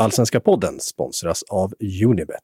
Allsvenska 0.00 0.40
podden 0.40 0.80
sponsras 0.80 1.42
av 1.42 1.74
Unibet. 2.04 2.40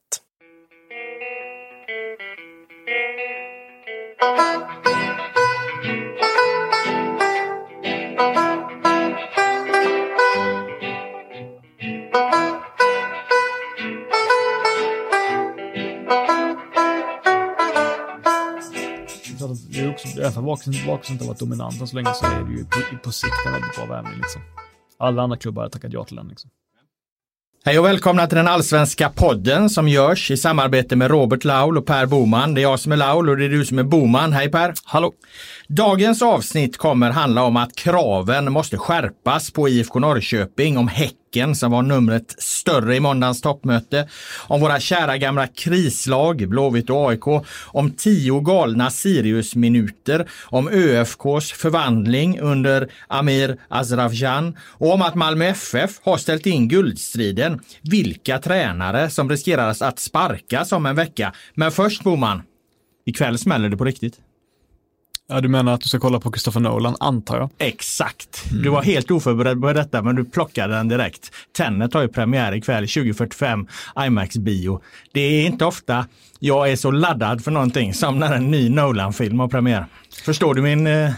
Det 19.71 19.79
är 19.79 19.89
också, 19.89 20.21
även 20.21 20.37
om 20.37 20.45
Vakaus 20.45 20.67
inte 21.09 21.23
har 21.23 21.27
varit 21.27 21.39
dominanta 21.39 21.87
så 21.87 21.95
länge 21.95 22.13
så 22.13 22.25
är 22.25 22.43
det 22.43 22.51
ju 22.51 22.65
på, 22.65 22.79
på 23.03 23.11
sikt 23.11 23.33
en 23.45 23.53
väldigt 23.53 23.75
bra 23.75 23.85
värvning. 23.85 24.17
Liksom. 24.17 24.41
Alla 24.97 25.21
andra 25.21 25.37
klubbar 25.37 25.61
har 25.61 25.69
tackat 25.69 25.93
ja 25.93 26.03
till 26.03 26.15
den. 26.15 26.27
Liksom. 26.27 26.49
Hej 27.67 27.79
och 27.79 27.85
välkomna 27.85 28.27
till 28.27 28.37
den 28.37 28.47
allsvenska 28.47 29.09
podden 29.09 29.69
som 29.69 29.87
görs 29.87 30.31
i 30.31 30.37
samarbete 30.37 30.95
med 30.95 31.11
Robert 31.11 31.43
Laul 31.43 31.77
och 31.77 31.85
Per 31.85 32.05
Boman. 32.05 32.53
Det 32.53 32.61
är 32.61 32.63
jag 32.63 32.79
som 32.79 32.91
är 32.91 32.97
Laul 32.97 33.29
och 33.29 33.37
det 33.37 33.45
är 33.45 33.49
du 33.49 33.65
som 33.65 33.79
är 33.79 33.83
Boman. 33.83 34.33
Hej 34.33 34.51
Per! 34.51 34.73
Hallå! 34.83 35.13
Dagens 35.67 36.21
avsnitt 36.21 36.77
kommer 36.77 37.11
handla 37.11 37.43
om 37.43 37.57
att 37.57 37.75
kraven 37.75 38.51
måste 38.51 38.77
skärpas 38.77 39.51
på 39.51 39.69
IFK 39.69 39.99
Norrköping, 39.99 40.77
om 40.77 40.87
Häcken 40.87 41.17
som 41.55 41.71
var 41.71 41.81
numret 41.81 42.35
större 42.37 42.95
i 42.95 42.99
måndagens 42.99 43.41
toppmöte, 43.41 44.09
om 44.47 44.61
våra 44.61 44.79
kära 44.79 45.17
gamla 45.17 45.47
krislag 45.47 46.49
Blåvitt 46.49 46.89
och 46.89 47.09
AIK, 47.09 47.27
om 47.65 47.91
tio 47.91 48.39
galna 48.39 48.89
Sirius-minuter, 48.89 50.29
om 50.45 50.67
ÖFKs 50.67 51.51
förvandling 51.51 52.39
under 52.39 52.91
Amir 53.07 53.57
Azravjan 53.67 54.57
och 54.61 54.93
om 54.93 55.01
att 55.01 55.15
Malmö 55.15 55.45
FF 55.45 55.91
har 56.03 56.17
ställt 56.17 56.45
in 56.45 56.67
guldstriden. 56.67 57.59
Vilka 57.81 58.39
tränare 58.39 59.09
som 59.09 59.29
riskerar 59.29 59.75
att 59.79 59.99
sparkas 59.99 60.71
om 60.71 60.85
en 60.85 60.95
vecka. 60.95 61.33
Men 61.53 61.71
först 61.71 62.03
Boman, 62.03 62.41
ikväll 63.05 63.37
smäller 63.37 63.69
det 63.69 63.77
på 63.77 63.85
riktigt. 63.85 64.19
Ja, 65.29 65.41
du 65.41 65.47
menar 65.47 65.73
att 65.73 65.81
du 65.81 65.89
ska 65.89 65.99
kolla 65.99 66.19
på 66.19 66.31
Christopher 66.31 66.59
Nolan, 66.59 66.95
antar 66.99 67.37
jag? 67.37 67.49
Exakt. 67.57 68.45
Mm. 68.51 68.63
Du 68.63 68.69
var 68.69 68.83
helt 68.83 69.11
oförberedd 69.11 69.61
på 69.61 69.73
detta, 69.73 70.01
men 70.01 70.15
du 70.15 70.25
plockade 70.25 70.73
den 70.73 70.87
direkt. 70.87 71.31
Tenet 71.57 71.93
har 71.93 72.01
ju 72.01 72.07
premiär 72.07 72.55
ikväll 72.55 72.87
2045, 72.87 73.67
IMAX-bio. 74.05 74.81
Det 75.11 75.21
är 75.21 75.45
inte 75.45 75.65
ofta 75.65 76.05
jag 76.39 76.71
är 76.71 76.75
så 76.75 76.91
laddad 76.91 77.43
för 77.43 77.51
någonting 77.51 77.93
som 77.93 78.19
när 78.19 78.35
en 78.35 78.51
ny 78.51 78.69
Nolan-film 78.69 79.39
har 79.39 79.47
premiär. 79.47 79.85
Förstår 80.25 80.53
du 80.53 80.61
min, 80.61 80.87
eh, 80.87 81.11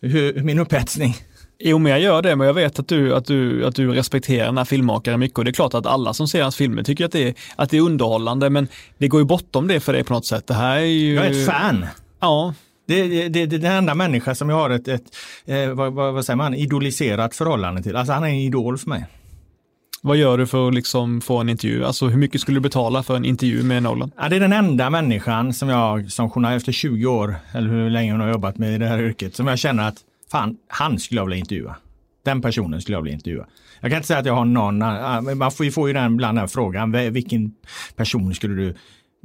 hur, 0.00 0.42
min 0.42 0.58
upphetsning? 0.58 1.16
Jo, 1.58 1.78
men 1.78 1.92
jag 1.92 2.00
gör 2.00 2.22
det, 2.22 2.36
men 2.36 2.46
jag 2.46 2.54
vet 2.54 2.78
att 2.78 2.88
du, 2.88 3.14
att 3.14 3.24
du, 3.24 3.66
att 3.66 3.74
du 3.74 3.92
respekterar 3.92 4.46
den 4.46 4.58
här 4.58 4.64
filmmakaren 4.64 5.20
mycket 5.20 5.38
och 5.38 5.44
det 5.44 5.50
är 5.50 5.52
klart 5.52 5.74
att 5.74 5.86
alla 5.86 6.14
som 6.14 6.28
ser 6.28 6.42
hans 6.42 6.56
filmer 6.56 6.82
tycker 6.82 7.04
att 7.04 7.12
det, 7.12 7.28
är, 7.28 7.34
att 7.56 7.70
det 7.70 7.76
är 7.76 7.80
underhållande, 7.80 8.50
men 8.50 8.68
det 8.98 9.08
går 9.08 9.20
ju 9.20 9.24
bortom 9.24 9.68
det 9.68 9.80
för 9.80 9.92
dig 9.92 10.04
på 10.04 10.12
något 10.14 10.26
sätt. 10.26 10.46
Det 10.46 10.54
här 10.54 10.76
är 10.76 10.80
ju... 10.80 11.14
Jag 11.14 11.26
är 11.26 11.30
ett 11.30 11.46
fan. 11.46 11.86
Ja, 12.20 12.54
det, 12.86 13.28
det, 13.28 13.46
det, 13.46 13.56
är 13.56 13.60
den 13.60 13.72
enda 13.72 13.94
människa 13.94 14.34
som 14.34 14.48
jag 14.48 14.56
har 14.56 14.70
ett, 14.70 14.88
ett 14.88 15.16
eh, 15.44 15.68
vad, 15.70 15.92
vad, 15.92 16.14
vad, 16.14 16.24
säger 16.24 16.36
man, 16.36 16.54
idoliserat 16.54 17.34
förhållande 17.34 17.82
till. 17.82 17.96
Alltså 17.96 18.12
han 18.12 18.24
är 18.24 18.28
en 18.28 18.34
idol 18.34 18.78
för 18.78 18.88
mig. 18.88 19.06
Vad 20.02 20.16
gör 20.16 20.38
du 20.38 20.46
för 20.46 20.68
att 20.68 20.74
liksom 20.74 21.20
få 21.20 21.38
en 21.38 21.48
intervju? 21.48 21.84
Alltså 21.84 22.06
hur 22.06 22.18
mycket 22.18 22.40
skulle 22.40 22.56
du 22.56 22.60
betala 22.60 23.02
för 23.02 23.16
en 23.16 23.24
intervju 23.24 23.62
med 23.62 23.82
Nolan? 23.82 24.10
Ja, 24.16 24.28
det 24.28 24.36
är 24.36 24.40
den 24.40 24.52
enda 24.52 24.90
människan 24.90 25.54
som 25.54 25.68
jag 25.68 26.12
som 26.12 26.30
journalist 26.30 26.62
efter 26.62 26.72
20 26.72 27.06
år, 27.06 27.36
eller 27.52 27.68
hur 27.68 27.90
länge 27.90 28.12
hon 28.12 28.20
har 28.20 28.28
jobbat 28.28 28.58
med 28.58 28.80
det 28.80 28.86
här 28.86 29.02
yrket, 29.02 29.36
som 29.36 29.46
jag 29.46 29.58
känner 29.58 29.88
att 29.88 29.96
fan, 30.30 30.56
han 30.68 30.98
skulle 30.98 31.20
jag 31.20 31.26
vilja 31.26 31.38
intervjua. 31.38 31.76
Den 32.24 32.42
personen 32.42 32.80
skulle 32.80 32.96
jag 32.96 33.02
vilja 33.02 33.14
intervjua. 33.14 33.46
Jag 33.80 33.90
kan 33.90 33.96
inte 33.96 34.06
säga 34.06 34.18
att 34.18 34.26
jag 34.26 34.34
har 34.34 34.44
någon, 34.44 34.78
man 35.38 35.50
får 35.50 35.66
ju, 35.66 35.72
får 35.72 35.88
ju 35.88 35.94
den, 35.94 36.12
ibland 36.12 36.38
den 36.38 36.48
frågan, 36.48 36.92
vilken 36.92 37.54
person 37.96 38.34
skulle 38.34 38.54
du 38.54 38.74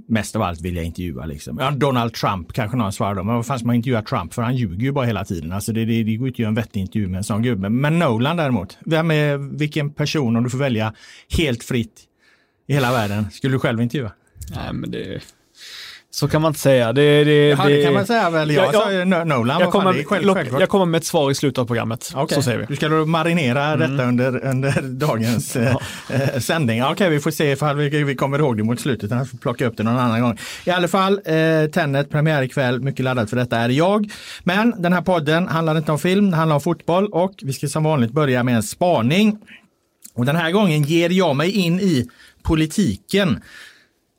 mest 0.08 0.36
av 0.36 0.42
allt 0.42 0.62
vill 0.62 0.76
jag 0.76 0.86
intervjua. 0.86 1.26
Liksom. 1.26 1.58
Ja, 1.60 1.72
Donald 1.72 2.14
Trump 2.14 2.54
kanske 2.54 2.78
någon 2.78 2.94
svarar 2.94 3.24
men 3.24 3.36
vad 3.36 3.46
fan 3.46 3.60
ska 3.60 3.66
man 3.66 3.76
intervjua 3.76 4.02
Trump 4.02 4.34
för 4.34 4.42
han 4.42 4.56
ljuger 4.56 4.84
ju 4.84 4.92
bara 4.92 5.06
hela 5.06 5.26
tiden. 5.26 5.52
Alltså 5.52 5.74
det, 5.74 5.86
det, 5.86 6.04
det 6.04 6.16
går 6.16 6.28
inte 6.28 6.36
att 6.36 6.40
göra 6.40 6.50
en 6.50 6.56
vettig 6.56 6.80
intervju 6.80 7.08
med 7.08 7.18
en 7.18 7.24
sån 7.24 7.42
gubbe. 7.42 7.70
Men 7.70 8.00
Nolan 8.00 8.38
däremot, 8.38 8.78
vem 8.86 9.12
är, 9.12 9.38
vilken 9.38 9.94
person 9.94 10.36
om 10.36 10.44
du 10.44 10.50
får 10.50 10.58
välja 10.58 10.94
helt 11.38 11.64
fritt 11.64 12.02
i 12.68 12.74
hela 12.74 12.92
världen 12.92 13.32
skulle 13.32 13.54
du 13.56 13.60
själv 13.60 13.82
intervjua? 13.82 14.12
Nej, 14.56 14.74
men 14.74 14.92
det 14.92 15.22
så 16.14 16.28
kan 16.28 16.42
man 16.42 16.50
inte 16.50 16.60
säga. 16.60 16.94
Det, 16.94 17.24
det, 17.24 17.48
Jaha, 17.48 17.68
det, 17.68 17.76
det 17.76 17.84
kan 17.84 17.94
man 17.94 18.06
säga 18.06 18.30
väl. 18.30 18.52
Jag, 18.52 18.74
jag 18.74 19.10
sa 19.10 19.24
Nolan. 19.24 19.62
Jag 19.62 19.72
kommer, 19.72 20.04
själv, 20.04 20.60
jag 20.60 20.70
kommer 20.70 20.86
med 20.86 20.98
ett 20.98 21.06
svar 21.06 21.32
i 21.32 21.36
slutet 21.36 21.58
av 21.58 21.66
programmet. 21.66 22.14
Okay. 22.16 22.36
Så 22.36 22.42
säger 22.42 22.58
vi. 22.58 22.66
Du 22.66 22.76
ska 22.76 22.90
då 22.90 23.06
marinera 23.06 23.66
mm. 23.66 23.92
detta 23.92 24.08
under, 24.08 24.46
under 24.46 24.82
dagens 24.82 25.56
eh, 25.56 25.76
eh, 26.10 26.40
sändning. 26.40 26.84
Okej, 26.84 26.94
okay, 26.94 27.10
vi 27.10 27.20
får 27.20 27.32
se 27.32 27.52
ifall 27.52 27.78
vi, 27.78 28.04
vi 28.04 28.16
kommer 28.16 28.40
ihåg 28.40 28.58
det 28.58 28.64
mot 28.64 28.80
slutet. 28.80 29.12
Jag 29.12 29.30
får 29.30 29.38
plocka 29.38 29.66
upp 29.66 29.78
det 29.78 29.84
någon 29.84 29.98
annan 29.98 30.22
gång. 30.22 30.38
I 30.66 30.70
alla 30.70 30.88
fall, 30.88 31.22
eh, 31.26 31.72
Tenet, 31.74 32.10
premiär 32.10 32.42
ikväll. 32.42 32.82
Mycket 32.82 33.06
laddad 33.06 33.30
för 33.30 33.38
detta 33.38 33.58
är 33.58 33.70
jag. 33.70 34.12
Men 34.44 34.82
den 34.82 34.94
här 34.94 35.02
podden 35.02 35.48
handlar 35.48 35.78
inte 35.78 35.92
om 35.92 36.00
film, 36.00 36.26
den 36.26 36.34
handlar 36.40 36.56
om 36.56 36.62
fotboll 36.62 37.08
och 37.08 37.34
vi 37.42 37.54
ska 37.54 37.68
som 37.68 37.84
vanligt 37.84 38.12
börja 38.12 38.44
med 38.44 38.56
en 38.56 38.64
spaning. 38.64 39.38
Och 40.14 40.26
den 40.26 40.36
här 40.36 40.52
gången 40.52 40.84
ger 40.84 41.10
jag 41.10 41.36
mig 41.36 41.52
in 41.52 41.80
i 41.80 42.08
politiken. 42.44 43.42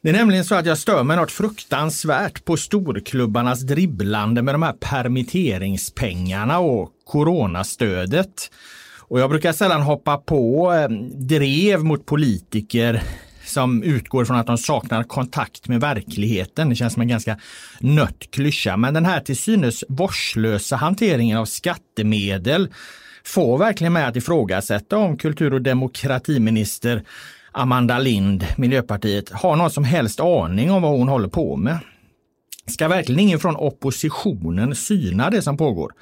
Det 0.02 0.08
är 0.08 0.12
nämligen 0.12 0.44
så 0.44 0.54
att 0.54 0.66
jag 0.66 0.78
stör 0.78 1.02
mig 1.02 1.16
något 1.16 1.32
fruktansvärt 1.32 2.44
på 2.44 2.56
storklubbarnas 2.56 3.60
dribblande 3.60 4.42
med 4.42 4.54
de 4.54 4.62
här 4.62 4.72
permitteringspengarna 4.72 6.58
och 6.58 6.90
coronastödet. 7.04 8.50
Och 8.98 9.20
jag 9.20 9.30
brukar 9.30 9.52
sällan 9.52 9.82
hoppa 9.82 10.18
på 10.18 10.72
eh, 10.72 10.88
drev 11.28 11.84
mot 11.84 12.06
politiker 12.06 13.02
som 13.44 13.82
utgår 13.82 14.24
från 14.24 14.36
att 14.36 14.46
de 14.46 14.58
saknar 14.58 15.02
kontakt 15.02 15.68
med 15.68 15.80
verkligheten. 15.80 16.68
Det 16.68 16.76
känns 16.76 16.92
som 16.92 17.02
en 17.02 17.08
ganska 17.08 17.38
nött 17.80 18.30
klyscha. 18.30 18.76
Men 18.76 18.94
den 18.94 19.04
här 19.04 19.20
till 19.20 19.36
synes 19.36 19.84
vårdslösa 19.88 20.76
hanteringen 20.76 21.38
av 21.38 21.44
skattemedel 21.44 22.68
får 23.24 23.58
verkligen 23.58 23.92
mig 23.92 24.04
att 24.04 24.16
ifrågasätta 24.16 24.96
om 24.96 25.16
kultur 25.16 25.54
och 25.54 25.62
demokratiminister 25.62 27.02
Amanda 27.52 27.98
Lind, 27.98 28.46
Miljöpartiet, 28.56 29.30
har 29.30 29.56
någon 29.56 29.70
som 29.70 29.84
helst 29.84 30.20
aning 30.20 30.70
om 30.70 30.82
vad 30.82 30.98
hon 30.98 31.08
håller 31.08 31.28
på 31.28 31.56
med? 31.56 31.78
Ska 32.66 32.88
verkligen 32.88 33.20
ingen 33.20 33.38
från 33.38 33.56
oppositionen 33.56 34.74
syna 34.74 35.30
det 35.30 35.42
som 35.42 35.56
pågår? 35.56 35.92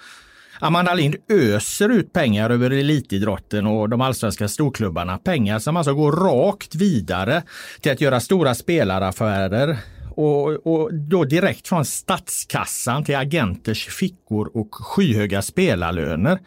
Amanda 0.60 0.94
Lind 0.94 1.16
öser 1.28 1.88
ut 1.88 2.12
pengar 2.12 2.50
över 2.50 2.70
elitidrotten 2.70 3.66
och 3.66 3.88
de 3.88 4.00
allsvenska 4.00 4.48
storklubbarna. 4.48 5.18
Pengar 5.18 5.58
som 5.58 5.76
alltså 5.76 5.94
går 5.94 6.12
rakt 6.12 6.74
vidare 6.74 7.42
till 7.80 7.92
att 7.92 8.00
göra 8.00 8.20
stora 8.20 8.54
spelaraffärer 8.54 9.78
och, 10.10 10.66
och 10.66 10.94
då 10.94 11.24
direkt 11.24 11.68
från 11.68 11.84
statskassan 11.84 13.04
till 13.04 13.16
agenters 13.16 13.86
fickor 13.86 14.50
och 14.54 14.74
skyhöga 14.74 15.42
spelarlöner. 15.42 16.38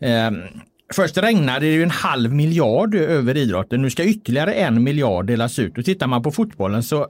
Eh, 0.00 0.30
Först 0.92 1.18
regnade 1.18 1.60
det 1.60 1.72
ju 1.72 1.82
en 1.82 1.90
halv 1.90 2.34
miljard 2.34 2.94
över 2.94 3.36
idrotten. 3.36 3.82
Nu 3.82 3.90
ska 3.90 4.04
ytterligare 4.04 4.52
en 4.54 4.82
miljard 4.82 5.26
delas 5.26 5.58
ut. 5.58 5.78
Och 5.78 5.84
tittar 5.84 6.06
man 6.06 6.22
på 6.22 6.30
fotbollen 6.30 6.82
så 6.82 7.08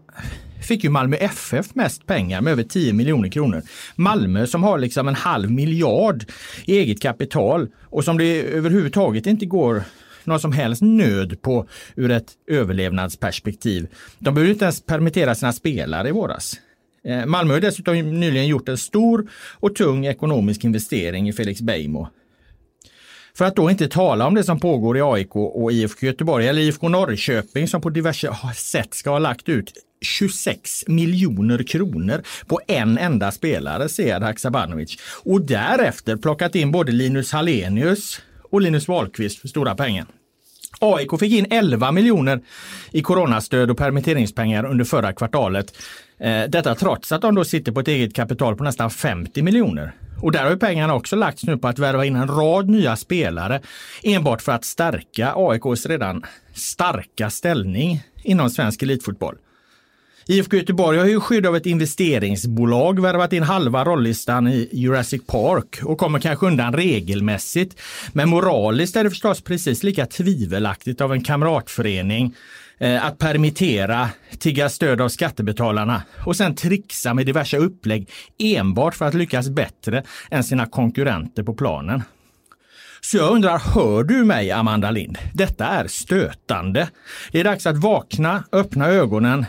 fick 0.68 0.84
ju 0.84 0.90
Malmö 0.90 1.16
FF 1.16 1.74
mest 1.74 2.06
pengar 2.06 2.40
med 2.40 2.52
över 2.52 2.62
10 2.62 2.92
miljoner 2.92 3.28
kronor. 3.28 3.62
Malmö 3.96 4.46
som 4.46 4.62
har 4.62 4.78
liksom 4.78 5.08
en 5.08 5.14
halv 5.14 5.50
miljard 5.50 6.24
i 6.64 6.78
eget 6.78 7.02
kapital 7.02 7.68
och 7.82 8.04
som 8.04 8.18
det 8.18 8.42
överhuvudtaget 8.42 9.26
inte 9.26 9.46
går 9.46 9.82
någon 10.24 10.40
som 10.40 10.52
helst 10.52 10.82
nöd 10.82 11.42
på 11.42 11.68
ur 11.96 12.10
ett 12.10 12.32
överlevnadsperspektiv. 12.46 13.86
De 14.18 14.34
behöver 14.34 14.52
inte 14.52 14.64
ens 14.64 14.86
permittera 14.86 15.34
sina 15.34 15.52
spelare 15.52 16.08
i 16.08 16.12
våras. 16.12 16.60
Eh, 17.04 17.26
Malmö 17.26 17.54
har 17.54 17.60
dessutom 17.60 18.20
nyligen 18.20 18.46
gjort 18.46 18.68
en 18.68 18.78
stor 18.78 19.30
och 19.54 19.74
tung 19.74 20.06
ekonomisk 20.06 20.64
investering 20.64 21.28
i 21.28 21.32
Felix 21.32 21.60
Beijmo 21.60 22.08
för 23.36 23.44
att 23.44 23.56
då 23.56 23.70
inte 23.70 23.88
tala 23.88 24.26
om 24.26 24.34
det 24.34 24.44
som 24.44 24.60
pågår 24.60 24.98
i 24.98 25.02
AIK 25.02 25.36
och 25.36 25.72
IFK 25.72 26.06
Göteborg 26.06 26.48
eller 26.48 26.62
IFK 26.62 26.88
Norrköping 26.88 27.68
som 27.68 27.80
på 27.80 27.90
diverse 27.90 28.36
sätt 28.54 28.94
ska 28.94 29.10
ha 29.10 29.18
lagt 29.18 29.48
ut 29.48 29.72
26 30.00 30.84
miljoner 30.86 31.62
kronor 31.62 32.22
på 32.46 32.60
en 32.66 32.98
enda 32.98 33.32
spelare, 33.32 33.88
Sead 33.88 34.22
Haksabanovic. 34.22 34.96
Och 35.24 35.40
därefter 35.42 36.16
plockat 36.16 36.54
in 36.54 36.72
både 36.72 36.92
Linus 36.92 37.32
Hallenius 37.32 38.20
och 38.50 38.60
Linus 38.60 38.88
Wahlqvist 38.88 39.38
för 39.38 39.48
stora 39.48 39.74
pengar. 39.74 40.06
AIK 40.80 41.20
fick 41.20 41.32
in 41.32 41.46
11 41.50 41.92
miljoner 41.92 42.40
i 42.92 43.02
coronastöd 43.02 43.70
och 43.70 43.78
permitteringspengar 43.78 44.64
under 44.66 44.84
förra 44.84 45.12
kvartalet. 45.12 45.76
Eh, 46.18 46.42
detta 46.48 46.74
trots 46.74 47.12
att 47.12 47.22
de 47.22 47.34
då 47.34 47.44
sitter 47.44 47.72
på 47.72 47.80
ett 47.80 47.88
eget 47.88 48.14
kapital 48.14 48.56
på 48.56 48.64
nästan 48.64 48.90
50 48.90 49.42
miljoner. 49.42 49.92
Och 50.22 50.32
där 50.32 50.42
har 50.42 50.50
ju 50.50 50.56
pengarna 50.56 50.94
också 50.94 51.16
lagts 51.16 51.44
nu 51.44 51.58
på 51.58 51.68
att 51.68 51.78
värva 51.78 52.04
in 52.04 52.16
en 52.16 52.28
rad 52.28 52.68
nya 52.68 52.96
spelare 52.96 53.60
enbart 54.02 54.42
för 54.42 54.52
att 54.52 54.64
stärka 54.64 55.32
AIKs 55.36 55.86
redan 55.86 56.24
starka 56.54 57.30
ställning 57.30 58.02
inom 58.22 58.50
svensk 58.50 58.82
elitfotboll. 58.82 59.36
IFK 60.28 60.56
Göteborg 60.56 60.98
har 60.98 61.06
ju 61.06 61.20
skydd 61.20 61.46
av 61.46 61.56
ett 61.56 61.66
investeringsbolag 61.66 63.00
värvat 63.00 63.32
in 63.32 63.42
halva 63.42 63.84
rollistan 63.84 64.48
i 64.48 64.68
Jurassic 64.72 65.26
Park 65.26 65.78
och 65.82 65.98
kommer 65.98 66.18
kanske 66.18 66.46
undan 66.46 66.72
regelmässigt. 66.72 67.80
Men 68.12 68.28
moraliskt 68.28 68.96
är 68.96 69.04
det 69.04 69.10
förstås 69.10 69.40
precis 69.40 69.82
lika 69.82 70.06
tvivelaktigt 70.06 71.00
av 71.00 71.12
en 71.12 71.24
kamratförening 71.24 72.34
eh, 72.78 73.06
att 73.06 73.18
permittera, 73.18 74.08
tigga 74.38 74.68
stöd 74.68 75.00
av 75.00 75.08
skattebetalarna 75.08 76.02
och 76.26 76.36
sen 76.36 76.54
trixa 76.54 77.14
med 77.14 77.26
diverse 77.26 77.56
upplägg 77.56 78.10
enbart 78.38 78.94
för 78.94 79.04
att 79.04 79.14
lyckas 79.14 79.48
bättre 79.48 80.02
än 80.30 80.44
sina 80.44 80.66
konkurrenter 80.66 81.42
på 81.42 81.54
planen. 81.54 82.02
Så 83.00 83.16
jag 83.16 83.32
undrar, 83.32 83.58
hör 83.58 84.04
du 84.04 84.24
mig 84.24 84.50
Amanda 84.50 84.90
Lind? 84.90 85.18
Detta 85.34 85.66
är 85.66 85.86
stötande. 85.88 86.88
Det 87.32 87.40
är 87.40 87.44
dags 87.44 87.66
att 87.66 87.76
vakna, 87.76 88.44
öppna 88.52 88.88
ögonen 88.88 89.46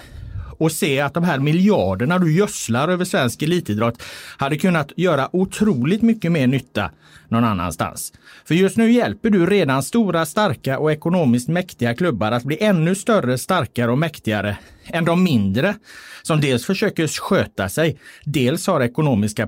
och 0.57 0.71
se 0.71 0.99
att 0.99 1.13
de 1.13 1.23
här 1.23 1.39
miljarderna 1.39 2.19
du 2.19 2.33
gödslar 2.33 2.87
över 2.87 3.05
svensk 3.05 3.41
elitidrott 3.41 4.03
hade 4.37 4.57
kunnat 4.57 4.91
göra 4.95 5.35
otroligt 5.35 6.01
mycket 6.01 6.31
mer 6.31 6.47
nytta 6.47 6.91
någon 7.29 7.43
annanstans. 7.43 8.13
För 8.45 8.55
just 8.55 8.77
nu 8.77 8.91
hjälper 8.91 9.29
du 9.29 9.45
redan 9.45 9.83
stora, 9.83 10.25
starka 10.25 10.79
och 10.79 10.91
ekonomiskt 10.91 11.47
mäktiga 11.47 11.95
klubbar 11.95 12.31
att 12.31 12.43
bli 12.43 12.63
ännu 12.63 12.95
större, 12.95 13.37
starkare 13.37 13.91
och 13.91 13.97
mäktigare 13.97 14.57
än 14.85 15.05
de 15.05 15.23
mindre 15.23 15.75
som 16.21 16.41
dels 16.41 16.65
försöker 16.65 17.07
sköta 17.07 17.69
sig, 17.69 17.99
dels 18.25 18.67
har 18.67 18.81
ekonomiska 18.81 19.47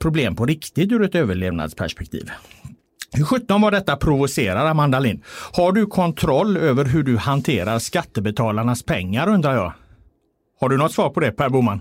problem 0.00 0.36
på 0.36 0.46
riktigt 0.46 0.92
ur 0.92 1.02
ett 1.02 1.14
överlevnadsperspektiv. 1.14 2.30
Hur 3.14 3.24
sjutton 3.24 3.60
var 3.60 3.70
detta 3.70 3.96
provocerar 3.96 4.66
Amanda 4.66 4.98
Lind? 4.98 5.22
Har 5.52 5.72
du 5.72 5.86
kontroll 5.86 6.56
över 6.56 6.84
hur 6.84 7.02
du 7.02 7.16
hanterar 7.16 7.78
skattebetalarnas 7.78 8.82
pengar 8.82 9.28
undrar 9.28 9.54
jag? 9.54 9.72
Har 10.62 10.68
du 10.68 10.76
något 10.76 10.92
svar 10.92 11.10
på 11.10 11.20
det 11.20 11.32
Per 11.32 11.48
Boman? 11.48 11.80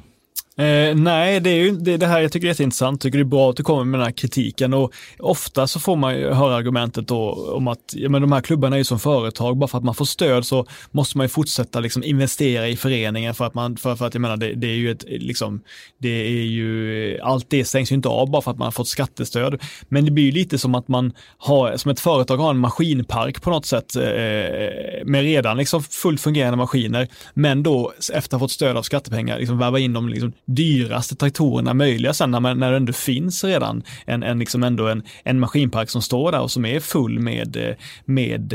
Eh, 0.57 0.95
nej, 0.95 1.39
det 1.39 1.49
är 1.49 1.55
ju 1.55 1.71
det, 1.71 1.97
det, 1.97 2.07
här 2.07 2.19
jag 2.19 2.31
tycker 2.31 2.47
är 2.47 2.49
jätteintressant. 2.49 3.01
tycker 3.01 3.17
det 3.17 3.21
är 3.21 3.25
bra 3.25 3.49
att 3.49 3.57
du 3.57 3.63
kommer 3.63 3.83
med 3.83 3.99
den 3.99 4.05
här 4.05 4.11
kritiken 4.11 4.73
och 4.73 4.93
ofta 5.19 5.67
så 5.67 5.79
får 5.79 5.95
man 5.95 6.15
ju 6.15 6.29
höra 6.33 6.55
argumentet 6.55 7.07
då 7.07 7.51
om 7.55 7.67
att 7.67 7.93
ja, 7.93 8.09
men 8.09 8.21
de 8.21 8.31
här 8.31 8.41
klubbarna 8.41 8.75
är 8.75 8.77
ju 8.77 8.83
som 8.83 8.99
företag, 8.99 9.57
bara 9.57 9.67
för 9.67 9.77
att 9.77 9.83
man 9.83 9.95
får 9.95 10.05
stöd 10.05 10.45
så 10.45 10.65
måste 10.91 11.17
man 11.17 11.25
ju 11.25 11.29
fortsätta 11.29 11.79
liksom 11.79 12.03
investera 12.03 12.67
i 12.67 12.75
föreningen 12.75 13.33
för 13.33 13.45
att 13.45 13.53
man, 13.53 13.77
för, 13.77 13.95
för 13.95 14.07
att 14.07 14.13
jag 14.13 14.21
menar 14.21 14.37
det, 14.37 14.53
det 14.53 14.67
är 14.67 14.75
ju 14.75 14.91
ett, 14.91 15.05
liksom, 15.07 15.61
det 15.97 16.09
är 16.09 16.45
ju, 16.45 17.19
allt 17.21 17.49
det 17.49 17.65
stängs 17.65 17.91
ju 17.91 17.95
inte 17.95 18.09
av 18.09 18.31
bara 18.31 18.41
för 18.41 18.51
att 18.51 18.57
man 18.57 18.65
har 18.65 18.71
fått 18.71 18.87
skattestöd. 18.87 19.61
Men 19.89 20.05
det 20.05 20.11
blir 20.11 20.25
ju 20.25 20.31
lite 20.31 20.57
som 20.57 20.75
att 20.75 20.87
man 20.87 21.13
har, 21.37 21.77
som 21.77 21.91
ett 21.91 21.99
företag 21.99 22.37
har 22.37 22.49
en 22.49 22.57
maskinpark 22.57 23.41
på 23.41 23.49
något 23.49 23.65
sätt 23.65 23.95
eh, 23.95 24.03
eh 24.03 24.71
med 25.05 25.21
redan 25.21 25.57
liksom 25.57 25.83
fullt 25.83 26.21
fungerande 26.21 26.57
maskiner, 26.57 27.07
men 27.33 27.63
då 27.63 27.93
efter 28.13 28.17
att 28.17 28.31
ha 28.31 28.39
fått 28.39 28.51
stöd 28.51 28.77
av 28.77 28.83
skattepengar, 28.83 29.39
liksom 29.39 29.57
värva 29.57 29.79
in 29.79 29.93
dem 29.93 30.09
liksom 30.09 30.33
dyraste 30.45 31.15
traktorerna 31.15 31.73
möjliga 31.73 32.13
sen 32.13 32.31
när, 32.31 32.39
när 32.39 32.71
det 32.71 32.77
ändå 32.77 32.93
finns 32.93 33.43
redan 33.43 33.83
en, 34.05 34.23
en, 34.23 34.39
liksom 34.39 34.63
ändå 34.63 34.87
en, 34.87 35.03
en 35.23 35.39
maskinpark 35.39 35.89
som 35.89 36.01
står 36.01 36.31
där 36.31 36.41
och 36.41 36.51
som 36.51 36.65
är 36.65 36.79
full 36.79 37.19
med, 37.19 37.75
med, 38.05 38.53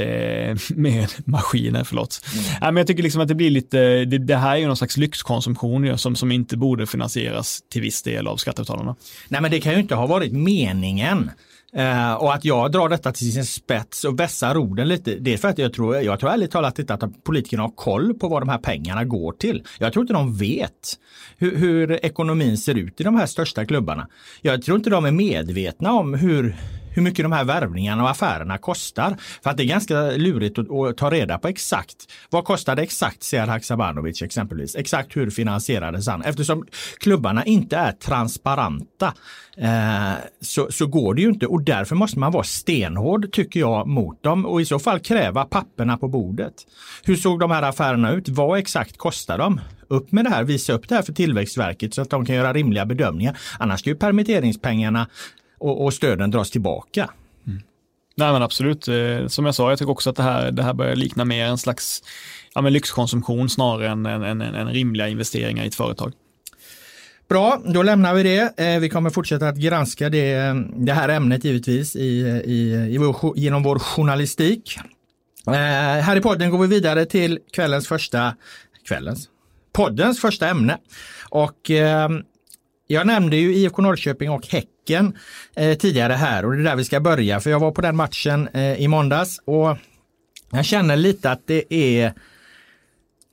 med 0.69 1.09
maskiner. 1.25 1.85
Förlåt. 1.85 2.21
Mm. 2.33 2.45
Ja, 2.61 2.67
men 2.67 2.77
jag 2.77 2.87
tycker 2.87 3.03
liksom 3.03 3.21
att 3.21 3.29
det 3.29 3.35
blir 3.35 3.51
lite, 3.51 4.05
det, 4.05 4.19
det 4.19 4.37
här 4.37 4.53
är 4.53 4.57
ju 4.57 4.67
någon 4.67 4.77
slags 4.77 4.97
lyxkonsumtion 4.97 5.99
som, 5.99 6.17
som 6.17 6.33
inte 6.33 6.57
borde 6.57 6.87
finansieras 6.87 7.61
till 7.73 7.83
viss 7.83 8.03
del 8.03 8.27
av 8.27 8.37
skattebetalarna. 8.37 8.97
Nej 9.29 9.41
men 9.41 9.51
det 9.51 9.61
kan 9.61 9.73
ju 9.73 9.81
inte 9.81 9.95
ha 9.95 10.07
varit 10.07 10.33
meningen 10.33 11.31
Eh, 11.77 12.15
och 12.15 12.35
att 12.35 12.45
jag 12.45 12.73
drar 12.73 12.89
detta 12.89 13.13
till 13.13 13.33
sin 13.33 13.45
spets 13.45 14.05
och 14.05 14.21
vässar 14.21 14.57
orden 14.57 14.89
lite, 14.89 15.15
det 15.15 15.33
är 15.33 15.37
för 15.37 15.49
att 15.49 15.59
jag 15.59 15.73
tror, 15.73 15.97
jag 15.97 16.21
tror 16.21 16.31
ärligt 16.31 16.51
talat 16.51 16.79
inte 16.79 16.95
att 16.95 17.25
politikerna 17.25 17.63
har 17.63 17.71
koll 17.71 18.15
på 18.15 18.29
vad 18.29 18.43
de 18.43 18.49
här 18.49 18.59
pengarna 18.59 19.05
går 19.05 19.33
till. 19.33 19.63
Jag 19.79 19.93
tror 19.93 20.03
inte 20.03 20.13
de 20.13 20.37
vet 20.37 20.99
hur, 21.39 21.57
hur 21.57 22.05
ekonomin 22.05 22.59
ser 22.59 22.75
ut 22.75 23.01
i 23.01 23.05
de 23.05 23.17
här 23.17 23.27
största 23.27 23.65
klubbarna. 23.65 24.09
Jag 24.43 24.63
tror 24.63 24.77
inte 24.77 24.91
de 24.91 25.05
är 25.05 25.11
medvetna 25.11 25.93
om 25.93 26.15
hur 26.15 26.57
hur 26.97 27.03
mycket 27.03 27.25
de 27.25 27.33
här 27.33 27.45
värvningarna 27.45 28.03
och 28.03 28.11
affärerna 28.11 28.59
kostar. 28.59 29.17
För 29.43 29.51
att 29.51 29.57
det 29.57 29.63
är 29.63 29.67
ganska 29.67 30.11
lurigt 30.11 30.59
att, 30.59 30.71
att 30.71 30.97
ta 30.97 31.11
reda 31.11 31.39
på 31.39 31.49
exakt 31.49 32.13
vad 32.31 32.45
kostade 32.45 32.83
exakt 32.83 33.23
Sead 33.23 33.49
Haksabanovic 33.49 34.23
exempelvis. 34.23 34.77
Exakt 34.77 35.17
hur 35.17 35.31
finansierades 35.31 36.09
han? 36.09 36.23
Eftersom 36.23 36.67
klubbarna 37.01 37.45
inte 37.45 37.77
är 37.77 37.93
transparenta 37.93 39.15
eh, 39.57 40.13
så, 40.41 40.69
så 40.71 40.87
går 40.87 41.15
det 41.15 41.23
ju 41.23 41.29
inte 41.29 41.47
och 41.47 41.63
därför 41.63 41.97
måste 41.97 42.19
man 42.19 42.33
vara 42.33 42.45
stenhård 42.45 43.33
tycker 43.33 43.61
jag 43.61 43.87
mot 43.87 44.23
dem 44.23 44.47
och 44.47 44.61
i 44.61 44.65
så 44.65 44.79
fall 44.79 44.99
kräva 44.99 45.45
papperna 45.45 45.97
på 45.97 46.09
bordet. 46.09 46.55
Hur 47.05 47.17
såg 47.17 47.41
de 47.41 47.51
här 47.51 47.63
affärerna 47.63 48.13
ut? 48.13 48.29
Vad 48.29 48.59
exakt 48.59 48.97
kostar 48.97 49.39
de? 49.39 49.61
Upp 49.89 50.13
med 50.13 50.25
det 50.25 50.31
här, 50.31 50.45
visa 50.45 50.73
upp 50.73 50.89
det 50.89 50.95
här 50.95 51.03
för 51.03 51.13
Tillväxtverket 51.13 51.95
så 51.95 52.03
att 52.03 52.11
de 52.11 52.27
kan 52.27 52.37
göra 52.37 52.53
rimliga 52.53 52.87
bedömningar. 52.87 53.37
Annars 53.59 53.81
ska 53.81 53.91
ju 53.91 53.97
permitteringspengarna 53.97 55.07
och, 55.59 55.85
och 55.85 55.95
stöden 55.95 56.31
dras 56.31 56.51
tillbaka. 56.51 57.11
Mm. 57.47 57.63
Nej 58.17 58.33
men 58.33 58.43
absolut, 58.43 58.89
eh, 58.89 59.27
som 59.27 59.47
jag 59.47 59.55
sa, 59.55 59.71
jag 59.71 59.79
tycker 59.79 59.93
också 59.93 60.11
att 60.11 60.17
det 60.17 60.23
här, 60.23 60.51
det 60.51 60.63
här 60.63 60.75
börjar 60.75 60.97
likna 60.97 61.25
mer 61.25 61.45
en 61.45 61.59
slags 61.59 62.03
ja, 62.55 62.61
men 62.61 62.73
lyxkonsumtion 62.73 63.49
snarare 63.49 63.89
än, 63.89 64.07
än, 64.07 64.23
än, 64.23 64.41
än 64.43 64.69
rimliga 64.69 65.09
investeringar 65.09 65.65
i 65.65 65.67
ett 65.67 65.75
företag. 65.75 66.13
Bra, 67.29 67.63
då 67.65 67.83
lämnar 67.83 68.15
vi 68.15 68.23
det. 68.23 68.59
Eh, 68.61 68.81
vi 68.81 68.89
kommer 68.89 69.11
fortsätta 69.11 69.49
att 69.49 69.57
granska 69.57 70.09
det, 70.09 70.55
det 70.77 70.93
här 70.93 71.09
ämnet 71.09 71.45
givetvis 71.45 71.97
i, 71.97 72.43
i, 72.45 72.75
i 72.95 72.99
vår, 72.99 73.39
genom 73.39 73.63
vår 73.63 73.79
journalistik. 73.79 74.79
Eh, 75.47 75.53
här 75.53 76.17
i 76.17 76.21
podden 76.21 76.51
går 76.51 76.59
vi 76.59 76.67
vidare 76.67 77.05
till 77.05 77.39
kvällens 77.53 77.89
första, 77.89 78.37
kvällens, 78.89 79.29
poddens 79.73 80.21
första 80.21 80.49
ämne. 80.49 80.79
Och 81.29 81.71
eh, 81.71 82.09
jag 82.87 83.07
nämnde 83.07 83.37
ju 83.37 83.55
IFK 83.55 83.83
Norrköping 83.83 84.31
och 84.31 84.47
Häcken 84.47 85.19
eh, 85.57 85.79
tidigare 85.79 86.13
här 86.13 86.45
och 86.45 86.53
det 86.53 86.59
är 86.59 86.65
där 86.65 86.77
vi 86.77 86.85
ska 86.85 87.01
börja 87.01 87.41
för 87.41 87.51
jag 87.51 87.61
var 87.61 87.71
på 87.71 87.81
den 87.81 87.97
matchen 87.97 88.49
eh, 88.49 88.75
i 88.75 88.89
måndags 88.89 89.41
och 89.45 89.77
jag 90.51 90.65
känner 90.65 90.97
lite 90.97 91.31
att 91.31 91.47
det 91.47 91.75
är 91.75 92.13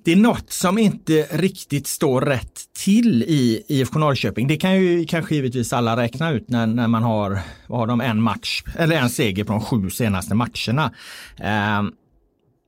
det 0.06 0.12
är 0.12 0.16
något 0.16 0.52
som 0.52 0.78
inte 0.78 1.28
riktigt 1.32 1.88
står 1.88 2.22
rätt 2.22 2.62
till 2.84 3.24
i 3.24 3.64
IFK 3.68 4.00
Norrköping. 4.00 4.48
Det 4.48 4.58
kan 4.58 4.76
ju 4.76 5.06
kanske 5.06 5.36
givetvis 5.36 5.74
alla 5.74 5.98
räkna 5.98 6.32
ut 6.32 6.50
när, 6.50 6.68
när 6.68 6.88
man 6.88 7.04
har, 7.04 7.40
vad 7.68 7.80
har 7.80 7.88
de, 7.88 8.02
en 8.02 8.22
match 8.22 8.64
eller 8.78 8.96
en 8.96 9.10
seger 9.10 9.44
på 9.44 9.52
de 9.52 9.62
sju 9.62 9.90
senaste 9.90 10.36
matcherna. 10.36 10.94
Eh, 11.38 11.84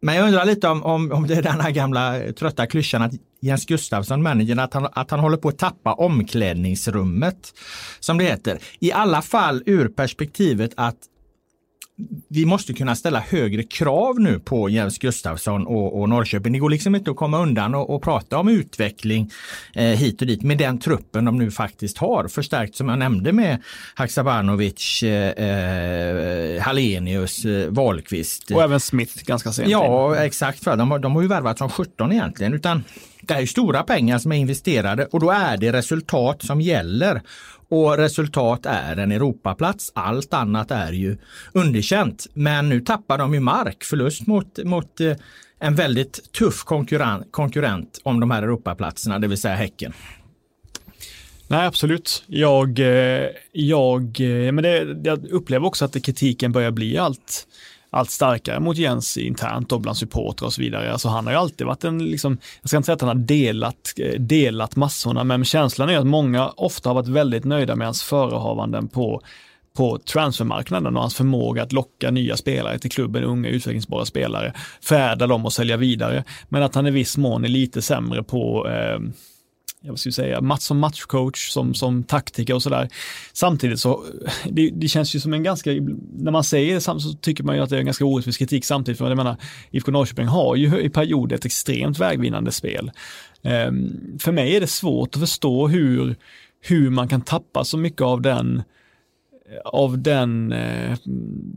men 0.02 0.16
jag 0.16 0.28
undrar 0.28 0.46
lite 0.46 0.68
om, 0.68 0.84
om, 0.84 1.12
om 1.12 1.28
det 1.28 1.36
är 1.36 1.42
den 1.42 1.62
här 1.62 1.72
gamla 1.72 2.20
trötta 2.40 2.68
klyschan 2.68 3.02
att 3.02 3.14
Jens 3.46 3.66
Gustafsson, 3.66 4.24
managern, 4.24 4.60
att 4.60 4.74
han, 4.74 4.88
att 4.94 5.12
han 5.12 5.20
håller 5.20 5.38
på 5.38 5.50
att 5.50 5.58
tappa 5.58 5.94
omklädningsrummet, 5.94 7.54
som 8.00 8.18
det 8.18 8.24
heter. 8.24 8.60
I 8.80 8.92
alla 8.92 9.22
fall 9.22 9.64
ur 9.66 9.88
perspektivet 9.88 10.72
att 10.78 10.98
vi 12.30 12.46
måste 12.46 12.74
kunna 12.74 12.96
ställa 12.96 13.20
högre 13.20 13.64
krav 13.64 14.20
nu 14.20 14.40
på 14.40 14.70
Jens 14.70 14.98
Gustafsson 14.98 15.68
och, 15.68 16.00
och 16.00 16.10
Norrköping. 16.10 16.54
Det 16.54 16.60
går 16.60 16.70
liksom 16.70 16.96
inte 16.96 17.12
att 17.12 17.18
komma 17.18 17.42
undan 17.42 17.76
och, 17.76 17.90
och 17.96 18.02
prata 18.02 18.38
om 18.38 18.48
utveckling 18.48 19.32
eh, 19.74 19.84
hit 19.84 20.22
och 20.22 20.28
dit 20.28 20.44
med 20.44 20.58
den 20.58 20.80
truppen 20.80 21.26
de 21.26 21.38
nu 21.38 21.52
faktiskt 21.52 21.98
har. 21.98 22.28
Förstärkt 22.28 22.76
som 22.76 22.90
jag 22.90 23.00
nämnde 23.00 23.32
med 23.32 23.64
Haksabanovic, 23.96 25.04
eh, 25.04 25.30
eh, 25.30 26.62
Hallenius, 26.62 27.46
eh, 27.46 27.70
Wahlqvist. 27.70 28.52
Och 28.52 28.64
även 28.64 28.80
Smith 28.80 29.24
ganska 29.24 29.52
sent. 29.52 29.70
Ja, 29.70 30.16
exakt. 30.16 30.64
För 30.64 30.76
de, 30.76 31.02
de 31.02 31.16
har 31.16 31.22
ju 31.22 31.28
värvat 31.28 31.58
som 31.58 31.70
17 31.70 32.12
egentligen. 32.12 32.54
Utan 32.54 32.84
det 33.28 33.34
är 33.34 33.46
stora 33.46 33.84
pengar 33.84 34.18
som 34.18 34.32
är 34.32 34.36
investerade 34.36 35.06
och 35.06 35.20
då 35.20 35.32
är 35.32 35.58
det 35.58 35.74
resultat 35.74 36.44
som 36.44 36.62
gäller. 36.62 37.22
Och 37.70 37.98
resultat 37.98 38.66
är 38.66 38.98
en 38.98 39.12
Europaplats. 39.12 39.92
Allt 39.96 40.34
annat 40.34 40.72
är 40.72 40.92
ju 40.92 41.18
underkänt. 41.54 42.28
Men 42.34 42.70
nu 42.70 42.82
tappar 42.82 43.18
de 43.18 43.34
ju 43.34 43.40
mark, 43.40 43.84
förlust 43.84 44.28
mot, 44.28 44.64
mot 44.64 45.02
eh, 45.02 45.14
en 45.60 45.76
väldigt 45.76 46.32
tuff 46.32 46.64
konkurrent, 46.64 47.32
konkurrent 47.32 48.00
om 48.04 48.20
de 48.20 48.32
här 48.32 48.44
Europaplatserna, 48.44 49.20
det 49.20 49.28
vill 49.28 49.38
säga 49.38 49.56
Häcken. 49.56 49.94
Nej, 51.48 51.68
absolut. 51.68 52.24
Jag, 52.28 52.80
eh, 52.80 53.30
jag, 53.52 54.02
eh, 54.20 54.52
men 54.52 54.64
det, 54.64 54.98
jag 55.04 55.26
upplever 55.26 55.68
också 55.68 55.86
att 55.86 56.04
kritiken 56.04 56.52
börjar 56.52 56.72
bli 56.72 56.98
allt 56.98 57.48
allt 57.96 58.12
starkare 58.12 58.60
mot 58.60 58.78
Jens 58.78 59.18
internt 59.18 59.72
och 59.72 59.82
bland 59.82 59.98
supportrar 59.98 60.46
och 60.46 60.54
så 60.54 60.62
vidare. 60.62 60.92
Alltså 60.92 61.10
han 61.10 61.26
har 61.26 61.34
ju 61.34 61.40
alltid 61.40 61.68
varit 61.68 61.84
en, 61.84 62.10
liksom, 62.10 62.38
jag 62.62 62.70
ska 62.70 62.78
inte 62.78 62.86
säga 62.86 62.96
att 62.96 63.02
han 63.02 63.18
har 63.18 63.26
delat, 63.26 63.94
eh, 63.98 64.20
delat 64.20 64.76
massorna, 64.76 65.24
men 65.24 65.46
känslan 65.46 65.90
är 65.90 65.98
att 65.98 66.08
många 66.08 66.50
ofta 66.50 66.90
har 66.90 66.94
varit 66.94 67.08
väldigt 67.08 67.44
nöjda 67.44 67.76
med 67.76 67.88
hans 67.88 68.04
förehavanden 68.04 68.88
på 68.88 69.22
på 69.78 69.98
transfermarknaden 69.98 70.96
och 70.96 71.02
hans 71.02 71.16
förmåga 71.16 71.64
att 71.64 71.74
locka 71.74 72.12
nya 72.12 72.38
spelare 72.38 72.80
till 72.80 72.92
klubben, 72.92 73.24
unga 73.24 73.50
utvecklingsbara 73.50 74.06
spelare, 74.06 74.54
förädla 74.82 75.28
dem 75.28 75.46
och 75.46 75.54
sälja 75.54 75.78
vidare. 75.78 76.24
Men 76.50 76.64
att 76.64 76.76
han 76.76 76.88
i 76.88 76.92
viss 76.92 77.18
mån 77.18 77.46
är 77.46 77.50
lite 77.50 77.82
sämre 77.82 78.24
på 78.24 78.68
eh, 78.68 79.00
jag 79.86 80.00
ska 80.00 80.12
säga, 80.12 80.42
match 80.42 80.62
som 80.62 80.80
matchcoach, 80.80 81.50
som, 81.50 81.74
som 81.74 82.04
taktiker 82.04 82.54
och 82.54 82.64
sådär. 82.64 82.90
Samtidigt 83.34 83.80
så, 83.80 84.04
det, 84.50 84.70
det, 84.70 84.88
känns 84.88 85.16
ju 85.16 85.20
som 85.20 85.34
en 85.34 85.44
ganska, 85.44 85.72
när 86.18 86.32
man 86.32 86.44
säger 86.44 86.74
det 86.74 86.82
så 86.82 87.14
tycker 87.22 87.44
man 87.44 87.56
ju 87.56 87.62
att 87.62 87.70
det 87.70 87.76
är 87.76 87.80
en 87.80 87.86
ganska 87.86 88.06
orättvis 88.06 88.38
kritik 88.38 88.66
samtidigt, 88.66 88.98
för 88.98 89.08
jag 89.08 89.18
menar, 89.18 89.38
IFK 89.72 89.92
Norrköping 89.92 90.28
har 90.28 90.56
ju 90.56 90.82
i 90.82 90.90
perioder 90.90 91.36
ett 91.36 91.46
extremt 91.46 92.00
vägvinnande 92.00 92.52
spel. 92.52 92.92
Um, 93.42 94.18
för 94.20 94.32
mig 94.32 94.56
är 94.56 94.62
det 94.62 94.68
svårt 94.68 95.16
att 95.16 95.22
förstå 95.22 95.68
hur, 95.68 96.16
hur 96.62 96.90
man 96.90 97.08
kan 97.08 97.22
tappa 97.22 97.64
så 97.64 97.78
mycket 97.78 98.02
av 98.02 98.22
den 98.22 98.64
Eh, 99.52 99.58
av 99.66 100.00
den, 100.00 100.52
eh, 100.52 100.98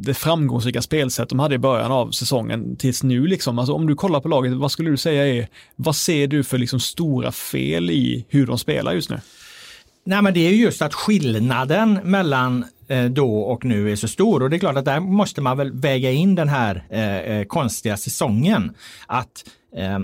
det 0.01 0.15
framgångsrika 0.15 0.83
spelsätt 0.83 1.29
de 1.29 1.39
hade 1.39 1.55
i 1.55 1.59
början 1.59 1.93
av 1.93 2.11
säsongen 2.11 2.77
tills 2.77 3.03
nu. 3.03 3.27
Liksom. 3.27 3.59
Alltså, 3.59 3.73
om 3.73 3.87
du 3.87 3.95
kollar 3.95 4.21
på 4.21 4.29
laget, 4.29 4.53
vad 4.53 4.73
skulle 4.73 4.91
du 4.91 4.97
säga 4.97 5.27
är, 5.27 5.49
vad 5.77 5.97
ser 5.97 6.27
du 6.27 6.45
för 6.45 6.59
liksom 6.59 6.81
stora 6.81 7.33
fel 7.33 7.91
i 7.91 8.27
hur 8.29 8.47
de 8.47 8.59
spelar 8.59 8.93
just 8.93 9.11
nu? 9.11 9.21
Nej 10.05 10.23
men 10.23 10.35
det 10.35 10.41
är 10.41 10.51
just 10.51 10.83
att 10.83 10.95
skillnaden 10.95 12.01
mellan 12.05 12.65
eh, 12.89 13.05
då 13.05 13.39
och 13.41 13.65
nu 13.65 13.93
är 13.93 13.97
så 13.97 14.09
stor 14.09 14.43
och 14.43 14.51
det 14.51 14.57
är 14.57 14.61
klart 14.61 14.77
att 14.77 14.85
där 14.85 15.01
måste 15.01 15.41
man 15.41 15.57
väl 15.57 15.73
väga 15.73 16.11
in 16.11 16.35
den 16.35 16.49
här 16.49 16.85
eh 16.91 17.45
konstiga 17.45 17.97
säsongen. 17.97 18.75
Att 19.07 19.45
eh, 19.77 19.99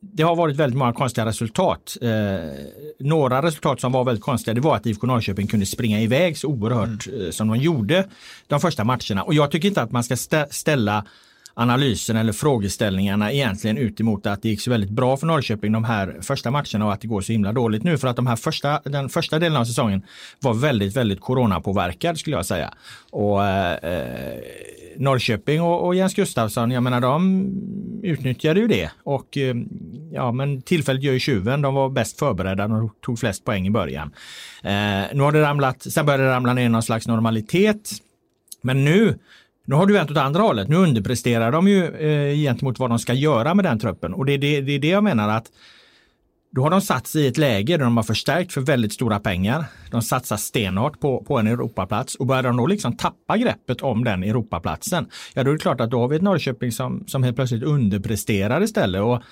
det 0.00 0.22
har 0.22 0.36
varit 0.36 0.56
väldigt 0.56 0.78
många 0.78 0.92
konstiga 0.92 1.26
resultat. 1.26 1.96
Eh, 2.02 2.10
några 2.98 3.42
resultat 3.42 3.80
som 3.80 3.92
var 3.92 4.04
väldigt 4.04 4.24
konstiga 4.24 4.54
det 4.54 4.60
var 4.60 4.76
att 4.76 4.86
IFK 4.86 5.06
Norrköping 5.06 5.46
kunde 5.46 5.66
springa 5.66 6.00
iväg 6.00 6.38
så 6.38 6.48
oerhört 6.48 7.06
mm. 7.06 7.24
eh, 7.24 7.30
som 7.30 7.48
de 7.48 7.56
gjorde 7.56 8.08
de 8.46 8.60
första 8.60 8.84
matcherna. 8.84 9.22
Och 9.22 9.34
jag 9.34 9.50
tycker 9.50 9.68
inte 9.68 9.82
att 9.82 9.92
man 9.92 10.04
ska 10.04 10.16
stä 10.16 10.46
ställa 10.50 11.04
analysen 11.54 12.16
eller 12.16 12.32
frågeställningarna 12.32 13.32
egentligen 13.32 13.78
utemot 13.78 14.26
att 14.26 14.42
det 14.42 14.48
gick 14.48 14.60
så 14.60 14.70
väldigt 14.70 14.90
bra 14.90 15.16
för 15.16 15.26
Norrköping 15.26 15.72
de 15.72 15.84
här 15.84 16.16
första 16.22 16.50
matcherna 16.50 16.86
och 16.86 16.92
att 16.92 17.00
det 17.00 17.08
går 17.08 17.20
så 17.20 17.32
himla 17.32 17.52
dåligt 17.52 17.82
nu 17.84 17.98
för 17.98 18.08
att 18.08 18.16
de 18.16 18.26
här 18.26 18.36
första, 18.36 18.80
den 18.84 19.08
första 19.08 19.38
delen 19.38 19.56
av 19.56 19.64
säsongen 19.64 20.02
var 20.40 20.54
väldigt, 20.54 20.96
väldigt 20.96 21.20
coronapåverkad 21.20 22.18
skulle 22.18 22.36
jag 22.36 22.46
säga. 22.46 22.74
Och 23.10 23.46
eh, 23.46 24.38
Norrköping 24.98 25.62
och, 25.62 25.86
och, 25.86 25.94
Jens 25.94 26.14
Gustafsson, 26.14 26.70
jag 26.70 26.82
menar 26.82 27.00
de 27.00 27.46
utnyttjade 28.02 28.60
ju 28.60 28.66
det 28.66 28.90
och 29.02 29.36
eh, 29.36 29.54
ja 30.12 30.32
men 30.32 30.62
tillfället 30.62 31.02
gör 31.02 31.12
ju 31.12 31.18
tjuven, 31.18 31.62
de 31.62 31.74
var 31.74 31.88
bäst 31.88 32.18
förberedda, 32.18 32.64
och 32.64 32.92
tog 33.00 33.18
flest 33.18 33.44
poäng 33.44 33.66
i 33.66 33.70
början. 33.70 34.10
Eh, 34.62 35.04
nu 35.14 35.22
har 35.22 35.32
det 35.32 35.42
ramlat, 35.42 35.82
sen 35.82 36.06
började 36.06 36.24
det 36.24 36.30
ramla 36.30 36.54
ner 36.54 36.68
någon 36.68 36.82
slags 36.82 37.06
normalitet. 37.06 37.90
Men 38.62 38.84
nu 38.84 39.18
nu 39.68 39.74
har 39.74 39.86
du 39.86 39.94
vänt 39.94 40.10
åt 40.10 40.16
andra 40.16 40.42
hållet. 40.42 40.68
Nu 40.68 40.76
underpresterar 40.76 41.52
de 41.52 41.68
ju 41.68 41.84
eh, 41.84 42.34
gentemot 42.34 42.78
vad 42.78 42.90
de 42.90 42.98
ska 42.98 43.12
göra 43.12 43.54
med 43.54 43.64
den 43.64 43.78
truppen. 43.78 44.14
Och 44.14 44.26
det 44.26 44.32
är 44.32 44.38
det, 44.38 44.60
det, 44.60 44.72
är 44.72 44.78
det 44.78 44.88
jag 44.88 45.04
menar 45.04 45.28
att 45.28 45.46
då 46.50 46.62
har 46.62 46.70
de 46.70 46.80
satt 46.80 47.06
sig 47.06 47.22
i 47.22 47.26
ett 47.26 47.38
läge 47.38 47.76
där 47.76 47.84
de 47.84 47.96
har 47.96 48.04
förstärkt 48.04 48.52
för 48.52 48.60
väldigt 48.60 48.92
stora 48.92 49.20
pengar. 49.20 49.64
De 49.90 50.02
satsar 50.02 50.36
stenhårt 50.36 51.00
på, 51.00 51.24
på 51.24 51.38
en 51.38 51.46
Europaplats 51.46 52.14
och 52.14 52.26
börjar 52.26 52.42
de 52.42 52.56
då 52.56 52.66
liksom 52.66 52.96
tappa 52.96 53.36
greppet 53.36 53.80
om 53.80 54.04
den 54.04 54.22
Europaplatsen, 54.22 55.06
ja 55.34 55.44
då 55.44 55.50
är 55.50 55.54
det 55.54 55.60
klart 55.60 55.80
att 55.80 55.90
då 55.90 56.00
har 56.00 56.08
vi 56.08 56.16
ett 56.16 56.22
Norrköping 56.22 56.72
som, 56.72 57.04
som 57.06 57.22
helt 57.22 57.36
plötsligt 57.36 57.62
underpresterar 57.62 58.62
istället. 58.62 59.02
Och 59.02 59.22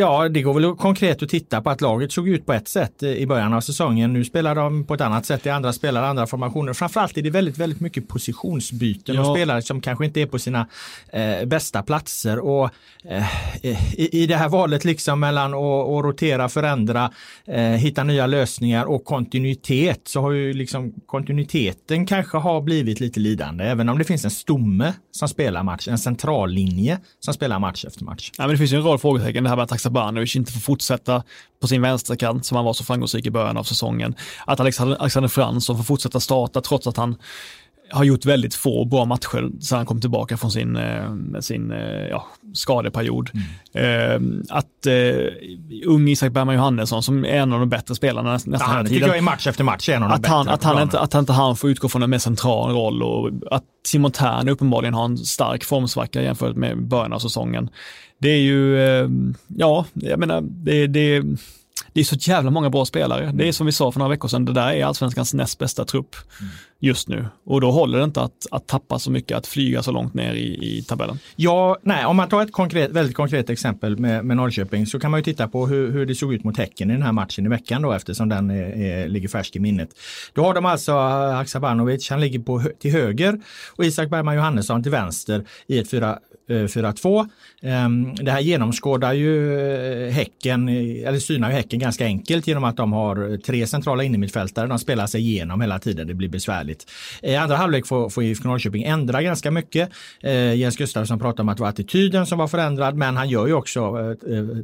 Ja, 0.00 0.28
det 0.28 0.42
går 0.42 0.54
väl 0.54 0.74
konkret 0.74 1.22
att 1.22 1.28
titta 1.28 1.62
på 1.62 1.70
att 1.70 1.80
laget 1.80 2.12
såg 2.12 2.28
ut 2.28 2.46
på 2.46 2.52
ett 2.52 2.68
sätt 2.68 3.02
i 3.02 3.26
början 3.26 3.54
av 3.54 3.60
säsongen. 3.60 4.12
Nu 4.12 4.24
spelar 4.24 4.54
de 4.54 4.84
på 4.84 4.94
ett 4.94 5.00
annat 5.00 5.26
sätt, 5.26 5.46
i 5.46 5.50
andra 5.50 5.72
spelar 5.72 6.02
andra 6.02 6.26
formationer. 6.26 6.72
Framförallt 6.72 7.18
är 7.18 7.22
det 7.22 7.30
väldigt, 7.30 7.58
väldigt 7.58 7.80
mycket 7.80 8.08
positionsbyten 8.08 9.14
ja. 9.14 9.20
och 9.20 9.36
spelare 9.36 9.62
som 9.62 9.80
kanske 9.80 10.04
inte 10.04 10.20
är 10.20 10.26
på 10.26 10.38
sina 10.38 10.66
eh, 11.12 11.44
bästa 11.46 11.82
platser. 11.82 12.38
Och 12.38 12.70
eh, 13.04 13.24
i, 13.62 14.22
i 14.22 14.26
det 14.26 14.36
här 14.36 14.48
valet 14.48 14.84
liksom 14.84 15.20
mellan 15.20 15.54
att 15.54 16.04
rotera, 16.04 16.48
förändra, 16.48 17.10
eh, 17.46 17.62
hitta 17.62 18.04
nya 18.04 18.26
lösningar 18.26 18.84
och 18.84 19.04
kontinuitet 19.04 20.00
så 20.04 20.20
har 20.20 20.30
ju 20.30 20.52
liksom 20.52 20.94
kontinuiteten 21.06 22.06
kanske 22.06 22.38
har 22.38 22.60
blivit 22.60 23.00
lite 23.00 23.20
lidande. 23.20 23.64
Även 23.64 23.88
om 23.88 23.98
det 23.98 24.04
finns 24.04 24.24
en 24.24 24.30
stomme 24.30 24.92
som 25.10 25.28
spelar 25.28 25.62
match, 25.62 25.88
en 25.88 25.98
centrallinje 25.98 26.98
som 27.20 27.34
spelar 27.34 27.58
match 27.58 27.84
efter 27.84 28.04
match. 28.04 28.30
Ja, 28.38 28.42
men 28.42 28.50
det 28.50 28.58
finns 28.58 28.72
ju 28.72 28.76
en 28.76 28.84
rad 28.84 29.00
frågetecken. 29.00 29.44
Det 29.44 29.50
här 29.50 29.56
med 29.56 29.62
att 29.62 29.70
Sabanovic 29.88 30.36
inte 30.36 30.52
får 30.52 30.60
fortsätta 30.60 31.22
på 31.60 31.66
sin 31.66 31.82
vänsterkant 31.82 32.46
som 32.46 32.56
han 32.56 32.64
var 32.64 32.72
så 32.72 32.84
framgångsrik 32.84 33.26
i 33.26 33.30
början 33.30 33.56
av 33.56 33.64
säsongen. 33.64 34.14
Att 34.46 34.60
Alexander 34.60 35.28
Fransson 35.28 35.76
får 35.76 35.84
fortsätta 35.84 36.20
starta 36.20 36.60
trots 36.60 36.86
att 36.86 36.96
han 36.96 37.16
har 37.90 38.04
gjort 38.04 38.24
väldigt 38.24 38.54
få 38.54 38.84
bra 38.84 39.04
matcher 39.04 39.50
sedan 39.60 39.76
han 39.76 39.86
kom 39.86 40.00
tillbaka 40.00 40.36
från 40.36 40.50
sin, 40.50 40.76
eh, 40.76 41.10
sin 41.40 41.70
eh, 41.70 42.06
ja, 42.10 42.26
skadeperiod. 42.52 43.30
Mm. 43.34 43.44
Eh, 43.72 44.56
att 44.56 44.86
uh, 44.86 45.26
ung 45.86 46.08
Isak 46.08 46.32
Bergman 46.32 46.54
Johannesson 46.54 47.02
som 47.02 47.24
är 47.24 47.28
en 47.28 47.52
av 47.52 47.60
de 47.60 47.68
bättre 47.68 47.94
spelarna 47.94 48.32
nästan 48.32 48.52
ja, 48.60 48.66
hela 48.66 48.88
tiden. 48.88 49.08
jag 49.08 49.16
är 49.16 49.22
match 49.22 49.46
efter 49.46 49.64
match 49.64 49.88
är 49.88 49.94
en 49.94 50.02
av 50.02 50.08
de 50.08 50.14
att 50.14 50.22
bättre. 50.22 50.34
Han, 50.34 50.48
att, 50.48 50.64
han 50.64 50.82
inte, 50.82 51.00
att 51.00 51.12
han 51.12 51.20
inte 51.20 51.32
han 51.32 51.56
får 51.56 51.70
utgå 51.70 51.88
från 51.88 52.02
en 52.02 52.10
mer 52.10 52.18
central 52.18 52.74
roll 52.74 53.02
och 53.02 53.30
att 53.50 53.64
Simon 53.86 54.12
Tern 54.12 54.48
uppenbarligen 54.48 54.94
har 54.94 55.04
en 55.04 55.18
stark 55.18 55.64
formsvacka 55.64 56.22
jämfört 56.22 56.56
med 56.56 56.88
början 56.88 57.12
av 57.12 57.18
säsongen. 57.18 57.70
Det 58.20 58.28
är 58.28 58.40
ju, 58.40 58.78
ja, 59.56 59.84
jag 59.94 60.18
menar, 60.18 60.40
det, 60.40 60.86
det 60.86 61.22
det 61.92 62.00
är 62.00 62.04
så 62.04 62.16
jävla 62.18 62.50
många 62.50 62.70
bra 62.70 62.84
spelare. 62.84 63.30
Det 63.34 63.48
är 63.48 63.52
som 63.52 63.66
vi 63.66 63.72
sa 63.72 63.92
för 63.92 63.98
några 63.98 64.10
veckor 64.10 64.28
sedan, 64.28 64.44
det 64.44 64.52
där 64.52 64.72
är 64.72 64.84
allsvenskans 64.84 65.34
näst 65.34 65.58
bästa 65.58 65.84
trupp 65.84 66.16
mm. 66.40 66.52
just 66.78 67.08
nu. 67.08 67.26
Och 67.44 67.60
då 67.60 67.70
håller 67.70 67.98
det 67.98 68.04
inte 68.04 68.20
att, 68.20 68.46
att 68.50 68.66
tappa 68.66 68.98
så 68.98 69.10
mycket, 69.10 69.36
att 69.36 69.46
flyga 69.46 69.82
så 69.82 69.92
långt 69.92 70.14
ner 70.14 70.34
i, 70.34 70.76
i 70.78 70.82
tabellen. 70.82 71.18
Ja, 71.36 71.76
nej, 71.82 72.04
om 72.04 72.16
man 72.16 72.28
tar 72.28 72.42
ett 72.42 72.52
konkret, 72.52 72.90
väldigt 72.90 73.16
konkret 73.16 73.50
exempel 73.50 73.98
med, 73.98 74.24
med 74.24 74.36
Norrköping 74.36 74.86
så 74.86 75.00
kan 75.00 75.10
man 75.10 75.20
ju 75.20 75.24
titta 75.24 75.48
på 75.48 75.66
hur, 75.66 75.92
hur 75.92 76.06
det 76.06 76.14
såg 76.14 76.34
ut 76.34 76.44
mot 76.44 76.56
Häcken 76.56 76.90
i 76.90 76.92
den 76.92 77.02
här 77.02 77.12
matchen 77.12 77.46
i 77.46 77.48
veckan 77.48 77.82
då 77.82 77.92
eftersom 77.92 78.28
den 78.28 78.50
är, 78.50 78.76
är, 78.76 79.08
ligger 79.08 79.28
färsk 79.28 79.56
i 79.56 79.60
minnet. 79.60 79.88
Då 80.32 80.44
har 80.44 80.54
de 80.54 80.66
alltså 80.66 80.92
Haksabanovic, 80.92 82.10
han 82.10 82.20
ligger 82.20 82.38
på, 82.38 82.62
till 82.78 82.92
höger 82.92 83.40
och 83.76 83.84
Isak 83.84 84.10
Bergman 84.10 84.34
Johannesson 84.34 84.82
till 84.82 84.92
vänster 84.92 85.46
i 85.66 85.78
ett 85.78 85.90
4 85.90 86.18
Eh, 86.48 86.54
4-2. 86.54 87.28
Ehm, 87.62 88.14
det 88.14 88.30
här 88.30 88.40
genomskådar 88.40 89.12
ju 89.12 89.60
eh, 89.60 90.12
Häcken, 90.12 90.68
eller 90.68 91.18
synar 91.18 91.48
ju 91.48 91.54
Häcken 91.54 91.78
ganska 91.78 92.04
enkelt 92.04 92.46
genom 92.46 92.64
att 92.64 92.76
de 92.76 92.92
har 92.92 93.36
tre 93.36 93.66
centrala 93.66 94.02
innermittfältare. 94.02 94.66
De 94.66 94.78
spelar 94.78 95.06
sig 95.06 95.20
igenom 95.20 95.60
hela 95.60 95.78
tiden, 95.78 96.06
det 96.06 96.14
blir 96.14 96.28
besvärligt. 96.28 96.90
I 97.22 97.34
andra 97.34 97.56
halvlek 97.56 97.86
får, 97.86 98.10
får 98.10 98.24
IFK 98.24 98.48
Norrköping 98.48 98.82
ändra 98.82 99.22
ganska 99.22 99.50
mycket. 99.50 99.90
Jens 100.54 100.76
Gustafsson 100.76 101.18
pratar 101.18 101.42
om 101.42 101.48
att 101.48 101.56
det 101.56 101.62
var 101.62 101.70
attityden 101.70 102.26
som 102.26 102.38
var 102.38 102.48
förändrad, 102.48 102.96
men 102.96 103.16
han 103.16 103.28
gör 103.28 103.46
ju 103.46 103.52
också 103.52 103.94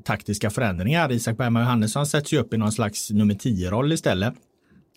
taktiska 0.04 0.50
förändringar. 0.50 1.12
Isak 1.12 1.36
Bergman 1.36 1.62
Johannesson 1.62 2.06
sätts 2.06 2.32
ju 2.32 2.38
upp 2.38 2.54
i 2.54 2.56
någon 2.56 2.72
slags 2.72 3.10
nummer 3.10 3.34
10-roll 3.34 3.92
istället. 3.92 4.34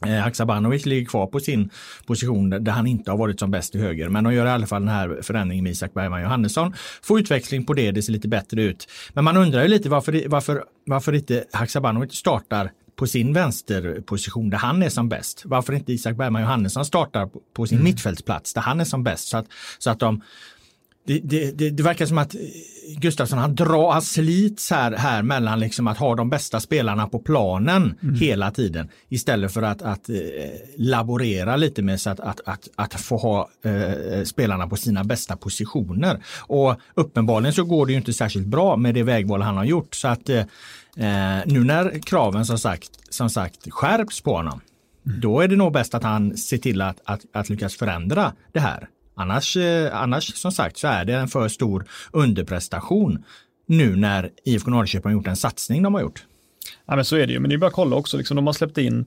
Eh, 0.06 0.12
Haksabanovic 0.12 0.86
ligger 0.86 1.06
kvar 1.06 1.28
på 1.28 1.40
sin 1.40 1.70
position 2.06 2.50
där 2.50 2.72
han 2.72 2.88
inte 2.88 3.12
har 3.12 3.18
varit 3.18 3.40
som 3.40 3.52
bäst 3.52 3.76
i 3.76 3.80
höger. 3.80 4.10
Men 4.10 4.24
de 4.24 4.34
gör 4.34 4.46
i 4.46 4.50
alla 4.50 4.68
fall 4.68 4.82
den 4.82 4.96
här 4.96 5.20
förändringen 5.22 5.64
med 5.64 5.72
Isak 5.72 5.94
Bergman 5.94 6.22
Johannesson. 6.22 6.74
Får 7.02 7.20
utväxling 7.20 7.66
på 7.66 7.74
det, 7.74 7.92
det 7.92 8.02
ser 8.02 8.14
lite 8.14 8.28
bättre 8.28 8.64
ut. 8.64 8.88
Men 9.14 9.24
man 9.24 9.38
undrar 9.38 9.62
ju 9.62 9.68
lite 9.68 9.90
varför, 9.90 10.24
varför, 10.28 10.64
varför 10.86 11.14
inte 11.14 11.46
Haksabanovic 11.54 12.14
startar 12.14 12.72
på 12.96 13.08
sin 13.08 13.34
vänsterposition 13.34 14.50
där 14.50 14.58
han 14.58 14.84
är 14.84 14.90
som 14.90 15.10
bäst. 15.10 15.42
Varför 15.46 15.74
inte 15.74 15.94
Isak 15.94 16.16
Bergman 16.16 16.42
Johannesson 16.42 16.86
startar 16.86 17.30
på 17.54 17.68
sin 17.68 17.78
mm. 17.78 17.84
mittfältsplats 17.84 18.54
där 18.54 18.62
han 18.62 18.80
är 18.80 18.86
som 18.86 19.04
bäst. 19.04 19.28
Så 19.28 19.38
att, 19.38 19.46
så 19.78 19.90
att 19.90 20.00
de 20.00 20.22
det, 21.08 21.52
det, 21.52 21.70
det, 21.70 21.84
verkar 21.84 22.06
som 22.06 22.18
att 22.18 22.36
Gustafsson 22.96 23.40
han 23.40 23.56
drar, 23.56 23.92
han 23.92 24.02
slits 24.02 24.72
här, 24.72 24.92
här 24.92 25.22
mellan 25.22 25.60
liksom 25.60 25.88
att 25.88 25.98
ha 25.98 26.16
de 26.16 26.30
bästa 26.30 26.60
spelarna 26.60 27.08
på 27.08 27.20
planen 27.20 27.98
mm. 28.04 28.16
hela 28.16 28.52
tiden 28.52 28.90
istället 29.10 29.54
för 29.54 29.62
att, 29.62 29.82
att 29.82 30.10
eh, 30.10 30.16
laborera 30.78 31.56
lite 31.56 31.82
med 31.82 32.02
så 32.02 32.10
att, 32.10 32.20
att, 32.20 32.42
att, 32.46 32.70
att 32.76 32.94
få 32.94 33.18
ha 33.18 33.50
eh, 33.64 34.24
spelarna 34.24 34.68
på 34.68 34.76
sina 34.76 35.04
bästa 35.04 35.38
positioner. 35.38 36.24
Och 36.40 36.76
uppenbarligen 36.94 37.54
så 37.54 37.64
går 37.64 37.86
det 37.86 37.92
ju 37.92 37.98
inte 37.98 38.14
särskilt 38.14 38.48
bra 38.48 38.76
med 38.76 38.96
det 38.96 39.04
vägval 39.04 39.42
han 39.42 39.58
har 39.58 39.66
gjort 39.66 39.96
så 39.96 40.08
att 40.08 40.30
eh, 40.30 40.38
eh 40.38 41.42
nu 41.46 41.64
när 41.64 42.00
kraven 42.00 42.46
som 42.46 42.60
sagt, 42.60 42.92
som 43.10 43.30
sagt 43.30 43.72
skärps 43.72 44.22
på 44.22 44.36
honom 44.36 44.62
mm. 45.06 45.22
då 45.22 45.42
är 45.42 45.48
det 45.48 45.56
nog 45.56 45.74
bäst 45.74 45.96
att 45.96 46.04
han 46.04 46.38
ser 46.38 46.58
till 46.58 46.82
att, 46.82 47.02
att, 47.04 47.22
att 47.34 47.50
lyckas 47.50 47.76
förändra 47.76 48.34
det 48.52 48.60
här. 48.60 48.88
Annars, 49.18 49.58
eh, 49.58 50.02
annars 50.02 50.36
som 50.36 50.52
sagt 50.52 50.78
så 50.78 50.88
är 50.88 51.06
det 51.06 51.14
en 51.14 51.28
för 51.28 51.48
stor 51.48 51.86
underprestation 52.12 53.24
nu 53.68 53.96
när 53.96 54.30
IFK 54.46 54.72
Norrköping 54.72 55.12
har 55.12 55.14
gjort 55.14 55.28
en 55.28 55.36
satsning 55.36 55.84
de 55.84 55.94
har 55.94 56.02
gjort. 56.02 56.26
Ja 56.86 56.96
men 56.96 57.06
så 57.06 57.16
är 57.16 57.28
det 57.28 57.34
ju, 57.34 57.40
men 57.40 57.50
det 57.50 57.56
är 57.56 57.58
bara 57.58 57.68
att 57.68 57.74
kolla 57.74 57.96
också, 57.96 58.18
liksom, 58.18 58.36
de 58.36 58.46
har 58.46 58.54
släppt 58.54 58.78
in 58.78 59.06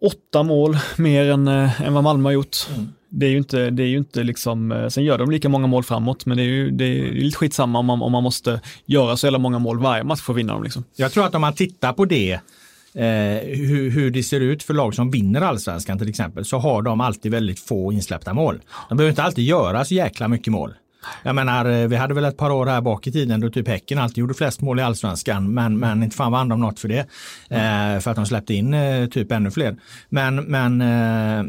åtta 0.00 0.42
mål 0.42 0.76
mer 0.96 1.30
än, 1.30 1.48
äh, 1.48 1.82
än 1.82 1.94
vad 1.94 2.04
Malmö 2.04 2.26
har 2.26 2.32
gjort. 2.32 2.56
Mm. 2.74 2.88
Det 3.08 3.26
är 3.26 3.30
ju 3.30 3.38
inte, 3.38 3.70
det 3.70 3.82
är 3.82 3.86
ju 3.86 3.98
inte 3.98 4.22
liksom, 4.22 4.72
äh, 4.72 4.88
sen 4.88 5.04
gör 5.04 5.18
de 5.18 5.30
lika 5.30 5.48
många 5.48 5.66
mål 5.66 5.84
framåt, 5.84 6.26
men 6.26 6.36
det 6.36 6.42
är 6.42 6.46
ju 6.46 6.70
det 6.70 6.84
är 6.84 7.12
lite 7.12 7.36
skitsamma 7.36 7.78
om 7.78 7.86
man, 7.86 8.02
om 8.02 8.12
man 8.12 8.22
måste 8.22 8.60
göra 8.86 9.16
så 9.16 9.26
jävla 9.26 9.38
många 9.38 9.58
mål 9.58 9.78
varje 9.78 10.04
match 10.04 10.20
för 10.20 10.32
att 10.32 10.38
vinna 10.38 10.52
dem. 10.52 10.62
Liksom. 10.62 10.84
Jag 10.96 11.12
tror 11.12 11.26
att 11.26 11.34
om 11.34 11.40
man 11.40 11.54
tittar 11.54 11.92
på 11.92 12.04
det 12.04 12.40
eh, 12.94 13.04
hur, 13.56 13.90
hur 13.90 14.10
det 14.10 14.22
ser 14.22 14.40
ut 14.40 14.62
för 14.62 14.74
lag 14.74 14.94
som 14.94 15.10
vinner 15.10 15.40
allsvenskan 15.40 15.98
till 15.98 16.08
exempel 16.08 16.44
så 16.44 16.58
har 16.58 16.82
de 16.82 17.00
alltid 17.00 17.32
väldigt 17.32 17.60
få 17.60 17.92
insläppta 17.92 18.34
mål. 18.34 18.60
De 18.88 18.96
behöver 18.96 19.10
inte 19.10 19.22
alltid 19.22 19.44
göra 19.44 19.84
så 19.84 19.94
jäkla 19.94 20.28
mycket 20.28 20.52
mål. 20.52 20.74
Jag 21.22 21.34
menar, 21.34 21.64
eh, 21.64 21.88
vi 21.88 21.96
hade 21.96 22.14
väl 22.14 22.24
ett 22.24 22.36
par 22.36 22.50
år 22.50 22.66
här 22.66 22.80
bak 22.80 23.06
i 23.06 23.12
tiden 23.12 23.40
då 23.40 23.50
typ 23.50 23.68
Häcken 23.68 23.98
alltid 23.98 24.18
gjorde 24.18 24.34
flest 24.34 24.60
mål 24.60 24.78
i 24.78 24.82
allsvenskan, 24.82 25.54
men, 25.54 25.78
men 25.78 26.02
inte 26.02 26.16
fan 26.16 26.32
vann 26.32 26.48
de 26.48 26.60
något 26.60 26.80
för 26.80 26.88
det. 26.88 27.06
Mm. 27.48 27.96
Eh, 27.96 28.00
för 28.00 28.10
att 28.10 28.16
de 28.16 28.26
släppte 28.26 28.54
in 28.54 28.74
eh, 28.74 29.06
typ 29.06 29.32
ännu 29.32 29.50
fler. 29.50 29.76
Men, 30.08 30.36
men 30.36 30.80
eh, 30.80 31.44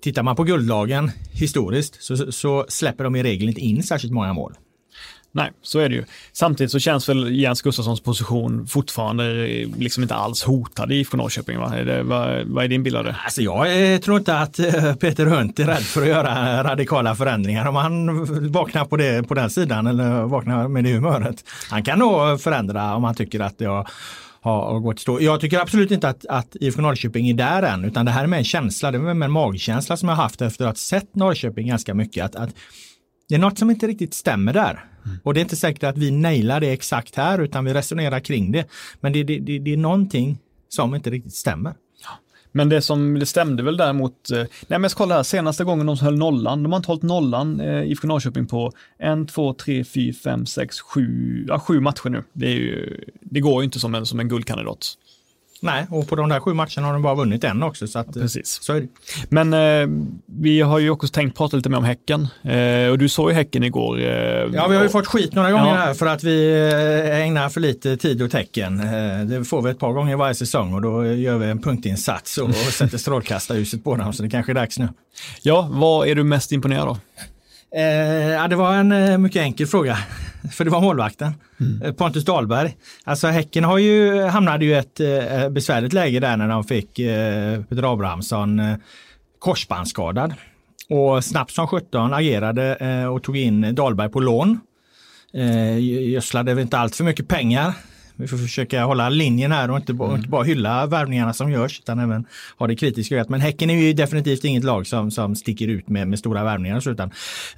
tittar 0.00 0.22
man 0.22 0.36
på 0.36 0.44
guldlagen 0.44 1.10
historiskt 1.32 2.02
så, 2.02 2.32
så 2.32 2.66
släpper 2.68 3.04
de 3.04 3.16
i 3.16 3.22
regel 3.22 3.48
inte 3.48 3.60
in 3.60 3.82
särskilt 3.82 4.12
många 4.12 4.32
mål. 4.32 4.54
Nej, 5.34 5.50
så 5.62 5.78
är 5.78 5.88
det 5.88 5.94
ju. 5.94 6.04
Samtidigt 6.32 6.70
så 6.70 6.78
känns 6.78 7.08
väl 7.08 7.34
Jens 7.34 7.62
Gustafssons 7.62 8.00
position 8.00 8.66
fortfarande 8.66 9.46
eh, 9.46 9.68
liksom 9.78 10.02
inte 10.02 10.14
alls 10.14 10.42
hotad 10.42 10.92
i 10.92 10.94
IFK 10.94 11.16
Norrköping. 11.16 11.58
Va? 11.58 11.74
Är 11.76 11.84
det, 11.84 12.02
vad, 12.02 12.46
vad 12.46 12.64
är 12.64 12.68
din 12.68 12.82
bild 12.82 12.96
av 12.96 13.04
det? 13.04 13.16
Alltså 13.24 13.42
jag 13.42 13.92
eh, 13.92 13.98
tror 13.98 14.18
inte 14.18 14.38
att 14.38 14.58
eh, 14.58 14.94
Peter 14.94 15.26
Hunt 15.26 15.60
är 15.60 15.64
rädd 15.64 15.82
för 15.82 16.02
att 16.02 16.08
göra 16.08 16.64
radikala 16.64 17.14
förändringar. 17.14 17.66
Om 17.66 17.76
han 17.76 18.24
vaknar 18.52 18.84
på, 18.84 18.96
det, 18.96 19.28
på 19.28 19.34
den 19.34 19.50
sidan 19.50 19.86
eller 19.86 20.22
vaknar 20.22 20.68
med 20.68 20.84
det 20.84 20.92
humöret. 20.92 21.44
Han 21.70 21.82
kan 21.82 21.98
nog 21.98 22.40
förändra 22.40 22.94
om 22.94 23.04
han 23.04 23.14
tycker 23.14 23.40
att 23.40 23.58
det 23.58 23.64
har 23.64 23.88
har 24.44 24.80
gått 24.80 25.00
stå. 25.00 25.20
Jag 25.20 25.40
tycker 25.40 25.58
absolut 25.58 25.90
inte 25.90 26.08
att, 26.08 26.26
att 26.26 26.56
IFK 26.60 26.82
Norrköping 26.82 27.28
är 27.28 27.34
där 27.34 27.62
än, 27.62 27.84
utan 27.84 28.06
det 28.06 28.12
här 28.12 28.22
är 28.22 28.26
med 28.26 28.38
en 28.38 28.44
känsla, 28.44 28.90
det 28.90 28.98
är 28.98 29.14
med 29.14 29.26
en 29.26 29.32
magkänsla 29.32 29.96
som 29.96 30.08
jag 30.08 30.16
haft 30.16 30.42
efter 30.42 30.64
att 30.64 30.70
ha 30.70 30.74
sett 30.74 31.14
Norrköping 31.14 31.68
ganska 31.68 31.94
mycket. 31.94 32.24
Att, 32.24 32.36
att 32.36 32.50
det 33.28 33.34
är 33.34 33.38
något 33.38 33.58
som 33.58 33.70
inte 33.70 33.86
riktigt 33.86 34.14
stämmer 34.14 34.52
där. 34.52 34.84
Mm. 35.04 35.18
Och 35.22 35.34
det 35.34 35.40
är 35.40 35.42
inte 35.42 35.56
säkert 35.56 35.82
att 35.82 35.98
vi 35.98 36.10
nailar 36.10 36.60
det 36.60 36.72
exakt 36.72 37.16
här 37.16 37.38
utan 37.38 37.64
vi 37.64 37.74
resonerar 37.74 38.20
kring 38.20 38.52
det. 38.52 38.66
Men 39.00 39.12
det, 39.12 39.22
det, 39.22 39.38
det, 39.38 39.58
det 39.58 39.72
är 39.72 39.76
någonting 39.76 40.38
som 40.68 40.94
inte 40.94 41.10
riktigt 41.10 41.34
stämmer. 41.34 41.74
Men 42.52 42.68
det 42.68 42.82
som 42.82 43.18
det 43.18 43.26
stämde 43.26 43.62
väl 43.62 43.76
däremot, 43.76 44.30
eh, 44.30 44.38
nej 44.38 44.48
men 44.68 44.82
jag 44.82 44.90
ska 44.90 44.98
kolla 44.98 45.14
här, 45.14 45.22
senaste 45.22 45.64
gången 45.64 45.86
de 45.86 45.98
höll 45.98 46.18
nollan, 46.18 46.62
de 46.62 46.72
har 46.72 46.76
inte 46.76 46.86
hållit 46.86 47.02
nollan 47.02 47.60
eh, 47.60 47.82
IFK 47.82 48.08
Norrköping 48.08 48.46
på 48.46 48.72
en, 48.98 49.26
två, 49.26 49.54
tre, 49.54 49.84
fyra, 49.84 50.14
fem, 50.24 50.46
sex, 50.46 50.80
sju, 50.80 51.44
ja, 51.48 51.58
sju 51.58 51.80
matcher 51.80 52.08
nu. 52.08 52.22
Det, 52.32 52.46
är 52.46 52.54
ju, 52.54 53.04
det 53.20 53.40
går 53.40 53.62
ju 53.62 53.64
inte 53.64 53.80
som 53.80 53.94
en, 53.94 54.06
som 54.06 54.20
en 54.20 54.28
guldkandidat. 54.28 54.94
Nej, 55.64 55.86
och 55.90 56.08
på 56.08 56.16
de 56.16 56.28
där 56.28 56.40
sju 56.40 56.54
matcherna 56.54 56.86
har 56.86 56.92
de 56.92 57.02
bara 57.02 57.14
vunnit 57.14 57.44
en 57.44 57.62
också. 57.62 57.86
Så, 57.86 57.98
att, 57.98 58.06
ja, 58.06 58.22
precis. 58.22 58.58
så 58.62 58.72
är 58.72 58.80
det. 58.80 58.88
Men 59.28 59.52
eh, 59.52 59.88
vi 60.26 60.60
har 60.60 60.78
ju 60.78 60.90
också 60.90 61.08
tänkt 61.08 61.36
prata 61.36 61.56
lite 61.56 61.68
mer 61.68 61.76
om 61.76 61.84
Häcken. 61.84 62.28
Eh, 62.42 62.90
och 62.90 62.98
du 62.98 63.08
såg 63.08 63.30
ju 63.30 63.34
Häcken 63.34 63.62
igår. 63.64 63.98
Eh, 64.00 64.06
ja, 64.06 64.66
vi 64.68 64.76
har 64.76 64.82
ju 64.82 64.88
fått 64.88 65.06
skit 65.06 65.34
några 65.34 65.50
gånger 65.50 65.66
ja. 65.66 65.74
här 65.74 65.94
för 65.94 66.06
att 66.06 66.24
vi 66.24 66.52
eh, 66.70 67.20
ägnar 67.20 67.48
för 67.48 67.60
lite 67.60 67.96
tid 67.96 68.22
åt 68.22 68.32
Häcken. 68.32 68.80
Eh, 68.80 69.24
det 69.24 69.44
får 69.44 69.62
vi 69.62 69.70
ett 69.70 69.78
par 69.78 69.92
gånger 69.92 70.16
varje 70.16 70.34
säsong 70.34 70.74
och 70.74 70.82
då 70.82 71.06
gör 71.06 71.38
vi 71.38 71.46
en 71.46 71.62
punktinsats 71.62 72.38
och, 72.38 72.48
och 72.48 72.54
sätter 72.54 72.98
strålkastarljuset 72.98 73.84
på 73.84 73.96
dem. 73.96 74.12
Så 74.12 74.22
det 74.22 74.30
kanske 74.30 74.52
är 74.52 74.54
dags 74.54 74.78
nu. 74.78 74.88
Ja, 75.42 75.68
vad 75.72 76.08
är 76.08 76.14
du 76.14 76.24
mest 76.24 76.52
imponerad 76.52 76.88
av? 76.88 76.98
Eh, 77.74 78.30
ja, 78.30 78.48
det 78.48 78.56
var 78.56 78.74
en 78.74 78.92
eh, 78.92 79.18
mycket 79.18 79.42
enkel 79.42 79.66
fråga, 79.66 79.98
för 80.52 80.64
det 80.64 80.70
var 80.70 80.80
målvakten. 80.80 81.34
Mm. 81.60 81.82
Eh, 81.82 81.92
Pontus 81.92 82.24
Dahlberg. 82.24 82.76
Alltså 83.04 83.26
Häcken 83.26 83.64
har 83.64 83.78
ju, 83.78 84.22
hamnade 84.22 84.64
ju 84.64 84.74
ett 84.74 85.00
eh, 85.00 85.48
besvärligt 85.48 85.92
läge 85.92 86.20
där 86.20 86.36
när 86.36 86.48
de 86.48 86.64
fick 86.64 86.98
eh, 86.98 87.62
Peter 87.62 87.92
Abrahamsson 87.92 88.60
eh, 88.60 88.76
korsbandsskadad. 89.38 90.34
Och 90.88 91.24
snabbt 91.24 91.50
som 91.50 91.66
17 91.66 92.14
agerade 92.14 92.74
eh, 92.74 93.04
och 93.06 93.22
tog 93.22 93.36
in 93.36 93.74
Dahlberg 93.74 94.08
på 94.08 94.20
lån. 94.20 94.60
Eh, 95.34 95.78
gödslade 96.10 96.62
inte 96.62 96.78
allt 96.78 96.96
för 96.96 97.04
mycket 97.04 97.28
pengar 97.28 97.74
vi 98.16 98.28
får 98.28 98.36
försöka 98.36 98.84
hålla 98.84 99.08
linjen 99.08 99.52
här 99.52 99.70
och 99.70 99.76
inte, 99.76 99.92
mm. 99.92 100.14
inte 100.14 100.28
bara 100.28 100.44
hylla 100.44 100.86
värvningarna 100.86 101.32
som 101.32 101.50
görs 101.50 101.80
utan 101.80 101.98
även 101.98 102.24
ha 102.58 102.66
det 102.66 102.76
kritiska 102.76 103.14
ögat. 103.14 103.28
Men 103.28 103.40
Häcken 103.40 103.70
är 103.70 103.74
ju 103.74 103.92
definitivt 103.92 104.44
inget 104.44 104.64
lag 104.64 104.86
som, 104.86 105.10
som 105.10 105.36
sticker 105.36 105.68
ut 105.68 105.88
med, 105.88 106.08
med 106.08 106.18
stora 106.18 106.44
värvningar. 106.44 106.76
Och, 106.76 106.82
så, 106.82 106.90
utan, 106.90 107.10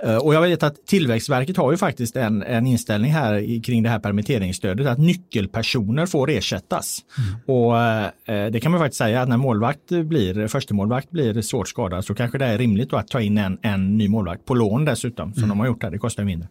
uh, 0.06 0.16
och 0.16 0.34
jag 0.34 0.40
vet 0.40 0.62
att 0.62 0.86
Tillväxtverket 0.86 1.56
har 1.56 1.70
ju 1.70 1.76
faktiskt 1.76 2.16
en, 2.16 2.42
en 2.42 2.66
inställning 2.66 3.12
här 3.12 3.62
kring 3.62 3.82
det 3.82 3.88
här 3.88 3.98
permitteringsstödet 3.98 4.86
att 4.86 4.98
nyckelpersoner 4.98 6.06
får 6.06 6.30
ersättas. 6.30 6.98
Mm. 7.18 7.58
Och 7.58 7.72
uh, 7.72 8.50
det 8.52 8.60
kan 8.60 8.72
man 8.72 8.80
faktiskt 8.80 8.98
säga 8.98 9.22
att 9.22 9.28
när 9.28 9.36
målvakt 9.36 9.88
blir, 9.88 10.48
första 10.48 10.74
målvakt 10.74 11.10
blir 11.10 11.42
svårt 11.42 11.68
skadad 11.68 12.04
så 12.04 12.14
kanske 12.14 12.38
det 12.38 12.46
är 12.46 12.58
rimligt 12.58 12.92
att 12.92 13.08
ta 13.08 13.20
in 13.20 13.38
en, 13.38 13.58
en 13.62 13.98
ny 13.98 14.08
målvakt 14.08 14.44
på 14.44 14.54
lån 14.54 14.84
dessutom 14.84 15.34
som 15.34 15.42
mm. 15.42 15.48
de 15.48 15.60
har 15.60 15.66
gjort 15.66 15.82
här. 15.82 15.90
Det 15.90 15.98
kostar 15.98 16.24
mindre. 16.24 16.48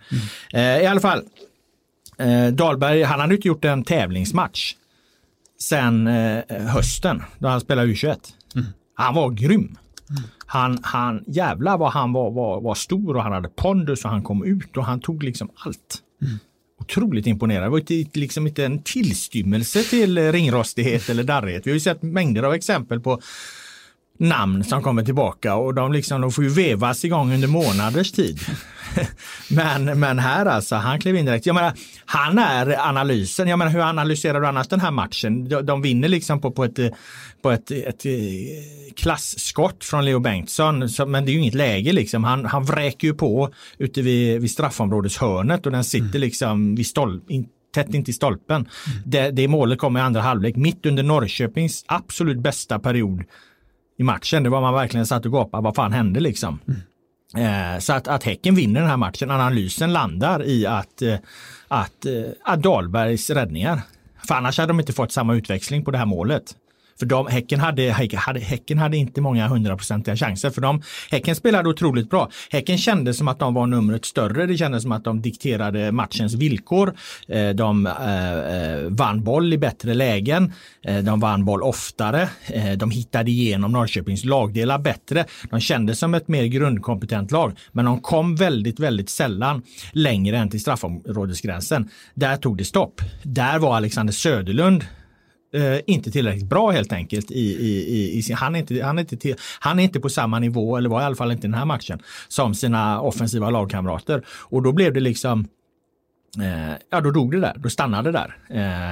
Mm. 0.54 0.78
Uh, 0.78 0.84
I 0.84 0.86
alla 0.86 1.00
fall, 1.00 1.24
Eh, 2.18 2.48
Dahlberg, 2.48 3.04
han 3.04 3.20
hade 3.20 3.36
inte 3.36 3.48
gjort 3.48 3.66
en 3.66 3.84
tävlingsmatch 3.84 4.76
sen 5.60 6.08
eh, 6.08 6.58
hösten 6.68 7.24
då 7.40 7.48
han 7.48 7.62
spelade 7.62 7.88
U21. 7.88 8.18
Mm. 8.56 8.68
Han 8.96 9.16
var 9.16 9.30
grym. 9.30 9.60
Mm. 9.60 10.24
Han, 10.46 10.80
han, 10.84 11.24
jävlar 11.28 11.78
vad 11.78 11.92
han 11.92 12.14
var, 12.14 12.32
var, 12.32 12.62
var 12.62 12.76
stor 12.76 13.16
och 13.16 13.24
han 13.24 13.32
hade 13.32 13.50
pondus 13.50 14.06
och 14.06 14.12
han 14.12 14.24
kom 14.24 14.44
ut 14.44 14.78
och 14.78 14.86
han 14.86 15.00
tog 15.00 15.24
liksom 15.24 15.50
allt. 15.56 15.98
Mm. 16.22 16.38
Otroligt 16.80 17.28
imponerande. 17.28 17.66
Det 17.66 17.72
var 17.72 17.94
inte, 17.94 18.20
liksom 18.20 18.48
inte 18.48 18.66
en 18.66 18.84
tillstymmelse 18.84 19.84
till 19.84 20.32
ringrostighet 20.32 21.10
eller 21.10 21.24
darrighet. 21.24 21.68
Vi 21.68 21.72
har 21.72 21.74
ju 21.74 21.80
sett 21.80 22.02
mängder 22.02 22.44
av 22.44 22.54
exempel 22.54 23.00
på 23.00 23.22
namn 24.20 24.64
som 24.64 24.84
kommer 24.84 25.04
tillbaka 25.04 25.56
och 25.56 25.74
de, 25.74 25.94
liksom, 25.94 26.22
de 26.22 26.32
får 26.32 26.44
ju 26.44 26.50
vevas 26.50 27.06
igång 27.06 27.34
under 27.34 27.48
månaders 27.48 28.12
tid. 28.12 28.40
men, 29.50 30.00
men 30.00 30.20
här 30.20 30.46
alltså, 30.46 30.76
han 30.76 31.00
klev 31.00 31.16
in 31.16 31.26
direkt. 31.26 31.46
Jag 31.46 31.54
menar, 31.54 31.74
han 32.06 32.38
är 32.40 32.88
analysen. 32.88 33.48
Jag 33.48 33.60
menar, 33.60 33.72
hur 33.72 33.80
analyserar 33.80 34.42
du 34.42 34.48
annars 34.48 34.68
den 34.68 34.80
här 34.80 34.92
matchen? 34.92 35.50
De, 35.50 35.66
de 35.66 35.82
vinner 35.82 36.08
liksom 36.08 36.42
på, 36.42 36.52
på 36.52 36.64
ett, 36.64 36.80
på 37.42 37.52
ett, 37.52 37.72
ett, 37.72 38.06
ett 38.06 38.98
klassskott 38.98 39.84
från 39.84 40.06
Leo 40.06 40.20
Bengtsson. 40.20 40.90
Så, 40.90 41.06
men 41.06 41.26
det 41.26 41.32
är 41.32 41.34
ju 41.34 41.40
inget 41.40 41.54
läge 41.54 41.94
liksom. 41.94 42.24
Han, 42.24 42.46
han 42.46 42.64
vräker 42.64 43.08
ju 43.08 43.14
på 43.14 43.54
ute 43.78 44.02
vid, 44.02 44.42
vid 44.42 44.52
straffområdeshörnet 44.52 45.66
och 45.66 45.72
den 45.72 45.84
sitter 45.84 46.06
mm. 46.06 46.22
liksom 46.22 46.76
vid 46.76 46.88
stolpen 46.88 47.46
tätt 47.74 47.94
in 47.94 48.06
till 48.06 48.14
stolpen. 48.14 48.56
Mm. 48.56 48.70
Det, 49.06 49.32
det 49.32 49.48
målet 49.48 49.80
kommer 49.80 50.00
i 50.00 50.04
andra 50.04 50.22
halvlek, 50.22 50.56
mitt 50.56 50.86
under 50.86 51.04
Norrköpings 51.04 51.86
absolut 51.88 52.40
bästa 52.40 52.80
period 52.80 53.24
i 53.98 54.04
matchen. 54.04 54.44
Det 54.44 54.50
var 54.50 54.62
man 54.62 54.74
verkligen 54.74 55.06
satt 55.06 55.26
och 55.26 55.32
gapade, 55.32 55.64
vad 55.64 55.76
fan 55.76 55.94
hände 55.94 56.20
liksom? 56.20 56.60
Mm. 56.68 56.82
Eh, 57.38 57.80
så 57.80 57.94
att, 57.94 58.08
att 58.08 58.24
Häcken 58.24 58.56
vinner 58.56 58.80
den 58.80 58.90
här 58.90 58.98
matchen, 58.98 59.32
analysen 59.32 59.94
landar 59.94 60.44
i 60.44 60.66
att, 60.66 61.02
eh, 61.02 61.16
att, 61.68 62.06
eh, 62.06 62.32
att 62.44 62.64
Dahlbergs 62.64 63.30
räddningar. 63.30 63.82
För 64.28 64.36
annars 64.36 64.58
hade 64.58 64.68
de 64.68 64.80
inte 64.80 64.94
fått 64.94 65.12
samma 65.12 65.36
utväxling 65.36 65.86
på 65.86 65.92
det 65.92 65.98
här 65.98 66.06
målet. 66.06 66.44
För 67.00 67.06
de, 67.06 67.28
häcken, 67.28 67.60
hade, 67.60 67.92
hade, 68.16 68.40
häcken 68.40 68.78
hade 68.78 68.98
inte 68.98 69.22
många 69.22 69.48
hundraprocentiga 69.48 70.16
chanser. 70.16 70.50
För 70.50 70.62
de, 70.62 70.82
häcken 71.12 71.36
spelade 71.36 71.70
otroligt 71.70 72.10
bra. 72.10 72.30
Häcken 72.52 72.78
kände 72.78 73.14
som 73.14 73.28
att 73.28 73.40
de 73.40 73.54
var 73.54 73.68
numret 73.68 74.06
större. 74.06 74.46
Det 74.46 74.58
kändes 74.58 74.82
som 74.84 74.92
att 74.92 75.04
de 75.04 75.22
dikterade 75.22 75.92
matchens 75.92 76.34
villkor. 76.34 76.94
Eh, 77.28 77.50
de 77.50 77.88
eh, 77.88 78.34
eh, 78.34 78.80
vann 78.90 79.24
boll 79.24 79.54
i 79.54 79.58
bättre 79.58 79.94
lägen. 79.94 80.54
Eh, 80.82 80.98
de 80.98 81.20
vann 81.20 81.46
boll 81.46 81.64
oftare. 81.64 82.30
De 82.78 82.92
hittade 82.92 83.32
igenom 83.32 83.72
Norrköpings 83.72 84.26
lagdelar 84.26 84.80
bättre. 84.80 85.26
De 85.50 85.60
kändes 85.60 86.00
som 86.00 86.14
ett 86.14 86.28
mer 86.28 86.44
grundkompetent 86.44 87.32
lag. 87.32 87.58
Men 87.72 87.86
de 87.86 88.02
kom 88.02 88.36
väldigt, 88.36 88.80
väldigt 88.80 89.10
sällan 89.10 89.62
längre 89.92 90.38
än 90.38 90.50
till 90.50 90.62
straffområdesgränsen. 90.62 91.90
Där 92.14 92.38
tog 92.38 92.58
det 92.58 92.66
stopp. 92.66 93.02
Där 93.24 93.60
var 93.60 93.76
Alexander 93.76 94.14
Söderlund 94.14 94.86
eh, 95.54 95.80
inte 95.88 96.12
tillräckligt 96.12 96.50
bra 96.50 96.72
helt 96.72 96.94
enkelt. 96.94 97.32
I, 97.32 97.40
i, 97.40 97.86
i, 97.98 98.20
i 98.20 98.34
han, 98.34 98.56
är 98.56 98.60
inte, 98.60 98.84
han, 98.84 98.98
är 98.98 99.02
inte 99.02 99.18
till, 99.18 99.36
han 99.60 99.80
är 99.80 99.84
inte 99.84 100.00
på 100.00 100.10
samma 100.10 100.40
nivå, 100.40 100.78
eller 100.78 100.90
var 100.90 101.02
i 101.02 101.06
alla 101.06 101.16
fall 101.16 101.32
inte 101.32 101.48
i 101.48 101.50
den 101.50 101.60
här 101.60 101.66
matchen, 101.66 102.00
som 102.28 102.56
sina 102.56 103.02
offensiva 103.02 103.50
lagkamrater. 103.50 104.24
Och 104.28 104.62
då 104.62 104.72
blev 104.72 104.94
det 104.94 105.00
liksom, 105.00 105.48
eh, 106.42 106.74
ja 106.90 107.02
då 107.02 107.12
dog 107.12 107.32
det 107.32 107.40
där, 107.40 107.54
då 107.58 107.70
stannade 107.70 108.12
det 108.12 108.20
där. 108.20 108.38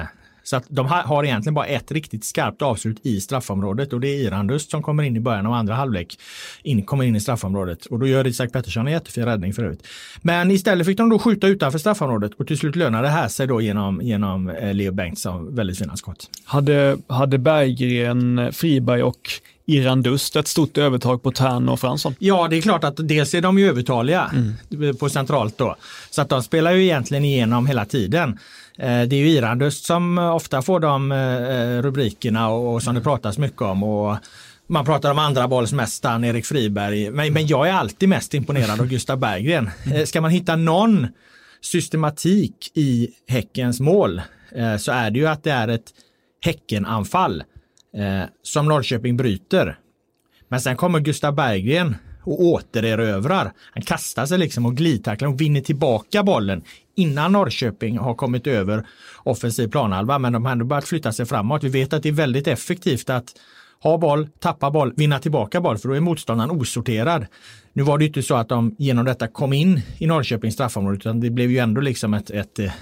Eh, 0.00 0.06
så 0.42 0.56
att 0.56 0.64
de 0.68 0.86
har 0.86 1.24
egentligen 1.24 1.54
bara 1.54 1.66
ett 1.66 1.92
riktigt 1.92 2.24
skarpt 2.24 2.62
avslut 2.62 3.06
i 3.06 3.20
straffområdet 3.20 3.92
och 3.92 4.00
det 4.00 4.08
är 4.08 4.14
Irandust 4.14 4.70
som 4.70 4.82
kommer 4.82 5.02
in 5.02 5.16
i 5.16 5.20
början 5.20 5.46
av 5.46 5.52
andra 5.52 5.74
halvlek. 5.74 6.18
In, 6.62 6.82
kommer 6.82 7.04
in 7.04 7.16
i 7.16 7.20
straffområdet 7.20 7.86
och 7.86 7.98
då 7.98 8.06
gör 8.06 8.26
Isak 8.26 8.52
Pettersson 8.52 8.86
en 8.86 8.92
jättefin 8.92 9.24
räddning 9.24 9.52
för 9.52 9.64
övrigt. 9.64 9.86
Men 10.22 10.50
istället 10.50 10.86
fick 10.86 10.98
de 10.98 11.10
då 11.10 11.18
skjuta 11.18 11.46
utanför 11.46 11.78
straffområdet 11.78 12.34
och 12.34 12.46
till 12.46 12.58
slut 12.58 12.76
lönade 12.76 13.06
det 13.06 13.10
här 13.10 13.28
sig 13.28 13.46
då 13.46 13.60
genom, 13.60 14.00
genom 14.02 14.48
eh, 14.48 14.74
Leo 14.74 14.92
Bengtsson 14.92 15.54
väldigt 15.54 15.78
fina 15.78 15.96
skott. 15.96 16.30
Hade, 16.44 16.96
hade 17.06 17.38
Berggren, 17.38 18.52
Friberg 18.52 19.02
och 19.02 19.30
Irandust 19.66 20.36
ett 20.36 20.48
stort 20.48 20.78
övertag 20.78 21.22
på 21.22 21.32
Tern 21.32 21.68
och 21.68 21.80
Fransson? 21.80 22.14
Ja, 22.18 22.48
det 22.48 22.56
är 22.56 22.60
klart 22.60 22.84
att 22.84 23.08
dels 23.08 23.34
är 23.34 23.40
de 23.40 23.58
ju 23.58 23.68
övertaliga 23.68 24.30
mm. 24.32 24.96
på 24.96 25.08
centralt 25.08 25.58
då. 25.58 25.76
Så 26.10 26.22
att 26.22 26.28
de 26.28 26.42
spelar 26.42 26.72
ju 26.72 26.82
egentligen 26.82 27.24
igenom 27.24 27.66
hela 27.66 27.84
tiden. 27.84 28.38
Eh, 28.82 29.02
det 29.02 29.16
är 29.16 29.20
ju 29.20 29.28
Irandust 29.28 29.84
som 29.84 30.18
ofta 30.18 30.62
får 30.62 30.80
de 30.80 31.12
eh, 31.12 31.82
rubrikerna 31.82 32.48
och 32.48 32.82
som 32.82 32.94
det 32.94 33.00
pratas 33.00 33.38
mycket 33.38 33.62
om. 33.62 33.82
Och 33.82 34.16
man 34.66 34.84
pratar 34.84 35.10
om 35.10 35.18
andra 35.18 35.48
bollsmästaren 35.48 36.24
Erik 36.24 36.46
Friberg. 36.46 37.10
Men, 37.10 37.32
men 37.32 37.46
jag 37.46 37.68
är 37.68 37.72
alltid 37.72 38.08
mest 38.08 38.34
imponerad 38.34 38.80
av 38.80 38.86
Gustav 38.86 39.18
Berggren. 39.18 39.70
Eh, 39.94 40.04
ska 40.04 40.20
man 40.20 40.30
hitta 40.30 40.56
någon 40.56 41.06
systematik 41.60 42.70
i 42.74 43.08
Häckens 43.28 43.80
mål 43.80 44.20
så 44.78 44.92
är 44.92 45.10
det 45.10 45.18
ju 45.18 45.26
att 45.26 45.44
det 45.44 45.50
är 45.50 45.68
ett 45.68 45.90
Häckenanfall 46.44 47.44
som 48.42 48.68
Norrköping 48.68 49.16
bryter. 49.16 49.78
Men 50.48 50.60
sen 50.60 50.76
kommer 50.76 51.00
Gustav 51.00 51.34
Berggren 51.34 51.96
och 52.22 52.42
återerövrar. 52.42 53.52
Han 53.74 53.82
kastar 53.82 54.26
sig 54.26 54.38
liksom 54.38 54.66
och 54.66 54.76
glidtacklar 54.76 55.28
och 55.28 55.40
vinner 55.40 55.60
tillbaka 55.60 56.22
bollen 56.22 56.62
innan 56.94 57.32
Norrköping 57.32 57.98
har 57.98 58.14
kommit 58.14 58.46
över 58.46 58.86
offensiv 59.16 59.68
planhalva. 59.68 60.18
Men 60.18 60.32
de 60.32 60.44
har 60.44 60.52
ändå 60.52 60.64
börjat 60.64 60.88
flytta 60.88 61.12
sig 61.12 61.26
framåt. 61.26 61.64
Vi 61.64 61.68
vet 61.68 61.92
att 61.92 62.02
det 62.02 62.08
är 62.08 62.12
väldigt 62.12 62.46
effektivt 62.46 63.10
att 63.10 63.34
ha 63.82 63.98
boll, 63.98 64.28
tappa 64.38 64.70
boll, 64.70 64.92
vinna 64.96 65.18
tillbaka 65.18 65.60
boll 65.60 65.78
för 65.78 65.88
då 65.88 65.94
är 65.94 66.00
motståndaren 66.00 66.50
osorterad. 66.50 67.26
Nu 67.72 67.82
var 67.82 67.98
det 67.98 68.04
inte 68.04 68.22
så 68.22 68.34
att 68.34 68.48
de 68.48 68.76
genom 68.78 69.04
detta 69.04 69.28
kom 69.28 69.52
in 69.52 69.80
i 69.98 70.06
Norrköpings 70.06 70.54
straffområde 70.54 70.96
utan 70.96 71.20
det 71.20 71.30
blev 71.30 71.50
ju 71.50 71.58
ändå 71.58 71.80
liksom 71.80 72.14
ett, 72.14 72.30
ett 72.30 72.58
eh, 72.58 72.72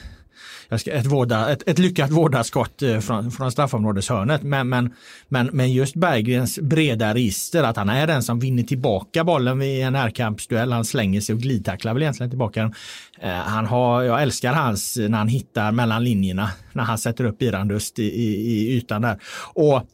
ett, 0.71 1.07
vårda, 1.07 1.53
ett, 1.53 1.69
ett 1.69 1.79
lyckat 1.79 2.11
vårdarskott 2.11 2.83
eh, 2.83 2.99
från, 2.99 3.31
från 3.31 3.53
straffområdeshörnet. 3.53 4.43
Men, 4.43 4.69
men, 4.69 4.95
men, 5.29 5.47
men 5.53 5.73
just 5.73 5.95
Berggrens 5.95 6.59
breda 6.59 7.15
register, 7.15 7.63
att 7.63 7.77
han 7.77 7.89
är 7.89 8.07
den 8.07 8.23
som 8.23 8.39
vinner 8.39 8.63
tillbaka 8.63 9.25
bollen 9.25 9.59
vid 9.59 9.85
en 9.85 9.93
närkampsduell. 9.93 10.73
Han 10.73 10.85
slänger 10.85 11.21
sig 11.21 11.35
och 11.35 11.41
glidtacklar 11.41 11.95
väl 11.95 12.03
egentligen 12.03 12.31
tillbaka 12.31 12.63
den. 12.63 12.75
Eh, 13.21 13.31
han 13.31 13.67
har, 13.67 14.03
jag 14.03 14.23
älskar 14.23 14.53
hans 14.53 14.97
när 14.97 15.19
han 15.19 15.29
hittar 15.29 15.73
mellan 15.73 16.05
linjerna, 16.05 16.51
när 16.73 16.85
han 16.85 16.99
sätter 16.99 17.25
upp 17.25 17.43
Irandust 17.43 17.99
i, 17.99 18.03
i, 18.03 18.53
i 18.53 18.77
ytan 18.77 19.03
där. 19.03 19.19
Och 19.55 19.87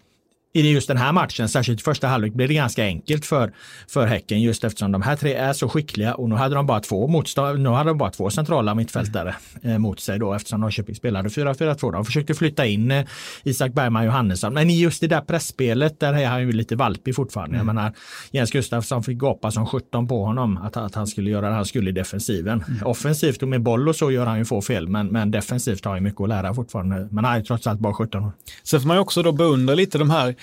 i 0.65 0.73
just 0.73 0.89
den 0.89 0.97
här 0.97 1.13
matchen, 1.13 1.49
särskilt 1.49 1.81
i 1.81 1.83
första 1.83 2.07
halvlek, 2.07 2.33
blev 2.33 2.49
det 2.49 2.55
ganska 2.55 2.85
enkelt 2.85 3.27
för, 3.27 3.53
för 3.89 4.07
Häcken 4.07 4.43
just 4.43 4.65
eftersom 4.65 4.93
de 4.93 5.03
här 5.03 5.17
tre 5.17 5.35
är 5.35 5.53
så 5.53 5.69
skickliga 5.69 6.15
och 6.15 6.29
nu 6.29 6.35
hade 6.35 6.55
de 6.55 6.67
bara 6.67 6.81
två 6.81 7.07
motstånd, 7.07 7.61
nu 7.61 7.69
hade 7.69 7.91
de 7.91 7.99
bara 7.99 8.11
två 8.11 8.31
centrala 8.31 8.75
mittfältare 8.75 9.35
eh, 9.63 9.79
mot 9.79 10.01
sig 10.01 10.19
då 10.19 10.35
eftersom 10.35 10.61
Norrköping 10.61 10.95
spelade 10.95 11.29
4-4-2. 11.29 11.93
De 11.93 12.05
försökte 12.05 12.35
flytta 12.35 12.67
in 12.67 12.91
eh, 12.91 13.07
Isak 13.45 13.73
Bergman 13.73 14.05
Johannesson, 14.05 14.55
men 14.55 14.71
i 14.71 14.81
just 14.81 15.01
det 15.01 15.07
där 15.07 15.21
pressspelet 15.21 16.01
där 16.01 16.15
är 16.15 16.27
han 16.27 16.41
ju 16.41 16.53
lite 16.53 16.77
valpig 16.77 17.15
fortfarande. 17.15 17.57
Mm. 17.57 17.67
Jag 17.67 17.75
menar, 17.75 17.93
Jens 18.31 18.51
Gustafsson 18.51 19.03
fick 19.03 19.19
gapa 19.19 19.51
som 19.51 19.67
17 19.67 20.09
på 20.09 20.25
honom 20.25 20.57
att, 20.57 20.77
att 20.77 20.95
han 20.95 21.07
skulle 21.07 21.31
göra 21.31 21.49
det 21.49 21.55
han 21.55 21.65
skulle 21.65 21.91
i 21.91 21.93
defensiven. 21.93 22.65
Mm. 22.69 22.87
Offensivt 22.87 23.43
och 23.43 23.49
med 23.49 23.63
boll 23.63 23.89
och 23.89 23.97
så 23.97 24.11
gör 24.11 24.27
han 24.27 24.39
ju 24.39 24.45
få 24.45 24.63
fel, 24.63 24.89
men, 24.89 25.07
men 25.07 25.31
defensivt 25.31 25.85
har 25.85 25.93
han 25.93 26.03
mycket 26.03 26.21
att 26.21 26.29
lära 26.29 26.55
fortfarande. 26.55 27.09
Men 27.11 27.25
han 27.25 27.37
är 27.37 27.43
trots 27.43 27.67
allt 27.67 27.81
bara 27.81 27.95
17 27.95 28.25
år. 28.25 28.33
Sen 28.63 28.81
får 28.81 28.89
man 28.89 28.97
ju 28.97 29.01
också 29.01 29.23
då 29.23 29.33
beundra 29.33 29.75
lite 29.75 29.99
de 29.99 30.11
här 30.11 30.35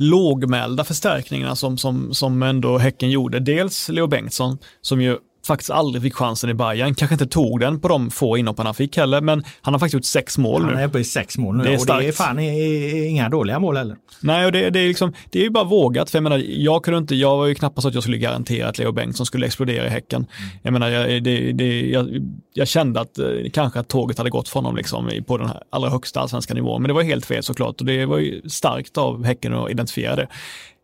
lågmälda 0.00 0.84
förstärkningarna 0.84 1.56
som, 1.56 1.78
som, 1.78 2.14
som 2.14 2.42
ändå 2.42 2.78
Häcken 2.78 3.10
gjorde. 3.10 3.40
Dels 3.40 3.88
Leo 3.88 4.06
Bengtsson 4.06 4.58
som 4.80 5.00
ju 5.00 5.18
faktiskt 5.48 5.70
aldrig 5.70 6.02
fick 6.02 6.14
chansen 6.14 6.50
i 6.50 6.54
Bayern. 6.54 6.94
Kanske 6.94 7.14
inte 7.14 7.26
tog 7.26 7.60
den 7.60 7.80
på 7.80 7.88
de 7.88 8.10
få 8.10 8.36
inhopp 8.36 8.58
han 8.58 8.74
fick 8.74 8.96
heller, 8.96 9.20
men 9.20 9.44
han 9.60 9.74
har 9.74 9.78
faktiskt 9.78 9.94
gjort 9.94 10.04
sex 10.04 10.38
mål 10.38 10.66
nu. 10.66 10.74
Han 10.74 10.82
är 10.82 10.88
på 10.88 11.04
sex 11.04 11.38
mål 11.38 11.56
nu 11.56 11.64
det 11.64 11.70
är 11.70 11.74
och 11.74 11.80
starkt. 11.80 12.02
det 12.02 12.08
är 12.08 12.12
fan 12.12 12.38
inga 12.38 13.28
dåliga 13.28 13.58
mål 13.58 13.76
heller. 13.76 13.96
Nej, 14.20 14.46
och 14.46 14.52
det, 14.52 14.70
det, 14.70 14.80
är 14.80 14.88
liksom, 14.88 15.12
det 15.30 15.38
är 15.38 15.42
ju 15.42 15.50
bara 15.50 15.64
vågat, 15.64 16.10
för 16.10 16.18
jag 16.18 16.22
menar, 16.22 16.42
jag 16.46 16.84
kunde 16.84 16.98
inte, 16.98 17.14
jag 17.14 17.36
var 17.36 17.46
ju 17.46 17.54
knappast 17.54 17.82
så 17.82 17.88
att 17.88 17.94
jag 17.94 18.02
skulle 18.02 18.18
garantera 18.18 18.68
att 18.68 18.78
Leo 18.78 18.92
Bengtsson 18.92 19.26
skulle 19.26 19.46
explodera 19.46 19.86
i 19.86 19.88
Häcken. 19.88 20.26
Mm. 20.38 20.50
Jag 20.62 20.72
menar, 20.72 20.88
jag, 20.88 21.24
det, 21.24 21.52
det, 21.52 21.88
jag, 21.88 22.08
jag, 22.54 22.68
kände 22.68 23.00
att 23.00 23.18
eh, 23.18 23.26
kanske 23.52 23.80
att 23.80 23.88
tåget 23.88 24.18
hade 24.18 24.30
gått 24.30 24.48
för 24.48 24.60
honom 24.60 24.76
liksom, 24.76 25.10
på 25.26 25.38
den 25.38 25.50
allra 25.70 25.90
högsta 25.90 26.20
allsvenska 26.20 26.54
nivån, 26.54 26.82
men 26.82 26.88
det 26.88 26.94
var 26.94 27.02
helt 27.02 27.26
fel 27.26 27.42
såklart 27.42 27.80
och 27.80 27.86
det 27.86 28.06
var 28.06 28.18
ju 28.18 28.42
starkt 28.48 28.98
av 28.98 29.24
Häcken 29.24 29.54
att 29.54 29.70
identifiera 29.70 30.16
det. 30.16 30.28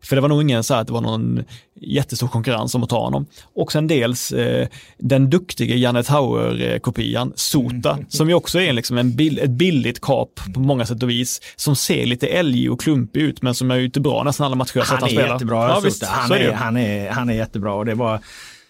För 0.03 0.15
det 0.15 0.21
var 0.21 0.29
nog 0.29 0.41
ingen 0.41 0.63
så 0.63 0.73
att 0.73 0.87
det 0.87 0.93
var 0.93 1.01
någon 1.01 1.43
jättestor 1.81 2.27
konkurrens 2.27 2.75
om 2.75 2.83
att 2.83 2.89
ta 2.89 3.03
honom. 3.03 3.25
Och 3.55 3.71
sen 3.71 3.87
dels 3.87 4.31
eh, 4.31 4.67
den 4.97 5.29
duktiga 5.29 5.75
Janet 5.75 6.07
Hauer-kopian, 6.07 7.33
Sota, 7.35 7.91
mm. 7.91 8.05
som 8.09 8.29
ju 8.29 8.35
också 8.35 8.59
är 8.59 8.73
liksom 8.73 8.97
en 8.97 9.15
bill 9.15 9.39
ett 9.39 9.49
billigt 9.49 10.01
kap 10.01 10.39
på 10.53 10.59
många 10.59 10.85
sätt 10.85 11.03
och 11.03 11.09
vis, 11.09 11.41
som 11.55 11.75
ser 11.75 12.05
lite 12.05 12.27
älgig 12.27 12.71
och 12.71 12.81
klumpig 12.81 13.21
ut, 13.21 13.41
men 13.41 13.55
som 13.55 13.71
är 13.71 13.77
ute 13.77 13.99
bra 13.99 14.23
nästan 14.23 14.45
alla 14.45 14.55
matcher 14.55 14.77
jag 14.77 14.87
sett 14.87 14.99
han 14.99 15.09
spela. 15.09 15.27
Jättebra, 15.33 15.69
ja, 15.69 15.79
visst, 15.79 16.03
han, 16.03 16.31
är, 16.31 16.51
han, 16.51 16.77
är, 16.77 17.09
han 17.09 17.29
är 17.29 17.33
jättebra 17.33 17.73
och 17.73 17.85
det 17.85 17.95
var 17.95 18.19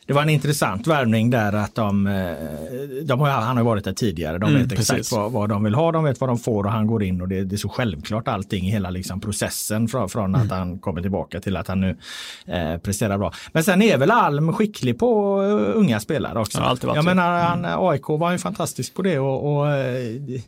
det 0.08 0.14
var 0.14 0.22
en 0.22 0.30
intressant 0.30 0.88
värvning 0.88 1.30
där 1.30 1.54
att 1.54 1.76
de, 1.76 2.08
eh, 2.08 3.04
de 3.04 3.20
har, 3.20 3.30
han 3.30 3.58
har 3.58 3.64
varit 3.64 3.84
där 3.84 3.94
tidigare. 3.94 4.38
De 4.38 4.50
mm, 4.50 4.62
vet 4.62 4.80
exakt 4.80 5.12
vad, 5.12 5.32
vad, 5.32 5.50
de 5.50 5.64
vill 5.64 5.76
ha, 5.76 5.92
de 5.92 6.04
vet 6.04 6.22
vad 6.22 6.30
de 6.30 6.38
får 6.38 6.64
och 6.64 6.72
han 6.72 6.88
går 6.88 7.04
in 7.04 7.22
och 7.22 7.28
det, 7.28 7.44
det 7.44 7.56
är 7.56 7.58
så 7.58 7.70
självklart 7.70 8.28
allting 8.28 8.68
i 8.68 8.72
hela 8.72 8.90
liksom 8.90 9.22
processen 9.22 9.88
från, 9.88 10.10
från 10.10 10.36
mm. 10.36 10.42
att 10.42 10.58
han 10.58 10.80
kommer 10.80 11.02
tillbaka 11.02 11.40
till 11.40 11.58
att 11.58 11.68
han 11.68 11.82
nu 11.82 11.98
eh, 12.46 12.78
presterar 12.78 13.18
bra. 13.18 13.34
Men 13.52 13.64
sen 13.64 13.82
är 13.82 13.98
väl 13.98 14.12
Alm 14.12 14.54
skicklig 14.54 15.00
på 15.00 15.42
uh, 15.42 15.78
unga 15.78 16.00
spelare 16.00 16.40
också. 16.40 16.58
Ja, 16.58 16.64
alltid 16.64 16.88
varit 16.88 16.96
Jag 16.96 17.06
menar, 17.06 17.40
han, 17.40 17.66
mm. 17.66 17.80
AIK 17.80 18.08
var 18.08 18.32
ju 18.32 18.38
fantastisk 18.38 18.94
på 18.94 19.02
det 19.02 19.20
och, 19.20 19.58
och 19.58 19.72
eh, 19.72 20.42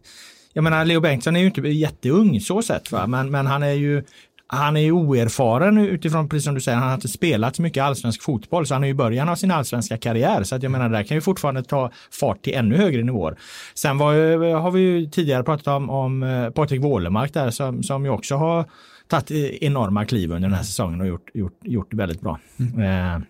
jag 0.54 0.64
menar, 0.64 0.86
Leo 0.86 1.00
Bengtsson 1.00 1.36
är 1.36 1.40
ju 1.40 1.46
inte 1.46 1.62
jätteung 1.62 2.42
så 2.42 2.62
sett, 2.62 2.92
va? 2.92 3.08
Men, 3.08 3.32
men 3.32 3.48
han 3.48 3.64
är 3.64 3.72
ju 3.72 4.04
han 4.48 4.78
är 4.78 4.82
ju 4.82 4.92
oerfaren 4.92 5.78
utifrån, 5.78 6.30
precis 6.30 6.46
som 6.46 6.56
du 6.56 6.62
säger, 6.62 6.78
han 6.78 6.88
har 6.88 6.96
inte 6.96 7.08
spelat 7.08 7.56
så 7.56 7.62
mycket 7.62 7.84
allsvensk 7.84 8.22
fotboll, 8.22 8.68
så 8.68 8.74
han 8.74 8.84
är 8.84 8.88
i 8.88 8.94
början 8.94 9.30
av 9.30 9.36
sin 9.36 9.52
allsvenska 9.52 9.98
karriär. 9.98 10.44
Så 10.44 10.56
att 10.56 10.64
jag 10.64 10.72
menar, 10.72 10.90
där 10.90 11.04
kan 11.04 11.18
ju 11.18 11.22
fortfarande 11.22 11.64
ta 11.64 11.92
fart 12.12 12.42
till 12.42 12.54
ännu 12.54 12.78
högre 12.78 13.04
nivåer. 13.04 13.38
Sen 13.74 13.98
var, 13.98 14.54
har 14.60 14.72
vi 14.72 14.82
ju 14.82 15.06
tidigare 15.06 15.44
pratat 15.44 15.68
om, 15.68 15.90
om 15.90 16.24
eh, 16.24 16.50
Patrik 16.50 16.82
Wålemark 16.82 17.34
där 17.34 17.50
som, 17.50 17.84
som 17.84 18.06
ju 18.06 18.12
också 18.12 18.36
har 18.36 18.66
tagit 19.08 19.32
enorma 19.62 20.06
kliv 20.06 20.32
under 20.32 20.50
den 20.50 20.58
här 20.58 20.64
säsongen 20.64 21.02
och 21.02 21.08
gjort, 21.08 21.30
gjort, 21.34 21.60
gjort 21.64 21.92
det 21.92 21.98
väldigt 21.98 22.22
bra. 22.22 22.40
Mm. 22.60 23.16
Eh, 23.16 23.22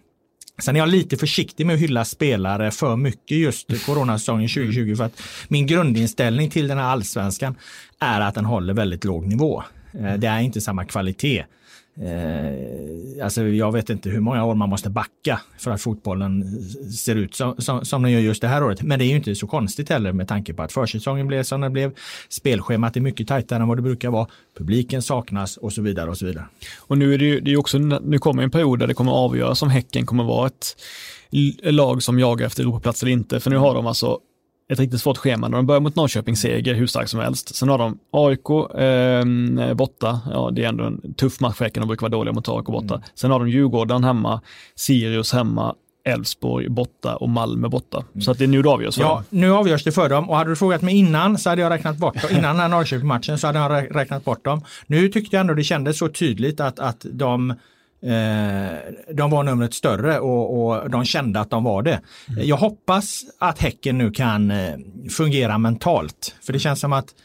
Sen 0.59 0.75
är 0.75 0.79
jag 0.79 0.89
lite 0.89 1.17
försiktig 1.17 1.65
med 1.65 1.73
att 1.73 1.79
hylla 1.79 2.05
spelare 2.05 2.71
för 2.71 2.95
mycket 2.95 3.37
just 3.37 3.85
coronasäsongen 3.85 4.49
2020 4.49 4.95
för 4.95 5.03
att 5.03 5.21
min 5.47 5.67
grundinställning 5.67 6.49
till 6.49 6.67
den 6.67 6.77
här 6.77 6.85
allsvenskan 6.85 7.55
är 7.99 8.21
att 8.21 8.35
den 8.35 8.45
håller 8.45 8.73
väldigt 8.73 9.03
låg 9.03 9.27
nivå. 9.27 9.63
Eh, 9.99 10.13
det 10.13 10.27
är 10.27 10.39
inte 10.39 10.61
samma 10.61 10.85
kvalitet. 10.85 11.45
Eh, 12.01 13.23
alltså 13.23 13.43
jag 13.43 13.71
vet 13.71 13.89
inte 13.89 14.09
hur 14.09 14.19
många 14.19 14.45
år 14.45 14.55
man 14.55 14.69
måste 14.69 14.89
backa 14.89 15.41
för 15.57 15.71
att 15.71 15.81
fotbollen 15.81 16.61
ser 16.91 17.15
ut 17.15 17.35
som, 17.35 17.55
som, 17.57 17.85
som 17.85 18.03
den 18.03 18.11
gör 18.11 18.19
just 18.19 18.41
det 18.41 18.47
här 18.47 18.63
året. 18.63 18.81
Men 18.81 18.99
det 18.99 19.05
är 19.05 19.07
ju 19.07 19.15
inte 19.15 19.35
så 19.35 19.47
konstigt 19.47 19.89
heller 19.89 20.11
med 20.13 20.27
tanke 20.27 20.53
på 20.53 20.63
att 20.63 20.71
försäsongen 20.71 21.27
blev 21.27 21.43
som 21.43 21.61
den 21.61 21.73
blev. 21.73 21.91
Spelschemat 22.29 22.97
är 22.97 23.01
mycket 23.01 23.27
tajtare 23.27 23.61
än 23.61 23.67
vad 23.67 23.77
det 23.77 23.81
brukar 23.81 24.09
vara. 24.09 24.27
Publiken 24.57 25.01
saknas 25.01 25.57
och 25.57 25.73
så 25.73 25.81
vidare 25.81 26.09
och 26.09 26.17
så 26.17 26.25
vidare. 26.25 26.45
Och 26.79 26.97
nu 26.97 27.13
är 27.13 27.17
det 27.17 27.25
ju 27.25 27.39
det 27.39 27.51
är 27.51 27.57
också, 27.57 27.77
nu 27.77 28.19
kommer 28.19 28.43
en 28.43 28.51
period 28.51 28.79
där 28.79 28.87
det 28.87 28.93
kommer 28.93 29.11
avgöras 29.11 29.61
om 29.61 29.69
Häcken 29.69 30.05
kommer 30.05 30.23
vara 30.23 30.47
ett 30.47 30.75
lag 31.63 32.03
som 32.03 32.19
jagar 32.19 32.45
efter 32.45 32.63
Europaplats 32.63 33.03
eller 33.03 33.11
inte. 33.11 33.39
För 33.39 33.49
nu 33.49 33.57
har 33.57 33.73
de 33.73 33.87
alltså 33.87 34.19
ett 34.69 34.79
riktigt 34.79 35.01
svårt 35.01 35.17
schema. 35.17 35.49
De 35.49 35.65
börjar 35.65 35.81
mot 35.81 35.95
Norrköping 35.95 36.35
seger 36.35 36.73
hur 36.73 36.87
starkt 36.87 37.09
som 37.09 37.19
helst. 37.19 37.55
Sen 37.55 37.69
har 37.69 37.77
de 37.77 37.99
AIK 38.11 38.49
eh, 39.69 39.73
borta. 39.73 40.19
Ja, 40.31 40.51
det 40.53 40.63
är 40.63 40.69
ändå 40.69 40.83
en 40.83 41.13
tuff 41.13 41.39
match 41.39 41.57
för. 41.57 41.69
De 41.73 41.87
brukar 41.87 42.01
vara 42.01 42.11
dåliga 42.11 42.33
mot 42.33 42.49
AIK 42.49 42.65
borta. 42.65 42.95
Mm. 42.95 43.07
Sen 43.15 43.31
har 43.31 43.39
de 43.39 43.49
Djurgården 43.49 44.03
hemma, 44.03 44.41
Sirius 44.75 45.33
hemma, 45.33 45.75
Elfsborg 46.05 46.69
borta 46.69 47.15
och 47.15 47.29
Malmö 47.29 47.69
borta. 47.69 47.97
Mm. 47.97 48.21
Så 48.21 48.31
att 48.31 48.37
det 48.37 48.43
är 48.45 48.47
nu 48.47 48.61
det 48.61 48.69
avgörs. 48.69 48.97
Ja, 48.97 49.23
nu 49.29 49.51
avgörs 49.51 49.83
det 49.83 49.91
för 49.91 50.09
dem 50.09 50.29
och 50.29 50.37
hade 50.37 50.49
du 50.49 50.55
frågat 50.55 50.81
mig 50.81 50.95
innan 50.95 51.37
så 51.37 51.49
hade 51.49 51.61
jag 51.61 51.69
räknat 51.69 51.97
bort 51.97 52.21
dem. 52.21 52.31
Innan 52.31 52.55
den 52.55 52.59
här 52.59 52.69
Norrköping-matchen 52.69 53.39
så 53.39 53.47
hade 53.47 53.59
jag 53.59 53.95
räknat 53.95 54.25
bort 54.25 54.45
dem. 54.45 54.61
Nu 54.87 55.09
tyckte 55.09 55.35
jag 55.35 55.41
ändå 55.41 55.53
det 55.53 55.63
kändes 55.63 55.97
så 55.97 56.07
tydligt 56.07 56.59
att, 56.59 56.79
att 56.79 57.05
de 57.11 57.53
Eh, 58.01 58.77
de 59.13 59.31
var 59.31 59.43
numret 59.43 59.73
större 59.73 60.19
och, 60.19 60.67
och, 60.67 60.89
de 60.89 61.05
kände 61.05 61.39
att 61.39 61.49
de 61.49 61.63
var 61.63 61.83
det. 61.83 62.01
Mm. 62.29 62.47
Jag 62.47 62.57
hoppas 62.57 63.23
att 63.39 63.59
Häcken 63.59 63.97
nu 63.97 64.11
kan 64.11 64.51
eh, 64.51 64.75
fungera 65.09 65.57
mentalt. 65.57 66.35
För 66.41 66.53
det 66.53 66.59
känns 66.59 66.79
som 66.79 66.93
att 66.93 67.15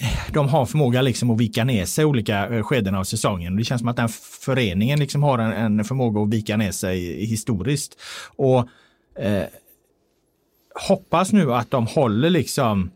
eh, 0.00 0.32
de 0.32 0.48
har 0.48 0.66
förmåga 0.66 1.02
liksom 1.02 1.30
att 1.30 1.40
vika 1.40 1.64
ner 1.64 1.84
sig 1.84 2.02
i 2.02 2.04
olika 2.04 2.62
skeden 2.62 2.94
av 2.94 3.04
säsongen. 3.04 3.56
Det 3.56 3.64
känns 3.64 3.80
som 3.80 3.88
att 3.88 3.96
den 3.96 4.08
föreningen 4.40 4.98
liksom 4.98 5.22
har 5.22 5.38
en, 5.38 5.52
en 5.52 5.84
förmåga 5.84 6.22
att 6.22 6.34
vika 6.34 6.56
ner 6.56 6.72
sig 6.72 7.26
historiskt. 7.26 7.96
Och 8.36 8.58
eh, 9.18 9.44
Hoppas 10.88 11.32
nu 11.32 11.54
att 11.54 11.70
de 11.70 11.86
håller 11.86 12.30
liksom 12.30 12.90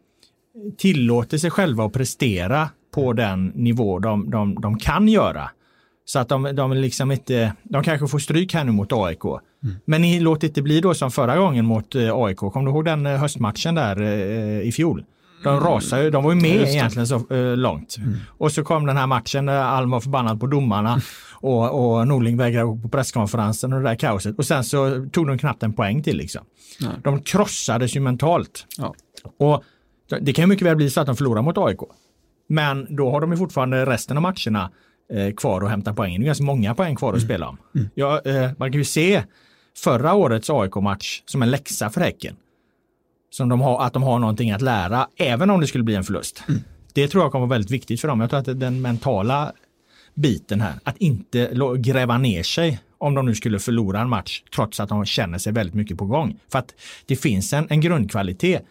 tillåter 0.77 1.39
sig 1.39 1.51
själva 1.51 1.85
att 1.85 1.93
prestera 1.93 2.69
på 2.95 3.13
den 3.13 3.47
nivå 3.47 3.99
de, 3.99 4.31
de, 4.31 4.55
de 4.55 4.79
kan 4.79 5.09
göra. 5.09 5.51
Så 6.11 6.19
att 6.19 6.29
de, 6.29 6.43
de 6.43 6.73
liksom 6.73 7.13
inte, 7.13 7.53
de 7.63 7.83
kanske 7.83 8.09
får 8.09 8.19
stryk 8.19 8.55
här 8.55 8.65
nu 8.65 8.73
mot 8.73 8.93
AIK. 8.93 9.25
Mm. 9.25 9.77
Men 9.85 10.03
ni 10.03 10.21
låt 10.21 10.43
inte 10.43 10.63
bli 10.63 10.81
då 10.81 10.95
som 10.95 11.11
förra 11.11 11.37
gången 11.37 11.65
mot 11.65 11.95
eh, 11.95 12.15
AIK. 12.15 12.37
Kommer 12.37 12.67
du 12.67 12.71
ihåg 12.71 12.85
den 12.85 13.07
eh, 13.07 13.17
höstmatchen 13.17 13.75
där 13.75 14.03
eh, 14.03 14.69
i 14.69 14.73
fjol? 14.73 15.05
De 15.43 15.49
mm. 15.49 15.65
rasade 15.65 16.03
ju, 16.03 16.11
de 16.11 16.25
var 16.25 16.33
ju 16.33 16.41
med 16.41 16.69
egentligen 16.69 17.07
så 17.07 17.35
uh, 17.35 17.57
långt. 17.57 17.97
Mm. 17.99 18.17
Och 18.29 18.53
så 18.53 18.65
kom 18.65 18.87
den 18.87 18.97
här 18.97 19.07
matchen 19.07 19.47
där 19.47 19.63
Alm 19.63 19.91
var 19.91 20.01
förbannad 20.01 20.41
på 20.41 20.47
domarna 20.47 21.01
och, 21.33 21.99
och 21.99 22.09
Norling 22.09 22.37
vägrade 22.37 22.67
gå 22.67 22.77
på 22.77 22.89
presskonferensen 22.89 23.73
och 23.73 23.83
det 23.83 23.89
där 23.89 23.95
kaoset. 23.95 24.39
Och 24.39 24.45
sen 24.45 24.65
så 24.65 25.09
tog 25.13 25.27
de 25.27 25.39
knappt 25.39 25.63
en 25.63 25.73
poäng 25.73 26.03
till 26.03 26.17
liksom. 26.17 26.43
Nej. 26.81 26.91
De 27.05 27.23
krossades 27.23 27.97
ju 27.97 28.01
mentalt. 28.01 28.67
Ja. 28.79 28.95
Och 29.39 29.65
det 30.21 30.33
kan 30.33 30.43
ju 30.43 30.47
mycket 30.47 30.67
väl 30.67 30.77
bli 30.77 30.91
så 30.91 31.01
att 31.01 31.07
de 31.07 31.17
förlorar 31.17 31.43
mot 31.43 31.59
AIK. 31.59 31.81
Men 32.49 32.97
då 32.97 33.11
har 33.11 33.21
de 33.21 33.31
ju 33.31 33.37
fortfarande 33.37 33.87
resten 33.87 34.17
av 34.17 34.23
matcherna 34.23 34.63
eh, 34.63 34.71
kvar 35.37 35.63
att 35.63 35.71
hämta 35.71 35.95
poäng. 35.95 36.19
Det 36.19 36.25
är 36.25 36.27
ganska 36.27 36.45
många 36.45 36.75
poäng 36.75 36.97
kvar 36.97 37.09
att 37.09 37.17
mm. 37.17 37.27
spela 37.27 37.49
om. 37.49 37.57
Mm. 37.75 37.89
Ja, 37.95 38.21
eh, 38.25 38.51
man 38.59 38.73
kan 38.73 38.79
ju 38.79 38.85
se 38.85 39.23
förra 39.77 40.15
årets 40.15 40.51
AIK-match 40.51 41.23
som 41.27 41.43
en 41.43 41.51
läxa 41.51 41.91
för 41.91 42.01
Häcken. 42.01 42.37
Som 43.31 43.49
de 43.49 43.61
har, 43.61 43.83
att 43.83 43.93
de 43.93 44.03
har 44.03 44.19
någonting 44.19 44.51
att 44.51 44.63
lära, 44.63 45.09
även 45.17 45.51
om 45.51 45.61
det 45.61 45.67
skulle 45.67 45.85
bli 45.85 45.95
en 45.95 46.05
förlust. 46.05 46.43
Mm. 46.49 46.61
Det 46.95 47.09
tror 47.09 47.25
jag 47.25 47.33
kommer 47.33 47.47
vara 47.47 47.57
väldigt 47.57 47.71
viktigt 47.71 48.01
för 48.01 48.09
dem. 48.09 48.21
Jag 48.21 48.31
tror 48.31 48.41
att 48.41 48.61
den 48.61 48.81
mentala 48.81 49.53
biten 50.15 50.61
här, 50.61 50.75
att 50.85 50.97
inte 50.97 51.51
gräva 51.79 52.19
ner 52.19 52.43
sig 52.43 52.81
om 52.99 53.15
de 53.15 53.27
nu 53.27 53.35
skulle 53.35 53.59
förlora 53.59 54.01
en 54.01 54.09
match 54.09 54.43
trots 54.55 54.81
att 54.81 54.89
de 54.89 55.05
känner 55.05 55.39
sig 55.39 55.53
väldigt 55.53 55.75
mycket 55.75 55.99
på 55.99 56.07
gång. 56.07 56.41
För 56.53 56.59
att 56.59 56.75
det 57.07 57.17
finns 57.17 57.53
en, 57.53 57.67
en 57.71 57.81
grundkvalitet 57.81 58.63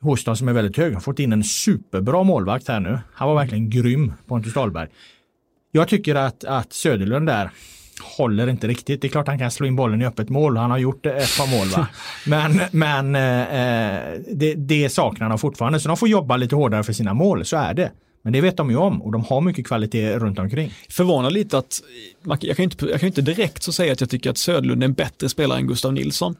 hos 0.00 0.24
dem 0.24 0.36
som 0.36 0.48
är 0.48 0.52
väldigt 0.52 0.76
hög. 0.76 0.94
har 0.94 1.00
fått 1.00 1.18
in 1.18 1.32
en 1.32 1.44
superbra 1.44 2.22
målvakt 2.22 2.68
här 2.68 2.80
nu. 2.80 2.98
Han 3.12 3.28
var 3.28 3.34
verkligen 3.34 3.70
grym, 3.70 4.12
Pontus 4.26 4.54
Dahlberg. 4.54 4.88
Jag 5.72 5.88
tycker 5.88 6.14
att, 6.14 6.44
att 6.44 6.72
Söderlund 6.72 7.26
där 7.26 7.50
håller 8.02 8.48
inte 8.48 8.68
riktigt. 8.68 9.00
Det 9.00 9.06
är 9.06 9.10
klart 9.10 9.28
han 9.28 9.38
kan 9.38 9.50
slå 9.50 9.66
in 9.66 9.76
bollen 9.76 10.02
i 10.02 10.06
öppet 10.06 10.28
mål. 10.28 10.56
Han 10.56 10.70
har 10.70 10.78
gjort 10.78 11.06
ett 11.06 11.38
par 11.38 11.50
mål. 11.58 11.66
Va? 11.68 11.88
Men, 12.26 12.60
men 12.70 13.14
eh, 13.14 14.20
det, 14.32 14.54
det 14.54 14.88
saknar 14.88 15.28
de 15.28 15.38
fortfarande. 15.38 15.80
Så 15.80 15.88
de 15.88 15.96
får 15.96 16.08
jobba 16.08 16.36
lite 16.36 16.56
hårdare 16.56 16.84
för 16.84 16.92
sina 16.92 17.14
mål. 17.14 17.44
Så 17.44 17.56
är 17.56 17.74
det. 17.74 17.92
Men 18.22 18.32
det 18.32 18.40
vet 18.40 18.56
de 18.56 18.70
ju 18.70 18.76
om 18.76 19.02
och 19.02 19.12
de 19.12 19.24
har 19.24 19.40
mycket 19.40 19.66
kvalitet 19.66 20.18
runt 20.18 20.38
omkring. 20.38 20.72
Förvånar 20.90 21.30
lite 21.30 21.58
att, 21.58 21.82
jag 22.40 22.56
kan 22.56 22.62
inte, 22.62 22.86
jag 22.86 23.00
kan 23.00 23.06
inte 23.06 23.22
direkt 23.22 23.62
så 23.62 23.72
säga 23.72 23.92
att 23.92 24.00
jag 24.00 24.10
tycker 24.10 24.30
att 24.30 24.38
Söderlund 24.38 24.82
är 24.82 24.84
en 24.84 24.92
bättre 24.92 25.28
spelare 25.28 25.58
än 25.58 25.66
Gustav 25.66 25.92
Nilsson. 25.92 26.36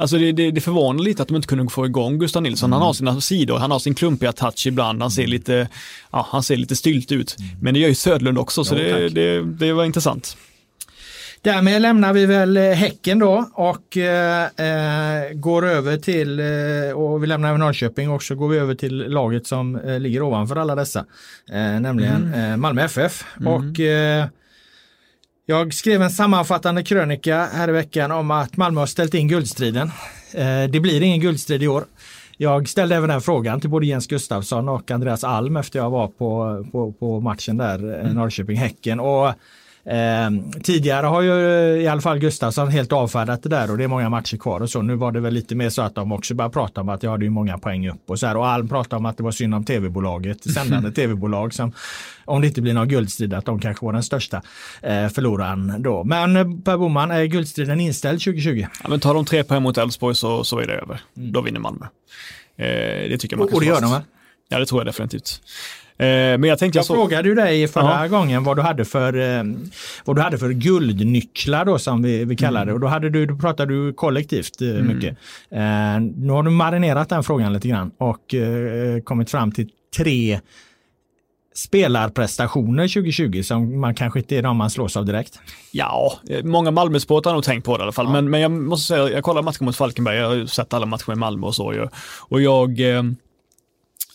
Alltså 0.00 0.18
det, 0.18 0.32
det, 0.32 0.50
det 0.50 0.60
förvånar 0.60 1.04
lite 1.04 1.22
att 1.22 1.28
de 1.28 1.36
inte 1.36 1.48
kunde 1.48 1.70
få 1.70 1.86
igång 1.86 2.18
Gustav 2.18 2.42
Nilsson. 2.42 2.70
Mm. 2.70 2.78
Han 2.78 2.86
har 2.86 2.92
sina 2.92 3.20
sidor, 3.20 3.58
han 3.58 3.70
har 3.70 3.78
sin 3.78 3.94
klumpiga 3.94 4.32
touch 4.32 4.66
ibland, 4.66 5.02
han 5.02 5.10
ser 5.10 5.26
lite, 5.26 5.68
ja, 6.10 6.26
han 6.30 6.42
ser 6.42 6.56
lite 6.56 6.76
stylt 6.76 7.12
ut. 7.12 7.36
Mm. 7.38 7.50
Men 7.62 7.74
det 7.74 7.80
gör 7.80 7.88
ju 7.88 7.94
Söderlund 7.94 8.38
också, 8.38 8.64
så 8.64 8.74
jo, 8.74 8.80
det, 8.80 9.08
det, 9.08 9.42
det 9.42 9.72
var 9.72 9.84
intressant. 9.84 10.36
Därmed 11.42 11.82
lämnar 11.82 12.12
vi 12.12 12.26
väl 12.26 12.56
eh, 12.56 12.62
Häcken 12.62 13.18
då 13.18 13.50
och 13.52 13.96
eh, 13.96 14.44
eh, 14.44 15.32
går 15.32 15.66
över 15.66 15.96
till, 15.96 16.40
eh, 16.40 16.96
och 16.96 17.22
vi 17.22 17.26
lämnar 17.26 17.48
även 17.48 17.60
Norrköping 17.60 18.10
och 18.10 18.22
så 18.22 18.34
går 18.34 18.48
vi 18.48 18.58
över 18.58 18.74
till 18.74 18.96
laget 18.96 19.46
som 19.46 19.76
eh, 19.76 20.00
ligger 20.00 20.22
ovanför 20.22 20.56
alla 20.56 20.74
dessa, 20.74 21.00
eh, 21.52 21.80
nämligen 21.80 22.34
mm. 22.34 22.60
Malmö 22.60 22.82
FF. 22.82 23.24
Mm. 23.40 23.52
Och 23.52 23.80
jag 25.50 25.74
skrev 25.74 26.02
en 26.02 26.10
sammanfattande 26.10 26.82
krönika 26.82 27.48
här 27.52 27.68
i 27.68 27.72
veckan 27.72 28.10
om 28.10 28.30
att 28.30 28.56
Malmö 28.56 28.80
har 28.80 28.86
ställt 28.86 29.14
in 29.14 29.28
guldstriden. 29.28 29.90
det 30.70 30.80
blir 30.80 31.02
ingen 31.02 31.20
guldstrid 31.20 31.62
i 31.62 31.68
år. 31.68 31.84
Jag 32.36 32.68
ställde 32.68 32.96
även 32.96 33.08
den 33.08 33.20
frågan 33.20 33.60
till 33.60 33.70
både 33.70 33.86
Jens 33.86 34.06
Gustafsson 34.06 34.68
och 34.68 34.90
Andreas 34.90 35.24
Alm 35.24 35.56
efter 35.56 35.78
jag 35.78 35.90
var 35.90 36.08
på, 36.08 36.64
på, 36.72 36.92
på 36.92 37.20
matchen 37.20 37.56
där, 37.56 37.78
mm. 37.78 38.12
Norrköping-Häcken. 38.16 39.00
Och 39.00 39.34
Eh, 39.84 40.60
tidigare 40.62 41.06
har 41.06 41.22
ju 41.22 41.32
i 41.82 41.88
alla 41.88 42.00
fall 42.00 42.18
Gustafsson 42.18 42.68
helt 42.68 42.92
avfärdat 42.92 43.42
det 43.42 43.48
där 43.48 43.70
och 43.70 43.78
det 43.78 43.84
är 43.84 43.88
många 43.88 44.08
matcher 44.08 44.36
kvar 44.36 44.60
och 44.60 44.70
så. 44.70 44.82
Nu 44.82 44.94
var 44.94 45.12
det 45.12 45.20
väl 45.20 45.34
lite 45.34 45.54
mer 45.54 45.70
så 45.70 45.82
att 45.82 45.94
de 45.94 46.12
också 46.12 46.34
började 46.34 46.52
prata 46.52 46.80
om 46.80 46.88
att 46.88 47.02
jag 47.02 47.10
hade 47.10 47.24
ju 47.24 47.30
många 47.30 47.58
poäng 47.58 47.88
upp 47.88 48.10
och 48.10 48.18
så 48.18 48.26
här. 48.26 48.36
Och 48.36 48.46
Alm 48.46 48.68
pratade 48.68 48.96
om 48.96 49.06
att 49.06 49.16
det 49.16 49.22
var 49.22 49.30
synd 49.30 49.54
om 49.54 49.64
tv-bolaget, 49.64 50.52
sändande 50.52 50.90
tv-bolag 50.92 51.54
som 51.54 51.72
om 52.24 52.40
det 52.40 52.46
inte 52.46 52.62
blir 52.62 52.74
någon 52.74 52.88
guldstrid 52.88 53.34
att 53.34 53.44
de 53.44 53.60
kanske 53.60 53.86
var 53.86 53.92
den 53.92 54.02
största 54.02 54.42
eh, 54.82 55.08
förloraren 55.08 55.82
då. 55.82 56.04
Men 56.04 56.36
eh, 56.36 56.44
Per 56.64 56.76
Boman, 56.76 57.10
är 57.10 57.24
guldstriden 57.24 57.80
inställd 57.80 58.20
2020? 58.20 58.66
Ja, 58.82 58.88
men 58.88 59.00
tar 59.00 59.14
de 59.14 59.24
tre 59.24 59.44
poäng 59.44 59.62
mot 59.62 59.78
Elfsborg 59.78 60.14
så, 60.14 60.44
så 60.44 60.58
är 60.58 60.66
det 60.66 60.74
över. 60.74 61.00
Mm. 61.16 61.32
Då 61.32 61.40
vinner 61.40 61.60
Malmö. 61.60 61.86
Eh, 62.56 62.66
det 63.08 63.18
tycker 63.18 63.36
jag 63.36 63.38
man 63.38 63.48
kan 63.48 63.54
Och 63.54 63.60
det 63.60 63.66
gör 63.66 63.80
de 63.80 63.90
va? 63.90 64.02
Ja, 64.48 64.58
det 64.58 64.66
tror 64.66 64.80
jag 64.80 64.86
definitivt. 64.86 65.40
Eh, 66.00 66.38
men 66.38 66.44
jag 66.44 66.58
tänkte 66.58 66.78
jag, 66.78 66.86
så... 66.86 66.94
frågade 66.94 67.28
ju 67.28 67.34
dig 67.34 67.68
förra 67.68 68.00
ja. 68.00 68.08
gången 68.08 68.44
vad 68.44 68.56
du 68.56 68.62
hade 68.62 68.84
för, 68.84 69.38
eh, 69.38 69.44
vad 70.04 70.16
du 70.16 70.22
hade 70.22 70.38
för 70.38 70.50
guldnycklar 70.50 71.64
då 71.64 71.78
som 71.78 72.02
vi, 72.02 72.24
vi 72.24 72.36
kallar 72.36 72.60
det. 72.60 72.70
Mm. 72.70 72.74
Och 72.74 72.80
då, 72.80 72.86
hade 72.86 73.10
du, 73.10 73.26
då 73.26 73.36
pratade 73.36 73.74
du 73.74 73.92
kollektivt 73.92 74.60
eh, 74.60 74.68
mm. 74.68 74.86
mycket. 74.86 75.18
nu 76.16 76.32
har 76.32 76.42
du 76.42 76.50
marinerat 76.50 77.08
den 77.08 77.22
frågan 77.22 77.52
lite 77.52 77.68
grann 77.68 77.90
och 77.98 78.34
kommit 79.04 79.30
fram 79.30 79.52
till 79.52 79.68
tre 79.96 80.40
spelarprestationer 81.54 82.88
2020 82.88 83.42
som 83.42 83.80
man 83.80 83.94
kanske 83.94 84.18
inte 84.18 84.36
är 84.36 84.42
de 84.42 84.56
man 84.56 84.70
slås 84.70 84.96
av 84.96 85.06
direkt? 85.06 85.40
Ja, 85.72 86.12
många 86.44 86.70
Malmösportare 86.70 87.30
har 87.30 87.36
nog 87.36 87.44
tänkt 87.44 87.64
på 87.64 87.76
det 87.76 87.80
i 87.80 87.82
alla 87.82 87.92
fall. 87.92 88.06
Ja. 88.06 88.12
Men, 88.12 88.30
men 88.30 88.40
jag 88.40 88.50
måste 88.50 88.86
säga, 88.86 89.08
jag 89.08 89.24
kollar 89.24 89.42
matchen 89.42 89.64
mot 89.64 89.76
Falkenberg, 89.76 90.16
jag 90.16 90.28
har 90.28 90.46
sett 90.46 90.74
alla 90.74 90.86
matcher 90.86 91.12
i 91.12 91.16
Malmö 91.16 91.46
och 91.46 91.54
så. 91.54 91.88
Och 92.28 92.40
jag, 92.42 92.80
Eh, 92.80 93.02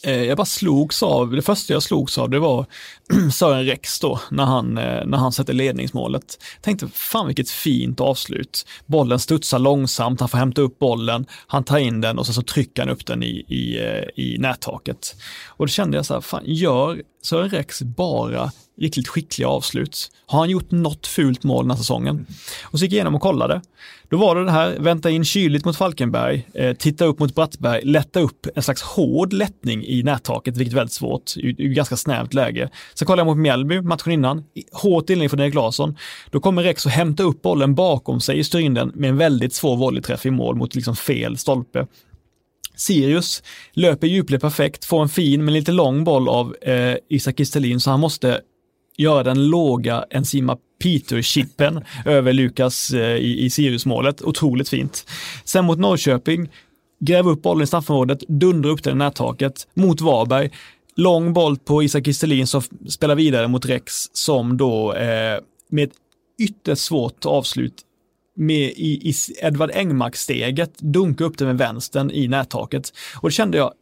Eh, 0.06 0.24
jag 0.24 0.38
bara 0.38 0.46
slogs 0.46 1.04
av, 1.04 1.32
det 1.32 1.42
första 1.42 1.74
jag 1.74 1.84
slogs 1.84 2.18
av 2.18 2.30
det 2.30 2.40
var 2.40 2.66
Sören 3.34 3.66
Rex 3.66 4.00
då, 4.00 4.20
när 4.32 4.44
han, 4.44 4.78
eh, 4.78 5.06
när 5.06 5.18
han 5.18 5.32
sätter 5.32 5.54
ledningsmålet. 5.54 6.44
Tänkte, 6.62 6.88
fan 6.88 7.28
vilket 7.28 7.50
fint 7.50 8.00
avslut. 8.00 8.66
Bollen 8.86 9.20
studsar 9.20 9.60
långsamt, 9.60 10.20
han 10.20 10.30
får 10.30 10.38
hämta 10.38 10.62
upp 10.62 10.80
bollen, 10.80 11.26
han 11.48 11.64
tar 11.64 11.78
in 11.78 12.02
den 12.02 12.20
och 12.20 12.26
så, 12.26 12.34
så 12.34 12.42
trycker 12.42 12.82
han 12.82 12.92
upp 12.92 13.06
den 13.06 13.24
i, 13.24 13.46
i, 13.48 13.78
eh, 13.78 14.24
i 14.24 14.38
nättaket. 14.40 15.16
Och 15.48 15.66
då 15.66 15.70
kände 15.70 15.98
jag 15.98 16.06
så 16.06 16.14
här, 16.14 16.22
fan 16.22 16.44
gör 16.46 17.02
Sören 17.26 17.50
Rex 17.50 17.82
bara 17.82 18.52
riktigt 18.82 19.08
skickliga 19.08 19.48
avslut. 19.48 20.12
Har 20.26 20.40
han 20.40 20.50
gjort 20.50 20.72
något 20.72 21.08
fult 21.08 21.44
mål 21.44 21.64
den 21.64 21.72
här 21.72 21.78
säsongen? 21.78 22.26
Och 22.64 22.80
så 22.80 22.86
gick 22.86 22.92
jag 22.92 22.96
igenom 22.96 23.16
och 23.16 23.22
kollade. 23.22 23.62
Då 24.10 24.18
var 24.18 24.36
det 24.36 24.46
det 24.46 24.52
här, 24.52 24.76
vänta 24.80 25.10
in 25.10 25.26
kyligt 25.26 25.66
mot 25.66 25.78
Falkenberg, 25.78 26.48
eh, 26.54 26.76
titta 26.76 27.06
upp 27.06 27.20
mot 27.20 27.36
Brattberg, 27.36 27.82
lätta 27.84 28.20
upp 28.20 28.48
en 28.56 28.64
slags 28.64 28.82
hård 28.82 29.34
lättning 29.34 29.86
i 29.86 30.04
nättaket, 30.04 30.58
vilket 30.58 30.74
är 30.74 30.76
väldigt 30.76 30.94
svårt, 30.94 31.38
i, 31.38 31.56
i 31.58 31.68
ganska 31.68 31.98
snävt 31.98 32.34
läge. 32.34 32.70
Sen 32.94 33.06
kollade 33.06 33.20
jag 33.20 33.36
mot 33.36 33.42
Mjällby, 33.42 33.82
matchen 33.82 34.12
innan, 34.12 34.44
hårt 34.72 35.10
inlägg 35.10 35.30
från 35.30 35.40
Erik 35.40 35.54
Larsson. 35.54 35.98
Då 36.30 36.40
kommer 36.40 36.64
Rex 36.64 36.86
att 36.86 36.92
hämta 36.92 37.24
upp 37.24 37.42
bollen 37.42 37.76
bakom 37.76 38.22
sig, 38.22 38.44
styr 38.44 38.60
in 38.60 38.74
den 38.74 38.92
med 38.96 39.10
en 39.10 39.18
väldigt 39.18 39.54
svår 39.54 39.76
volleyträff 39.76 40.26
i 40.26 40.32
mål 40.32 40.56
mot 40.56 40.76
liksom 40.76 40.96
fel 40.96 41.38
stolpe. 41.38 41.88
Sirius 42.76 43.44
löper 43.74 44.08
djupled 44.08 44.42
perfekt, 44.42 44.86
får 44.86 45.02
en 45.02 45.10
fin 45.10 45.46
men 45.46 45.54
lite 45.54 45.72
lång 45.72 46.04
boll 46.04 46.30
av 46.30 46.56
eh, 46.62 46.96
Isak 47.10 47.38
Kistelin 47.38 47.80
så 47.80 47.92
han 47.92 48.00
måste 48.00 48.42
göra 48.98 49.24
den 49.24 49.48
låga 49.50 50.06
Enzima 50.10 50.58
Peter-chippen 50.84 51.84
över 52.06 52.34
Lukas 52.34 52.94
eh, 52.94 53.16
i, 53.16 53.46
i 53.46 53.50
Sirius-målet. 53.50 54.22
Otroligt 54.22 54.70
fint. 54.70 55.06
Sen 55.44 55.66
mot 55.66 55.80
Norrköping, 55.80 56.50
gräv 57.00 57.28
upp 57.28 57.42
bollen 57.42 57.64
i 57.64 57.68
straffområdet, 57.68 58.20
dundra 58.28 58.70
upp 58.70 58.84
den 58.84 58.96
i 58.96 59.00
nättaket 59.00 59.68
mot 59.74 60.02
Varberg. 60.02 60.50
Lång 60.96 61.34
boll 61.34 61.58
på 61.58 61.84
Isak 61.84 62.06
Kistelin 62.06 62.48
som 62.48 62.62
spelar 62.88 63.16
vidare 63.16 63.48
mot 63.48 63.66
Rex 63.66 64.10
som 64.14 64.58
då 64.58 64.94
eh, 64.94 65.40
med 65.70 65.84
ett 65.84 65.96
ytterst 66.40 66.82
svårt 66.82 67.26
avslut 67.26 67.85
med 68.36 68.74
i, 68.76 69.10
i 69.10 69.14
Edvard 69.42 69.72
Engmark-steget 69.74 70.80
dunka 70.80 71.24
upp 71.24 71.38
det 71.38 71.46
med 71.46 71.58
vänstern 71.58 72.12
i 72.12 72.28
nättaket. 72.28 72.94
Och 73.22 73.30
det 73.30 73.34
kände 73.34 73.58
jag, 73.58 73.74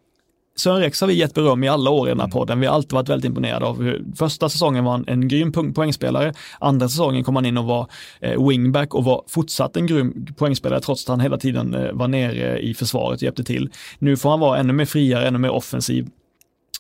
Sören 0.55 0.79
Rex 0.79 1.01
har 1.01 1.07
vi 1.07 1.13
gett 1.13 1.33
beröm 1.33 1.63
i 1.63 1.67
alla 1.67 1.89
år 1.89 2.07
i 2.07 2.11
den 2.11 2.19
här 2.19 2.25
mm. 2.25 2.31
podden. 2.31 2.59
Vi 2.59 2.65
har 2.65 2.75
alltid 2.75 2.91
varit 2.91 3.09
väldigt 3.09 3.25
imponerade 3.25 3.65
av 3.65 3.81
hur 3.81 4.05
första 4.15 4.49
säsongen 4.49 4.83
var 4.83 4.91
han 4.91 5.05
en 5.07 5.27
grym 5.27 5.73
poängspelare. 5.73 6.33
Andra 6.59 6.89
säsongen 6.89 7.23
kom 7.23 7.35
han 7.35 7.45
in 7.45 7.57
och 7.57 7.65
var 7.65 7.87
eh, 8.19 8.47
wingback 8.47 8.93
och 8.93 9.03
var 9.03 9.23
fortsatt 9.27 9.77
en 9.77 9.87
grym 9.87 10.25
poängspelare 10.37 10.81
trots 10.81 11.03
att 11.03 11.09
han 11.09 11.19
hela 11.19 11.37
tiden 11.37 11.73
eh, 11.73 11.91
var 11.91 12.07
nere 12.07 12.59
i 12.59 12.73
försvaret 12.73 13.17
och 13.17 13.23
hjälpte 13.23 13.43
till. 13.43 13.69
Nu 13.99 14.17
får 14.17 14.29
han 14.29 14.39
vara 14.39 14.57
ännu 14.57 14.73
mer 14.73 14.85
friare, 14.85 15.27
ännu 15.27 15.39
mer 15.39 15.51
offensiv. 15.51 16.07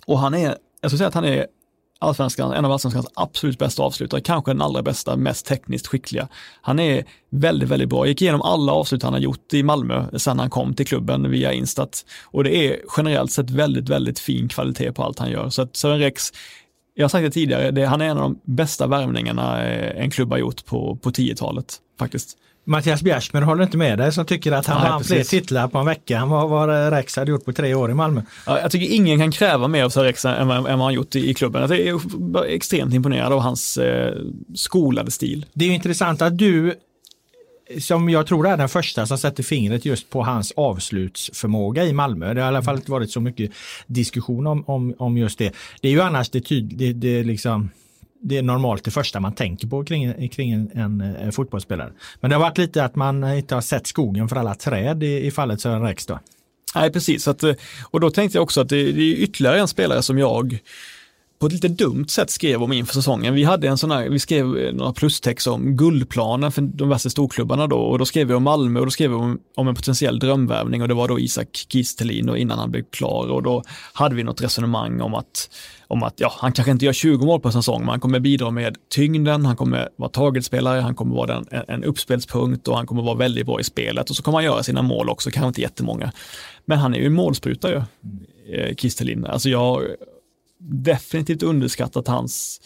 Och 0.05 0.19
han 0.19 0.33
är, 0.33 0.57
jag 0.81 0.91
skulle 0.91 0.97
säga 0.97 1.07
att 1.07 1.13
han 1.13 1.25
är 1.25 1.47
allsvenskan, 1.99 2.53
en 2.53 2.65
av 2.65 2.71
allsvenskans 2.71 3.07
absolut 3.13 3.59
bästa 3.59 3.83
avslutare, 3.83 4.21
kanske 4.21 4.51
den 4.51 4.61
allra 4.61 4.81
bästa, 4.81 5.15
mest 5.15 5.45
tekniskt 5.45 5.87
skickliga. 5.87 6.27
Han 6.61 6.79
är 6.79 7.05
väldigt, 7.29 7.69
väldigt 7.69 7.89
bra. 7.89 7.99
Jag 7.99 8.07
gick 8.07 8.21
igenom 8.21 8.41
alla 8.41 8.71
avslut 8.71 9.03
han 9.03 9.13
har 9.13 9.19
gjort 9.19 9.53
i 9.53 9.63
Malmö 9.63 10.19
sedan 10.19 10.39
han 10.39 10.49
kom 10.49 10.73
till 10.73 10.87
klubben 10.87 11.31
via 11.31 11.53
Instat 11.53 12.05
och 12.23 12.43
det 12.43 12.55
är 12.55 12.79
generellt 12.97 13.31
sett 13.31 13.49
väldigt, 13.49 13.89
väldigt 13.89 14.19
fin 14.19 14.47
kvalitet 14.47 14.91
på 14.91 15.03
allt 15.03 15.19
han 15.19 15.31
gör. 15.31 15.49
Så 15.49 15.61
att 15.61 15.75
Sören 15.75 15.99
Rex, 15.99 16.31
jag 16.93 17.03
har 17.03 17.09
sagt 17.09 17.25
det 17.25 17.31
tidigare, 17.31 17.71
det, 17.71 17.85
han 17.85 18.01
är 18.01 18.05
en 18.05 18.17
av 18.17 18.23
de 18.23 18.39
bästa 18.43 18.87
värvningarna 18.87 19.63
eh, 19.63 20.03
en 20.03 20.11
klubb 20.11 20.31
har 20.31 20.37
gjort 20.37 20.65
på, 20.65 20.95
på 20.95 21.11
10-talet 21.11 21.77
faktiskt. 21.99 22.37
Mattias 22.65 23.01
Bjärsmer 23.01 23.41
håller 23.41 23.63
inte 23.63 23.77
med 23.77 23.97
dig 23.97 24.11
som 24.11 24.25
tycker 24.25 24.51
att 24.51 24.65
han 24.65 24.81
vann 24.81 25.03
fler 25.03 25.23
titlar 25.23 25.67
på 25.67 25.77
en 25.77 25.85
vecka 25.85 26.17
än 26.17 26.29
vad, 26.29 26.49
vad 26.49 26.91
Rex 26.93 27.15
hade 27.15 27.31
gjort 27.31 27.45
på 27.45 27.53
tre 27.53 27.73
år 27.73 27.91
i 27.91 27.93
Malmö. 27.93 28.21
Ja, 28.45 28.59
jag 28.59 28.71
tycker 28.71 28.95
ingen 28.95 29.19
kan 29.19 29.31
kräva 29.31 29.67
mer 29.67 29.83
av 29.83 29.89
Sir 29.89 30.03
Rex 30.03 30.25
än, 30.25 30.47
vad 30.47 30.79
han 30.79 30.93
gjort 30.93 31.15
i, 31.15 31.29
i 31.29 31.33
klubben. 31.33 31.61
Jag 31.61 31.79
är 31.79 32.43
extremt 32.45 32.93
imponerad 32.93 33.33
av 33.33 33.39
hans 33.39 33.77
eh, 33.77 34.15
skolade 34.55 35.11
stil. 35.11 35.45
Det 35.53 35.65
är 35.65 35.71
intressant 35.71 36.21
att 36.21 36.37
du 36.37 36.75
som 37.79 38.09
jag 38.09 38.27
tror 38.27 38.47
är 38.47 38.57
den 38.57 38.69
första 38.69 39.05
som 39.05 39.17
sätter 39.17 39.43
fingret 39.43 39.85
just 39.85 40.09
på 40.09 40.23
hans 40.23 40.51
avslutsförmåga 40.51 41.85
i 41.85 41.93
Malmö. 41.93 42.33
Det 42.33 42.41
har 42.41 42.47
i 42.47 42.55
alla 42.55 42.63
fall 42.63 42.75
inte 42.75 42.91
varit 42.91 43.11
så 43.11 43.19
mycket 43.19 43.51
diskussion 43.87 44.47
om, 44.47 44.63
om, 44.67 44.93
om 44.97 45.17
just 45.17 45.39
det. 45.39 45.53
Det 45.81 45.87
är 45.87 45.91
ju 45.91 46.01
annars 46.01 46.29
det 46.29 46.41
tydligt, 46.41 46.77
det, 46.77 46.93
det 46.93 47.23
liksom 47.23 47.69
det 48.23 48.37
är 48.37 48.41
normalt 48.41 48.83
det 48.83 48.91
första 48.91 49.19
man 49.19 49.33
tänker 49.33 49.67
på 49.67 49.83
kring, 49.83 50.29
kring 50.29 50.51
en, 50.51 50.71
en, 50.73 51.01
en, 51.01 51.31
fotbollsspelare. 51.31 51.91
Men 52.19 52.29
det 52.29 52.35
har 52.35 52.41
varit 52.41 52.57
lite 52.57 52.83
att 52.83 52.95
man 52.95 53.33
inte 53.33 53.55
har 53.55 53.61
sett 53.61 53.87
skogen 53.87 54.29
för 54.29 54.35
alla 54.35 54.55
träd 54.55 55.03
i, 55.03 55.25
i 55.25 55.31
fallet 55.31 55.61
Sören 55.61 55.81
Rex 55.81 56.05
då. 56.05 56.19
Nej, 56.75 56.91
precis. 56.91 57.27
Att, 57.27 57.43
eh, 57.43 57.53
och 57.91 57.99
då 57.99 58.09
tänkte 58.09 58.37
jag 58.37 58.43
också 58.43 58.61
att 58.61 58.69
det, 58.69 58.91
det 58.91 59.01
är 59.01 59.15
ytterligare 59.15 59.59
en 59.59 59.67
spelare 59.67 60.01
som 60.01 60.17
jag 60.17 60.59
på 61.43 61.47
ett 61.47 61.53
lite 61.53 61.67
dumt 61.67 62.07
sätt 62.07 62.29
skrev 62.29 62.63
om 62.63 62.73
inför 62.73 62.93
säsongen. 62.93 63.33
Vi 63.33 63.43
hade 63.43 63.67
en 63.67 63.77
sån 63.77 63.91
här, 63.91 64.09
vi 64.09 64.19
skrev 64.19 64.45
några 64.73 64.93
plustext 64.93 65.47
om 65.47 65.77
guldplanen 65.77 66.51
för 66.51 66.61
de 66.61 66.89
värsta 66.89 67.09
storklubbarna 67.09 67.67
då 67.67 67.77
och 67.77 67.99
då 67.99 68.05
skrev 68.05 68.27
vi 68.27 68.33
om 68.33 68.43
Malmö 68.43 68.79
och 68.79 68.85
då 68.85 68.91
skrev 68.91 69.09
vi 69.09 69.15
om, 69.15 69.39
om 69.55 69.67
en 69.67 69.75
potentiell 69.75 70.19
drömvärvning 70.19 70.81
och 70.81 70.87
det 70.87 70.93
var 70.93 71.07
då 71.07 71.19
Isak 71.19 71.47
Kistelin 71.69 72.29
och 72.29 72.37
innan 72.37 72.59
han 72.59 72.71
blev 72.71 72.83
klar 72.83 73.31
och 73.31 73.43
då 73.43 73.63
hade 73.93 74.15
vi 74.15 74.23
något 74.23 74.41
resonemang 74.41 75.01
om 75.01 75.13
att 75.13 75.49
om 75.87 76.03
att 76.03 76.13
ja, 76.19 76.33
han 76.37 76.51
kanske 76.51 76.71
inte 76.71 76.85
gör 76.85 76.93
20 76.93 77.25
mål 77.25 77.39
på 77.39 77.47
en 77.47 77.53
säsong, 77.53 77.79
men 77.79 77.89
han 77.89 77.99
kommer 77.99 78.19
bidra 78.19 78.51
med 78.51 78.75
tyngden, 78.89 79.45
han 79.45 79.55
kommer 79.55 79.89
vara 79.95 80.09
targetspelare, 80.09 80.81
han 80.81 80.95
kommer 80.95 81.15
vara 81.15 81.27
den, 81.27 81.63
en, 81.67 81.83
uppspelspunkt 81.83 82.67
och 82.67 82.77
han 82.77 82.87
kommer 82.87 83.03
vara 83.03 83.15
väldigt 83.15 83.45
bra 83.45 83.59
i 83.59 83.63
spelet 83.63 84.09
och 84.09 84.15
så 84.15 84.23
kommer 84.23 84.37
han 84.37 84.45
göra 84.45 84.63
sina 84.63 84.81
mål 84.81 85.09
också, 85.09 85.31
kanske 85.31 85.47
inte 85.47 85.61
jättemånga. 85.61 86.11
Men 86.65 86.77
han 86.77 86.93
är 86.93 86.99
ju 86.99 87.05
en 87.05 87.13
målspruta 87.13 87.69
ju, 87.69 87.75
mm. 87.75 88.75
Kistelin. 88.75 89.25
Alltså 89.25 89.49
jag 89.49 89.81
definitivt 90.63 91.43
underskattat 91.43 92.07
hans 92.07 92.61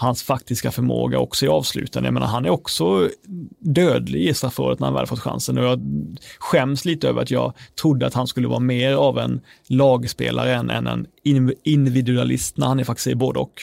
hans 0.00 0.22
faktiska 0.22 0.70
förmåga 0.70 1.18
också 1.18 1.46
i 1.46 1.48
avslutande. 1.48 2.06
Jag 2.06 2.14
menar, 2.14 2.26
han 2.26 2.44
är 2.44 2.50
också 2.50 3.08
dödlig 3.58 4.28
i 4.28 4.34
straffområdet 4.34 4.80
när 4.80 4.86
han 4.86 4.94
väl 4.94 5.06
fått 5.06 5.20
chansen 5.20 5.58
och 5.58 5.64
jag 5.64 5.80
skäms 6.38 6.84
lite 6.84 7.08
över 7.08 7.22
att 7.22 7.30
jag 7.30 7.52
trodde 7.80 8.06
att 8.06 8.14
han 8.14 8.26
skulle 8.26 8.48
vara 8.48 8.60
mer 8.60 8.92
av 8.92 9.18
en 9.18 9.40
lagspelare 9.66 10.54
än, 10.54 10.70
än 10.70 10.86
en 10.86 11.06
individualist 11.62 12.56
när 12.56 12.66
han 12.66 12.80
är 12.80 12.84
faktiskt 12.84 13.06
är 13.06 13.14
både 13.14 13.38
och. 13.38 13.60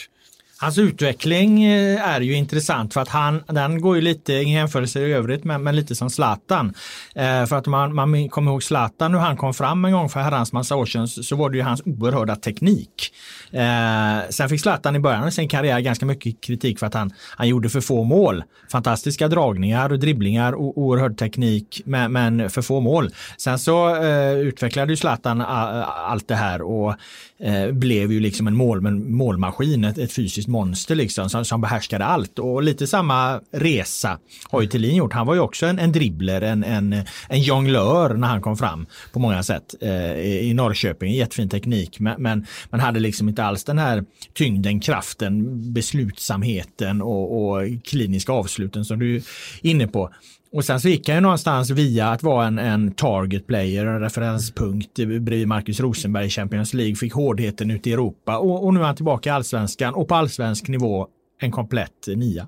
Hans 0.59 0.77
utveckling 0.77 1.63
eh, 1.63 2.09
är 2.09 2.21
ju 2.21 2.33
intressant 2.33 2.93
för 2.93 3.01
att 3.01 3.09
han, 3.09 3.43
den 3.47 3.81
går 3.81 3.95
ju 3.95 4.01
lite 4.01 4.33
i 4.33 4.53
jämförelse 4.53 4.99
i 4.99 5.13
övrigt 5.13 5.43
men, 5.43 5.63
men 5.63 5.75
lite 5.75 5.95
som 5.95 6.09
Zlatan. 6.09 6.73
Eh, 7.15 7.45
för 7.45 7.55
att 7.55 7.67
man, 7.67 7.95
man 7.95 8.29
kommer 8.29 8.51
ihåg 8.51 8.63
Zlatan 8.63 9.11
när 9.11 9.19
han 9.19 9.37
kom 9.37 9.53
fram 9.53 9.85
en 9.85 9.91
gång 9.91 10.09
för 10.09 10.19
herrans 10.19 10.53
massa 10.53 10.75
år 10.75 10.85
sedan 10.85 11.07
så 11.07 11.35
var 11.35 11.49
det 11.49 11.57
ju 11.57 11.63
hans 11.63 11.81
oerhörda 11.85 12.35
teknik. 12.35 13.13
Eh, 13.51 14.29
sen 14.29 14.49
fick 14.49 14.61
Zlatan 14.61 14.95
i 14.95 14.99
början 14.99 15.23
av 15.23 15.29
sin 15.29 15.49
karriär 15.49 15.79
ganska 15.79 16.05
mycket 16.05 16.41
kritik 16.41 16.79
för 16.79 16.87
att 16.87 16.93
han, 16.93 17.13
han 17.37 17.47
gjorde 17.47 17.69
för 17.69 17.81
få 17.81 18.03
mål. 18.03 18.43
Fantastiska 18.71 19.27
dragningar 19.27 19.91
och 19.91 19.99
dribblingar 19.99 20.53
och 20.53 20.77
oerhörd 20.77 21.17
teknik 21.17 21.81
men, 21.85 22.11
men 22.11 22.49
för 22.49 22.61
få 22.61 22.79
mål. 22.79 23.09
Sen 23.37 23.59
så 23.59 24.03
eh, 24.03 24.33
utvecklade 24.33 24.91
ju 24.91 24.97
Zlatan 24.97 25.41
eh, 25.41 26.09
allt 26.11 26.27
det 26.27 26.35
här 26.35 26.61
och 26.61 26.95
eh, 27.39 27.71
blev 27.71 28.11
ju 28.11 28.19
liksom 28.19 28.47
en 28.47 28.55
mål, 28.55 28.81
målmaskin, 28.91 29.83
ett, 29.83 29.97
ett 29.97 30.13
fysiskt 30.13 30.46
monster 30.47 30.95
liksom 30.95 31.29
som, 31.29 31.45
som 31.45 31.61
behärskade 31.61 32.05
allt. 32.05 32.39
Och 32.39 32.63
lite 32.63 32.87
samma 32.87 33.41
resa 33.51 34.19
har 34.49 34.61
ju 34.61 34.67
Thelin 34.67 34.95
gjort. 34.95 35.13
Han 35.13 35.27
var 35.27 35.33
ju 35.33 35.39
också 35.39 35.65
en, 35.65 35.79
en 35.79 35.91
dribbler, 35.91 36.41
en, 36.41 36.63
en, 36.63 36.93
en 37.29 37.41
jonglör 37.41 38.13
när 38.13 38.27
han 38.27 38.41
kom 38.41 38.57
fram 38.57 38.85
på 39.13 39.19
många 39.19 39.43
sätt 39.43 39.75
eh, 39.81 40.19
i 40.19 40.53
Norrköping. 40.53 41.13
Jättefin 41.13 41.49
teknik 41.49 41.99
men, 41.99 42.21
men 42.21 42.45
man 42.69 42.79
hade 42.79 42.99
liksom 42.99 43.29
inte 43.29 43.43
alls 43.43 43.63
den 43.63 43.77
här 43.77 44.03
tyngden, 44.33 44.79
kraften, 44.79 45.43
beslutsamheten 45.73 47.01
och, 47.01 47.49
och 47.49 47.61
kliniska 47.83 48.31
avsluten 48.31 48.85
som 48.85 48.99
du 48.99 49.15
är 49.15 49.23
inne 49.61 49.87
på. 49.87 50.09
Och 50.53 50.65
sen 50.65 50.81
så 50.81 50.89
gick 50.89 51.07
han 51.07 51.17
ju 51.17 51.21
någonstans 51.21 51.69
via 51.69 52.07
att 52.07 52.23
vara 52.23 52.47
en, 52.47 52.59
en 52.59 52.91
target 52.91 53.47
player, 53.47 53.85
en 53.85 53.99
referenspunkt 53.99 54.93
bredvid 54.95 55.47
Marcus 55.47 55.79
Rosenberg 55.79 56.25
i 56.25 56.29
Champions 56.29 56.73
League, 56.73 56.95
fick 56.95 57.13
hårdheten 57.13 57.71
ute 57.71 57.89
i 57.89 57.93
Europa 57.93 58.37
och, 58.37 58.65
och 58.65 58.73
nu 58.73 58.79
är 58.79 58.83
han 58.83 58.95
tillbaka 58.95 59.29
i 59.29 59.33
allsvenskan 59.33 59.93
och 59.93 60.07
på 60.07 60.15
allsvensk 60.15 60.67
nivå 60.67 61.07
en 61.39 61.51
komplett 61.51 62.07
nia. 62.07 62.47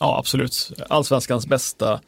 Ja, 0.00 0.18
absolut. 0.18 0.72
Allsvenskans 0.88 1.46
bästa 1.46 2.00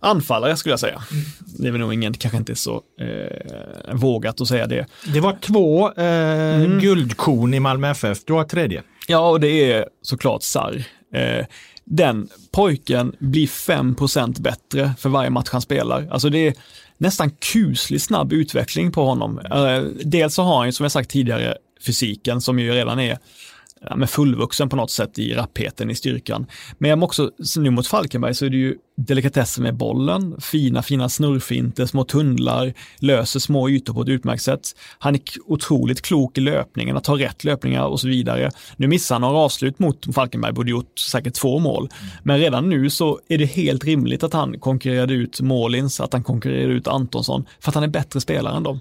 anfallare 0.00 0.56
skulle 0.56 0.72
jag 0.72 0.80
säga. 0.80 1.02
Mm. 1.12 1.24
Det 1.58 1.68
är 1.68 1.72
väl 1.72 1.80
nog 1.80 1.94
ingen, 1.94 2.14
kanske 2.14 2.38
inte 2.38 2.56
så 2.56 2.82
eh, 3.00 3.94
vågat 3.94 4.40
att 4.40 4.48
säga 4.48 4.66
det. 4.66 4.86
Det 5.12 5.20
var 5.20 5.36
två 5.40 5.92
eh, 5.92 6.64
mm. 6.64 6.78
guldkorn 6.78 7.54
i 7.54 7.60
Malmö 7.60 7.90
FF, 7.90 8.24
du 8.24 8.32
har 8.32 8.44
tredje. 8.44 8.82
Ja, 9.08 9.30
och 9.30 9.40
det 9.40 9.72
är 9.72 9.88
såklart 10.02 10.42
Sarr. 10.42 10.84
Eh, 11.14 11.46
den 11.86 12.28
pojken 12.50 13.16
blir 13.18 13.46
5% 13.46 14.42
bättre 14.42 14.92
för 14.98 15.08
varje 15.08 15.30
match 15.30 15.48
han 15.52 15.60
spelar. 15.60 16.08
Alltså 16.10 16.28
det 16.28 16.48
är 16.48 16.54
nästan 16.98 17.30
kusligt 17.30 18.04
snabb 18.04 18.32
utveckling 18.32 18.92
på 18.92 19.04
honom. 19.04 19.38
Eh, 19.38 19.82
dels 20.04 20.34
så 20.34 20.42
har 20.42 20.58
han 20.58 20.66
ju, 20.66 20.72
som 20.72 20.84
jag 20.84 20.92
sagt 20.92 21.10
tidigare, 21.10 21.56
fysiken 21.86 22.40
som 22.40 22.58
ju 22.58 22.72
redan 22.72 23.00
är 23.00 23.18
ja, 23.80 23.96
men 23.96 24.08
fullvuxen 24.08 24.68
på 24.68 24.76
något 24.76 24.90
sätt 24.90 25.18
i 25.18 25.34
rappheten, 25.34 25.90
i 25.90 25.94
styrkan. 25.94 26.46
Men 26.78 27.02
också, 27.02 27.30
nu 27.56 27.70
mot 27.70 27.86
Falkenberg 27.86 28.34
så 28.34 28.46
är 28.46 28.50
det 28.50 28.56
ju 28.56 28.76
delikatesser 28.96 29.62
med 29.62 29.76
bollen, 29.76 30.40
fina, 30.40 30.82
fina 30.82 31.08
snurrfinter, 31.08 31.86
små 31.86 32.04
tunnlar, 32.04 32.74
löser 32.98 33.40
små 33.40 33.70
ytor 33.70 33.94
på 33.94 34.02
ett 34.02 34.08
utmärkt 34.08 34.42
sätt. 34.42 34.76
Han 34.98 35.14
är 35.14 35.20
otroligt 35.46 36.02
klok 36.02 36.38
i 36.38 36.40
löpningen, 36.40 36.96
att 36.96 37.04
ta 37.04 37.18
rätt 37.18 37.44
löpningar 37.44 37.84
och 37.84 38.00
så 38.00 38.08
vidare. 38.08 38.50
Nu 38.76 38.86
missar 38.86 39.14
han 39.14 39.22
några 39.22 39.38
avslut 39.38 39.78
mot 39.78 40.14
Falkenberg, 40.14 40.52
borde 40.52 40.70
gjort 40.70 40.98
säkert 40.98 41.34
två 41.34 41.58
mål. 41.58 41.88
Men 42.22 42.38
redan 42.38 42.68
nu 42.68 42.90
så 42.90 43.20
är 43.28 43.38
det 43.38 43.46
helt 43.46 43.84
rimligt 43.84 44.22
att 44.22 44.32
han 44.32 44.58
konkurrerade 44.60 45.14
ut 45.14 45.40
Målins, 45.40 46.00
att 46.00 46.12
han 46.12 46.22
konkurrerade 46.22 46.72
ut 46.72 46.88
Antonsson, 46.88 47.44
för 47.60 47.70
att 47.70 47.74
han 47.74 47.84
är 47.84 47.88
bättre 47.88 48.20
spelare 48.20 48.56
än 48.56 48.62
dem. 48.62 48.80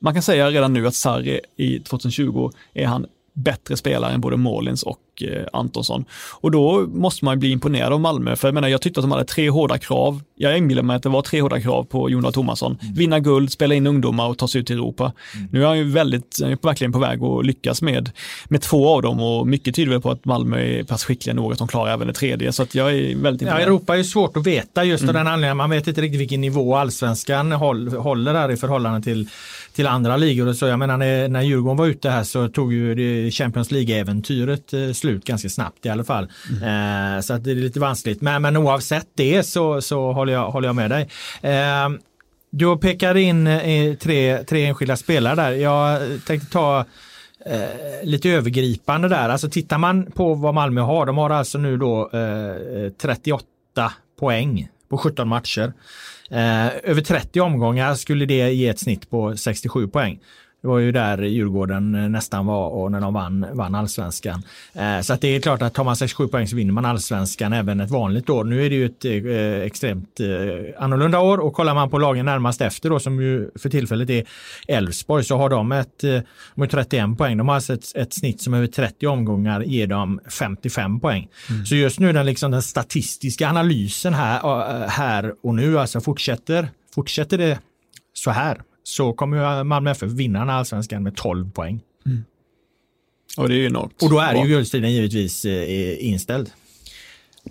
Man 0.00 0.14
kan 0.14 0.22
säga 0.22 0.50
redan 0.50 0.72
nu 0.72 0.86
att 0.86 0.94
Sarri 0.94 1.40
i 1.56 1.78
2020 1.78 2.50
är 2.74 2.86
han 2.86 3.06
bättre 3.36 3.76
spelare 3.76 4.12
än 4.12 4.20
både 4.20 4.36
Målins 4.36 4.82
och 4.82 4.98
eh, 5.22 5.46
Antonsson. 5.52 6.04
Och 6.32 6.50
då 6.50 6.86
måste 6.86 7.24
man 7.24 7.38
bli 7.38 7.50
imponerad 7.50 7.92
av 7.92 8.00
Malmö, 8.00 8.36
för 8.36 8.48
jag 8.48 8.54
menar, 8.54 8.68
jag 8.68 8.80
tyckte 8.80 9.00
att 9.00 9.04
de 9.04 9.12
hade 9.12 9.24
tre 9.24 9.50
hårda 9.50 9.78
krav. 9.78 10.20
Jag 10.34 10.58
inbillar 10.58 10.82
mig 10.82 10.96
att 10.96 11.02
det 11.02 11.08
var 11.08 11.22
tre 11.22 11.40
hårda 11.40 11.60
krav 11.60 11.84
på 11.84 12.10
Jon 12.10 12.32
Thomasson. 12.32 12.78
Mm. 12.82 12.94
Vinna 12.94 13.20
guld, 13.20 13.52
spela 13.52 13.74
in 13.74 13.86
ungdomar 13.86 14.28
och 14.28 14.38
ta 14.38 14.48
sig 14.48 14.60
ut 14.60 14.70
i 14.70 14.72
Europa. 14.72 15.12
Mm. 15.34 15.48
Nu 15.52 15.62
är 15.62 15.66
han 15.66 15.78
ju 15.78 15.84
väldigt, 15.84 16.38
han 16.42 16.50
är 16.50 16.58
verkligen 16.62 16.92
på 16.92 16.98
väg 16.98 17.22
att 17.22 17.46
lyckas 17.46 17.82
med, 17.82 18.10
med 18.48 18.62
två 18.62 18.88
av 18.88 19.02
dem 19.02 19.20
och 19.20 19.46
mycket 19.46 19.74
tyder 19.74 19.92
väl 19.92 20.00
på 20.00 20.10
att 20.10 20.24
Malmö 20.24 20.58
är 20.58 20.84
pass 20.84 21.04
skickliga 21.04 21.34
nog 21.34 21.52
att 21.52 21.58
de 21.58 21.68
klarar 21.68 21.92
även 21.92 22.06
det 22.06 22.12
tredje. 22.12 22.52
Så 22.52 22.62
att 22.62 22.74
jag 22.74 22.94
är 22.94 23.16
väldigt 23.16 23.42
imponerad. 23.42 23.62
Ja, 23.62 23.66
Europa 23.66 23.96
är 23.96 24.02
svårt 24.02 24.36
att 24.36 24.46
veta 24.46 24.84
just 24.84 25.04
av 25.04 25.10
mm. 25.10 25.24
den 25.24 25.32
anledningen. 25.32 25.56
Man 25.56 25.70
vet 25.70 25.86
inte 25.86 26.00
riktigt 26.00 26.20
vilken 26.20 26.40
nivå 26.40 26.76
allsvenskan 26.76 27.52
håller 27.52 28.32
där 28.32 28.50
i 28.50 28.56
förhållande 28.56 29.02
till 29.02 29.28
till 29.76 29.86
andra 29.86 30.16
ligor 30.16 30.48
och 30.48 30.56
så. 30.56 30.66
Jag 30.66 30.78
menar 30.78 30.96
när, 30.96 31.28
när 31.28 31.42
Djurgården 31.42 31.76
var 31.76 31.86
ute 31.86 32.10
här 32.10 32.24
så 32.24 32.48
tog 32.48 32.72
ju 32.72 33.30
Champions 33.30 33.70
League-äventyret 33.70 34.72
eh, 34.72 34.92
slut 35.06 35.24
ganska 35.24 35.48
snabbt 35.48 35.86
i 35.86 35.88
alla 35.88 36.04
fall. 36.04 36.28
Mm. 36.50 37.16
Eh, 37.16 37.20
så 37.20 37.34
att 37.34 37.44
det 37.44 37.50
är 37.50 37.54
lite 37.54 37.80
vanskligt. 37.80 38.20
Men, 38.20 38.42
men 38.42 38.56
oavsett 38.56 39.08
det 39.14 39.42
så, 39.42 39.80
så 39.80 40.12
håller, 40.12 40.32
jag, 40.32 40.50
håller 40.50 40.68
jag 40.68 40.76
med 40.76 40.90
dig. 40.90 41.08
Eh, 41.42 41.88
du 42.50 42.78
pekar 42.78 43.16
in 43.16 43.48
tre, 44.00 44.44
tre 44.44 44.66
enskilda 44.66 44.96
spelare 44.96 45.34
där. 45.34 45.50
Jag 45.50 46.00
tänkte 46.26 46.52
ta 46.52 46.84
eh, 47.46 48.02
lite 48.02 48.30
övergripande 48.30 49.08
där. 49.08 49.28
Alltså 49.28 49.50
tittar 49.50 49.78
man 49.78 50.06
på 50.06 50.34
vad 50.34 50.54
Malmö 50.54 50.80
har, 50.80 51.06
de 51.06 51.18
har 51.18 51.30
alltså 51.30 51.58
nu 51.58 51.76
då 51.76 52.10
38 53.00 53.44
eh, 53.78 53.90
poäng 54.20 54.68
på 54.88 54.98
17 54.98 55.28
matcher. 55.28 55.72
Eh, 56.30 56.66
över 56.66 57.00
30 57.00 57.40
omgångar 57.40 57.94
skulle 57.94 58.26
det 58.26 58.52
ge 58.52 58.68
ett 58.68 58.80
snitt 58.80 59.10
på 59.10 59.36
67 59.36 59.88
poäng. 59.88 60.20
Det 60.66 60.70
var 60.70 60.78
ju 60.78 60.92
där 60.92 61.22
Djurgården 61.22 61.94
eh, 61.94 62.08
nästan 62.08 62.46
var 62.46 62.68
och 62.68 62.92
när 62.92 63.00
de 63.00 63.14
vann, 63.14 63.46
vann 63.52 63.74
allsvenskan. 63.74 64.42
Eh, 64.72 65.00
så 65.00 65.12
att 65.12 65.20
det 65.20 65.28
är 65.28 65.40
klart 65.40 65.62
att 65.62 65.74
tar 65.74 65.84
man 65.84 65.96
67 65.96 66.28
poäng 66.28 66.48
så 66.48 66.56
vinner 66.56 66.72
man 66.72 66.84
allsvenskan 66.84 67.52
även 67.52 67.80
ett 67.80 67.90
vanligt 67.90 68.30
år. 68.30 68.44
Nu 68.44 68.66
är 68.66 68.70
det 68.70 68.76
ju 68.76 68.86
ett 68.86 69.04
eh, 69.04 69.66
extremt 69.66 70.20
annorlunda 70.78 71.20
år 71.20 71.38
och 71.38 71.52
kollar 71.52 71.74
man 71.74 71.90
på 71.90 71.98
lagen 71.98 72.26
närmast 72.26 72.60
efter 72.60 72.90
då 72.90 72.98
som 72.98 73.20
ju 73.20 73.50
för 73.58 73.68
tillfället 73.68 74.10
är 74.10 74.24
Elfsborg 74.68 75.24
så 75.24 75.36
har 75.36 75.48
de 75.48 75.72
ett 75.72 76.04
de 76.54 76.68
31 76.70 77.18
poäng. 77.18 77.36
De 77.36 77.48
har 77.48 77.54
alltså 77.54 77.74
ett, 77.74 77.96
ett 77.96 78.12
snitt 78.12 78.40
som 78.40 78.54
över 78.54 78.66
30 78.66 79.06
omgångar 79.06 79.60
ger 79.60 79.86
dem 79.86 80.20
55 80.38 81.00
poäng. 81.00 81.28
Mm. 81.50 81.66
Så 81.66 81.74
just 81.74 82.00
nu 82.00 82.12
den, 82.12 82.26
liksom, 82.26 82.50
den 82.50 82.62
statistiska 82.62 83.48
analysen 83.48 84.14
här, 84.14 84.88
här 84.88 85.32
och 85.42 85.54
nu 85.54 85.78
alltså 85.78 86.00
fortsätter, 86.00 86.68
fortsätter 86.94 87.38
det 87.38 87.58
så 88.12 88.30
här 88.30 88.60
så 88.86 89.12
kommer 89.12 89.64
Malmö 89.64 89.90
FF 89.90 90.10
vinna 90.12 90.38
den 90.38 90.50
allsvenskan 90.50 91.02
med 91.02 91.16
12 91.16 91.50
poäng. 91.50 91.80
Mm. 92.06 92.24
Och 93.36 93.48
det 93.48 93.54
är 93.54 93.58
ju 93.58 93.66
enormt. 93.66 94.02
Och 94.02 94.10
då 94.10 94.18
är 94.18 94.34
ju 94.34 94.48
guldstriden 94.48 94.92
givetvis 94.92 95.44
eh, 95.44 96.06
inställd. 96.06 96.50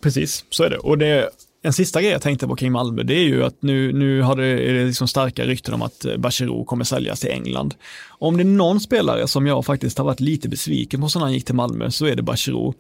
Precis, 0.02 0.46
så 0.50 0.64
är 0.64 0.70
det. 0.70 0.78
Och 0.78 0.98
det, 0.98 1.30
en 1.62 1.74
sista 1.74 2.02
grej 2.02 2.12
jag 2.12 2.22
tänkte 2.22 2.48
på 2.48 2.56
kring 2.56 2.72
Malmö, 2.72 3.04
det 3.04 3.14
är 3.14 3.24
ju 3.24 3.44
att 3.44 3.62
nu, 3.62 3.94
nu 3.94 4.22
har 4.22 4.36
det, 4.36 4.46
är 4.46 4.74
det 4.74 4.86
liksom 4.86 5.08
starka 5.08 5.46
rykten 5.46 5.74
om 5.74 5.82
att 5.82 6.06
eh, 6.06 6.18
Bachirou 6.18 6.66
kommer 6.66 6.84
säljas 6.84 7.20
till 7.20 7.30
England. 7.30 7.76
Om 8.08 8.38
det 8.38 8.44
är 8.44 8.46
någon 8.46 8.80
spelare 8.80 9.28
som 9.28 9.48
jag 9.48 9.66
faktiskt 9.66 9.98
har 9.98 10.06
varit 10.06 10.20
lite 10.20 10.50
besviken 10.50 11.02
på 11.02 11.10
sen 11.10 11.22
han 11.22 11.34
gick 11.34 11.46
till 11.46 11.56
Malmö 11.56 11.92
så 11.92 12.06
är 12.06 12.16
det 12.16 12.24
Bachirou. 12.24 12.74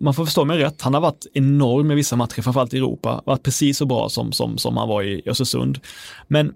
Man 0.00 0.14
får 0.14 0.24
förstå 0.24 0.44
mig 0.44 0.58
rätt, 0.58 0.82
han 0.82 0.94
har 0.94 1.00
varit 1.00 1.26
enorm 1.32 1.90
i 1.90 1.94
vissa 1.94 2.16
matcher, 2.16 2.42
framförallt 2.42 2.74
i 2.74 2.76
Europa, 2.76 3.22
varit 3.26 3.42
precis 3.42 3.78
så 3.78 3.86
bra 3.86 4.08
som, 4.08 4.32
som, 4.32 4.58
som 4.58 4.76
han 4.76 4.88
var 4.88 5.02
i 5.02 5.22
Östersund. 5.26 5.80
Men 6.28 6.52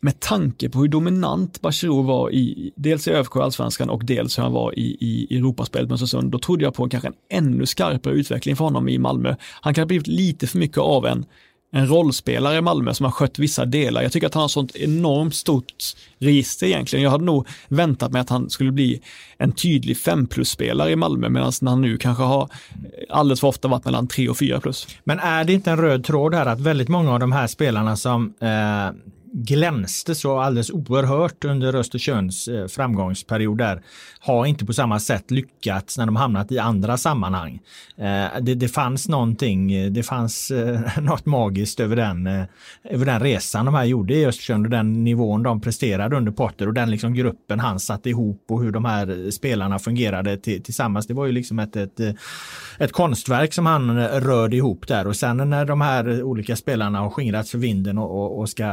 med 0.00 0.20
tanke 0.20 0.68
på 0.68 0.78
hur 0.78 0.88
dominant 0.88 1.60
Bachirou 1.60 2.02
var 2.02 2.30
i 2.30 2.72
dels 2.76 3.08
i 3.08 3.10
ÖFK 3.10 3.36
Allsvenskan 3.36 3.90
och 3.90 4.04
dels 4.04 4.38
hur 4.38 4.42
han 4.42 4.52
var 4.52 4.78
i, 4.78 4.96
i 5.00 5.36
Europaspelet 5.36 5.88
med 5.88 5.94
Östersund, 5.94 6.30
då 6.30 6.38
trodde 6.38 6.64
jag 6.64 6.74
på 6.74 6.88
kanske 6.88 7.08
en 7.08 7.14
ännu 7.44 7.66
skarpare 7.66 8.14
utveckling 8.14 8.56
för 8.56 8.64
honom 8.64 8.88
i 8.88 8.98
Malmö. 8.98 9.34
Han 9.60 9.74
kan 9.74 9.82
ha 9.82 9.86
blivit 9.86 10.06
lite 10.06 10.46
för 10.46 10.58
mycket 10.58 10.78
av 10.78 11.06
en 11.06 11.26
en 11.72 11.86
rollspelare 11.86 12.56
i 12.56 12.60
Malmö 12.60 12.94
som 12.94 13.04
har 13.04 13.10
skött 13.10 13.38
vissa 13.38 13.64
delar. 13.64 14.02
Jag 14.02 14.12
tycker 14.12 14.26
att 14.26 14.34
han 14.34 14.40
har 14.40 14.48
sånt 14.48 14.76
enormt 14.76 15.34
stort 15.34 15.74
register 16.18 16.66
egentligen. 16.66 17.02
Jag 17.02 17.10
hade 17.10 17.24
nog 17.24 17.48
väntat 17.68 18.12
mig 18.12 18.20
att 18.20 18.28
han 18.28 18.50
skulle 18.50 18.72
bli 18.72 19.00
en 19.38 19.52
tydlig 19.52 19.98
5 19.98 20.26
plus-spelare 20.26 20.90
i 20.90 20.96
Malmö 20.96 21.28
medan 21.28 21.52
han 21.60 21.80
nu 21.80 21.98
kanske 21.98 22.22
har 22.22 22.48
alldeles 23.10 23.40
för 23.40 23.48
ofta 23.48 23.68
varit 23.68 23.84
mellan 23.84 24.08
3 24.08 24.28
och 24.28 24.38
4 24.38 24.60
plus. 24.60 24.88
Men 25.04 25.18
är 25.18 25.44
det 25.44 25.52
inte 25.52 25.70
en 25.70 25.76
röd 25.76 26.04
tråd 26.04 26.34
här 26.34 26.46
att 26.46 26.60
väldigt 26.60 26.88
många 26.88 27.12
av 27.12 27.20
de 27.20 27.32
här 27.32 27.46
spelarna 27.46 27.96
som 27.96 28.34
eh 28.40 29.12
glänste 29.38 30.14
så 30.14 30.38
alldeles 30.38 30.70
oerhört 30.70 31.44
under 31.44 31.74
Östersunds 31.74 32.48
eh, 32.48 32.66
framgångsperiod 32.66 33.58
där 33.58 33.82
har 34.18 34.46
inte 34.46 34.66
på 34.66 34.72
samma 34.72 35.00
sätt 35.00 35.30
lyckats 35.30 35.98
när 35.98 36.06
de 36.06 36.16
hamnat 36.16 36.52
i 36.52 36.58
andra 36.58 36.96
sammanhang. 36.96 37.60
Eh, 37.96 38.40
det, 38.40 38.54
det 38.54 38.68
fanns 38.68 39.08
någonting, 39.08 39.72
eh, 39.72 39.90
det 39.90 40.02
fanns 40.02 40.52
något 41.00 41.26
magiskt 41.26 41.80
över 41.80 41.96
den, 41.96 42.26
över 42.84 43.06
den 43.06 43.20
resan 43.20 43.64
de 43.64 43.74
här 43.74 43.84
gjorde 43.84 44.14
i 44.14 44.26
Östersund 44.26 44.66
och 44.66 44.70
den 44.70 45.04
nivån 45.04 45.42
de 45.42 45.60
presterade 45.60 46.16
under 46.16 46.32
Potter 46.32 46.68
och 46.68 46.74
den 46.74 46.90
liksom 46.90 47.14
gruppen 47.14 47.60
han 47.60 47.80
satte 47.80 48.10
ihop 48.10 48.44
och 48.48 48.62
hur 48.62 48.70
de 48.70 48.84
här 48.84 49.30
spelarna 49.30 49.78
fungerade 49.78 50.36
tillsammans. 50.36 51.06
Det 51.06 51.14
var 51.14 51.26
ju 51.26 51.32
liksom 51.32 51.58
ett, 51.58 51.76
ett, 51.76 52.00
ett 52.78 52.92
konstverk 52.92 53.52
som 53.52 53.66
han 53.66 54.08
rörde 54.08 54.56
ihop 54.56 54.88
där 54.88 55.06
och 55.06 55.16
sen 55.16 55.50
när 55.50 55.64
de 55.64 55.80
här 55.80 56.22
olika 56.22 56.56
spelarna 56.56 56.98
har 56.98 57.10
skingrats 57.10 57.50
för 57.50 57.58
vinden 57.58 57.98
och, 57.98 58.10
och, 58.10 58.38
och 58.38 58.48
ska 58.48 58.64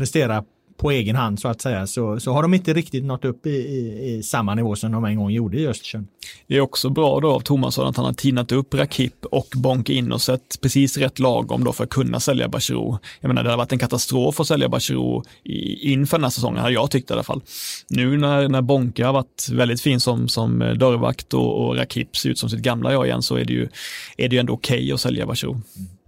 prestera 0.00 0.44
på 0.80 0.90
egen 0.90 1.16
hand 1.16 1.40
så 1.40 1.48
att 1.48 1.60
säga 1.60 1.86
så, 1.86 2.20
så 2.20 2.32
har 2.32 2.42
de 2.42 2.54
inte 2.54 2.74
riktigt 2.74 3.04
nått 3.04 3.24
upp 3.24 3.46
i, 3.46 3.50
i, 3.50 4.14
i 4.14 4.22
samma 4.22 4.54
nivå 4.54 4.76
som 4.76 4.92
de 4.92 5.04
en 5.04 5.16
gång 5.16 5.30
gjorde 5.30 5.58
i 5.58 5.66
Östersund. 5.66 6.06
Det 6.46 6.56
är 6.56 6.60
också 6.60 6.90
bra 6.90 7.20
då 7.20 7.32
av 7.32 7.40
Tomasson 7.40 7.86
att 7.86 7.96
han 7.96 8.06
har 8.06 8.12
tinat 8.12 8.52
upp 8.52 8.74
Rakip 8.74 9.24
och 9.24 9.46
Bonke 9.56 9.92
in 9.92 10.12
och 10.12 10.22
sett 10.22 10.60
precis 10.60 10.96
rätt 10.96 11.18
lagom 11.18 11.64
då 11.64 11.72
för 11.72 11.84
att 11.84 11.90
kunna 11.90 12.20
sälja 12.20 12.48
Bachirou. 12.48 12.98
Jag 13.20 13.28
menar 13.28 13.44
det 13.44 13.50
har 13.50 13.56
varit 13.56 13.72
en 13.72 13.78
katastrof 13.78 14.40
att 14.40 14.46
sälja 14.46 14.68
Bachirou 14.68 15.22
inför 15.82 16.16
den 16.16 16.24
här 16.24 16.30
säsongen, 16.30 16.62
har 16.62 16.70
jag 16.70 16.90
tyckt 16.90 17.10
i 17.10 17.12
alla 17.12 17.22
fall. 17.22 17.42
Nu 17.88 18.16
när, 18.16 18.48
när 18.48 18.62
Bonke 18.62 19.04
har 19.04 19.12
varit 19.12 19.48
väldigt 19.52 19.80
fin 19.80 20.00
som, 20.00 20.28
som 20.28 20.58
dörrvakt 20.58 21.34
och, 21.34 21.66
och 21.66 21.76
Rakip 21.76 22.16
ser 22.16 22.30
ut 22.30 22.38
som 22.38 22.50
sitt 22.50 22.60
gamla 22.60 22.92
jag 22.92 23.06
igen 23.06 23.22
så 23.22 23.36
är 23.36 23.44
det 23.44 23.52
ju, 23.52 23.68
är 24.16 24.28
det 24.28 24.36
ju 24.36 24.40
ändå 24.40 24.52
okej 24.52 24.78
okay 24.78 24.92
att 24.92 25.00
sälja 25.00 25.26
Bachirou. 25.26 25.52
Mm. 25.52 25.99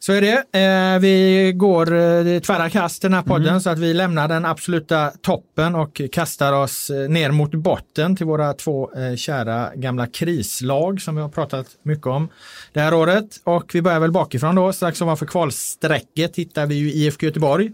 Så 0.00 0.12
är 0.12 0.20
det. 0.20 0.58
Eh, 0.58 1.00
vi 1.00 1.52
går 1.56 1.94
eh, 1.94 2.40
tvära 2.40 2.70
kast 2.70 3.02
den 3.02 3.14
här 3.14 3.22
podden 3.22 3.48
mm. 3.48 3.60
så 3.60 3.70
att 3.70 3.78
vi 3.78 3.94
lämnar 3.94 4.28
den 4.28 4.44
absoluta 4.44 5.10
toppen 5.10 5.74
och 5.74 6.00
kastar 6.12 6.52
oss 6.52 6.90
eh, 6.90 7.08
ner 7.08 7.30
mot 7.30 7.50
botten 7.50 8.16
till 8.16 8.26
våra 8.26 8.52
två 8.52 8.90
eh, 8.96 9.16
kära 9.16 9.70
gamla 9.74 10.06
krislag 10.06 11.00
som 11.00 11.16
vi 11.16 11.22
har 11.22 11.28
pratat 11.28 11.66
mycket 11.82 12.06
om 12.06 12.28
det 12.72 12.80
här 12.80 12.94
året. 12.94 13.40
Och 13.44 13.70
vi 13.74 13.82
börjar 13.82 14.00
väl 14.00 14.12
bakifrån 14.12 14.54
då, 14.54 14.72
strax 14.72 15.02
ovanför 15.02 15.26
kvalsträcket 15.26 16.36
hittar 16.36 16.66
vi 16.66 16.74
ju 16.74 16.92
IFK 16.92 17.26
Göteborg 17.26 17.70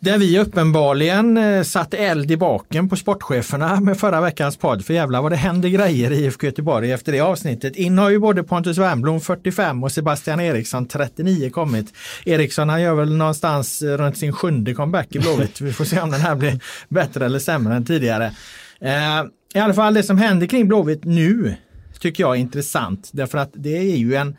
där 0.00 0.18
vi 0.18 0.38
uppenbarligen 0.38 1.36
eh, 1.36 1.62
satt 1.62 1.90
satte 1.90 2.04
eld 2.04 2.30
i 2.30 2.36
baken 2.36 2.88
på 2.88 2.96
sportcheferna 2.96 3.80
med 3.80 3.98
förra 3.98 4.20
veckans 4.20 4.56
podd. 4.56 4.84
För 4.84 4.94
jävlar 4.94 5.22
vad 5.22 5.32
det 5.32 5.36
händer 5.36 5.68
grejer 5.68 6.10
i 6.10 6.24
IFK 6.24 6.46
Göteborg 6.46 6.92
efter 6.92 7.12
det 7.12 7.20
avsnittet. 7.20 7.76
In 7.76 7.98
har 7.98 8.10
ju 8.10 8.18
både 8.18 8.42
Pontus 8.42 8.78
Wernbloom 8.78 9.20
45 9.20 9.84
och 9.84 9.92
Sebastian 9.92 10.40
Eriksson 10.40 10.86
39 10.86 11.50
kommit. 11.50 11.94
Eriksson 12.24 12.68
han 12.68 12.82
gör 12.82 12.94
väl 12.94 13.16
någonstans 13.16 13.82
eh, 13.82 13.88
runt 13.88 14.16
sin 14.16 14.32
sjunde 14.32 14.74
comeback 14.74 15.14
i 15.14 15.18
Blåvitt. 15.18 15.60
Vi 15.60 15.72
får 15.72 15.84
se 15.84 16.00
om 16.00 16.10
den 16.10 16.20
här 16.20 16.34
blir 16.34 16.60
bättre 16.88 17.24
eller 17.24 17.38
sämre 17.38 17.74
än 17.74 17.84
tidigare. 17.84 18.32
Eh, 18.80 19.24
I 19.54 19.58
alla 19.58 19.74
fall 19.74 19.94
det 19.94 20.02
som 20.02 20.18
händer 20.18 20.46
kring 20.46 20.68
Blåvitt 20.68 21.04
nu 21.04 21.54
tycker 22.00 22.22
jag 22.24 22.36
är 22.36 22.40
intressant. 22.40 23.10
Därför 23.12 23.38
att 23.38 23.50
det 23.52 23.76
är 23.76 23.96
ju 23.96 24.14
en 24.14 24.36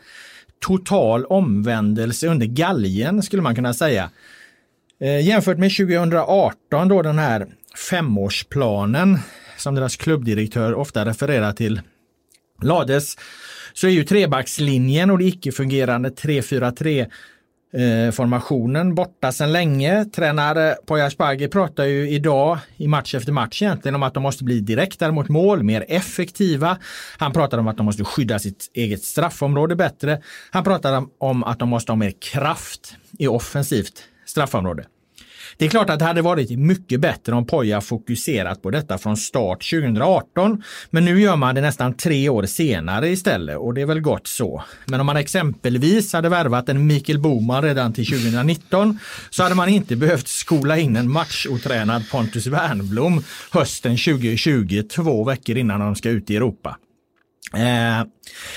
total 0.66 1.26
omvändelse 1.26 2.28
under 2.28 2.46
galgen 2.46 3.24
skulle 3.24 3.42
man 3.42 3.56
kunna 3.56 3.74
säga. 3.74 4.10
Eh, 5.02 5.28
jämfört 5.28 5.58
med 5.58 5.72
2018 5.72 6.88
då 6.88 7.02
den 7.02 7.20
här 7.20 7.48
femårsplanen 7.90 9.20
som 9.58 9.76
deras 9.76 9.96
klubbdirektör 9.96 10.74
ofta 10.74 11.06
refererar 11.06 11.54
till 11.54 11.82
lades 12.62 13.16
så 13.74 13.88
är 13.88 13.92
ju 13.92 14.04
trebackslinjen 14.04 15.12
och 15.12 15.18
det 15.18 15.26
icke-fungerande 15.26 16.10
3-4-3-formationen 16.10 18.88
eh, 18.88 18.94
borta 18.94 19.32
sedan 19.32 19.52
länge. 19.52 20.06
Tränare 20.06 20.76
Poya 20.86 21.06
Asbaghi 21.06 21.48
pratar 21.48 21.86
ju 21.86 22.10
idag 22.10 22.58
i 22.78 22.88
match 22.88 23.16
efter 23.16 23.32
match 23.32 23.62
egentligen 23.62 23.96
om 23.96 24.04
att 24.04 24.14
de 24.14 24.24
måste 24.24 24.44
bli 24.44 24.60
direktare 24.60 25.12
mot 25.12 25.30
mål, 25.30 25.64
mer 25.64 25.86
effektiva. 25.88 26.78
Han 27.18 27.34
pratar 27.34 27.58
om 27.58 27.68
att 27.68 27.78
de 27.78 27.86
måste 27.86 28.04
skydda 28.04 28.40
sitt 28.40 28.72
eget 28.74 29.04
straffområde 29.04 29.76
bättre. 29.76 30.22
Han 30.52 30.64
pratar 30.64 31.04
om 31.18 31.44
att 31.44 31.60
de 31.60 31.70
måste 31.70 31.92
ha 31.92 31.98
mer 31.98 32.14
kraft 32.20 32.96
i 33.20 33.28
offensivt 33.28 34.08
straffområde. 34.32 34.86
Det 35.58 35.66
är 35.66 35.70
klart 35.70 35.90
att 35.90 36.00
det 36.00 36.06
hade 36.06 36.22
varit 36.22 36.60
mycket 36.60 37.00
bättre 37.00 37.34
om 37.34 37.46
Poja 37.46 37.82
fokuserat 37.82 38.62
på 38.62 38.72
detta 38.72 38.98
från 38.98 39.18
start 39.18 39.70
2018. 39.70 40.64
Men 40.90 41.06
nu 41.06 41.22
gör 41.22 41.36
man 41.36 41.56
det 41.56 41.62
nästan 41.62 41.94
tre 41.94 42.30
år 42.30 42.46
senare 42.46 43.10
istället 43.10 43.58
och 43.58 43.74
det 43.74 43.82
är 43.82 43.86
väl 43.86 44.02
gott 44.02 44.28
så. 44.28 44.64
Men 44.86 45.00
om 45.00 45.06
man 45.06 45.18
exempelvis 45.18 46.14
hade 46.14 46.30
värvat 46.30 46.70
en 46.70 46.88
Mikael 46.88 47.20
Boman 47.20 47.64
redan 47.64 47.94
till 47.94 48.06
2019 48.06 49.00
så 49.30 49.44
hade 49.44 49.56
man 49.56 49.70
inte 49.70 49.96
behövt 49.96 50.28
skola 50.28 50.78
in 50.78 50.96
en 50.96 51.12
matchotränad 51.12 52.10
Pontus 52.12 52.48
Wernblom 52.48 53.24
hösten 53.52 53.98
2020, 53.98 54.84
två 54.96 55.24
veckor 55.24 55.58
innan 55.58 55.80
de 55.80 55.96
ska 55.96 56.10
ut 56.10 56.30
i 56.30 56.36
Europa. 56.36 56.78
Eh, 57.54 58.06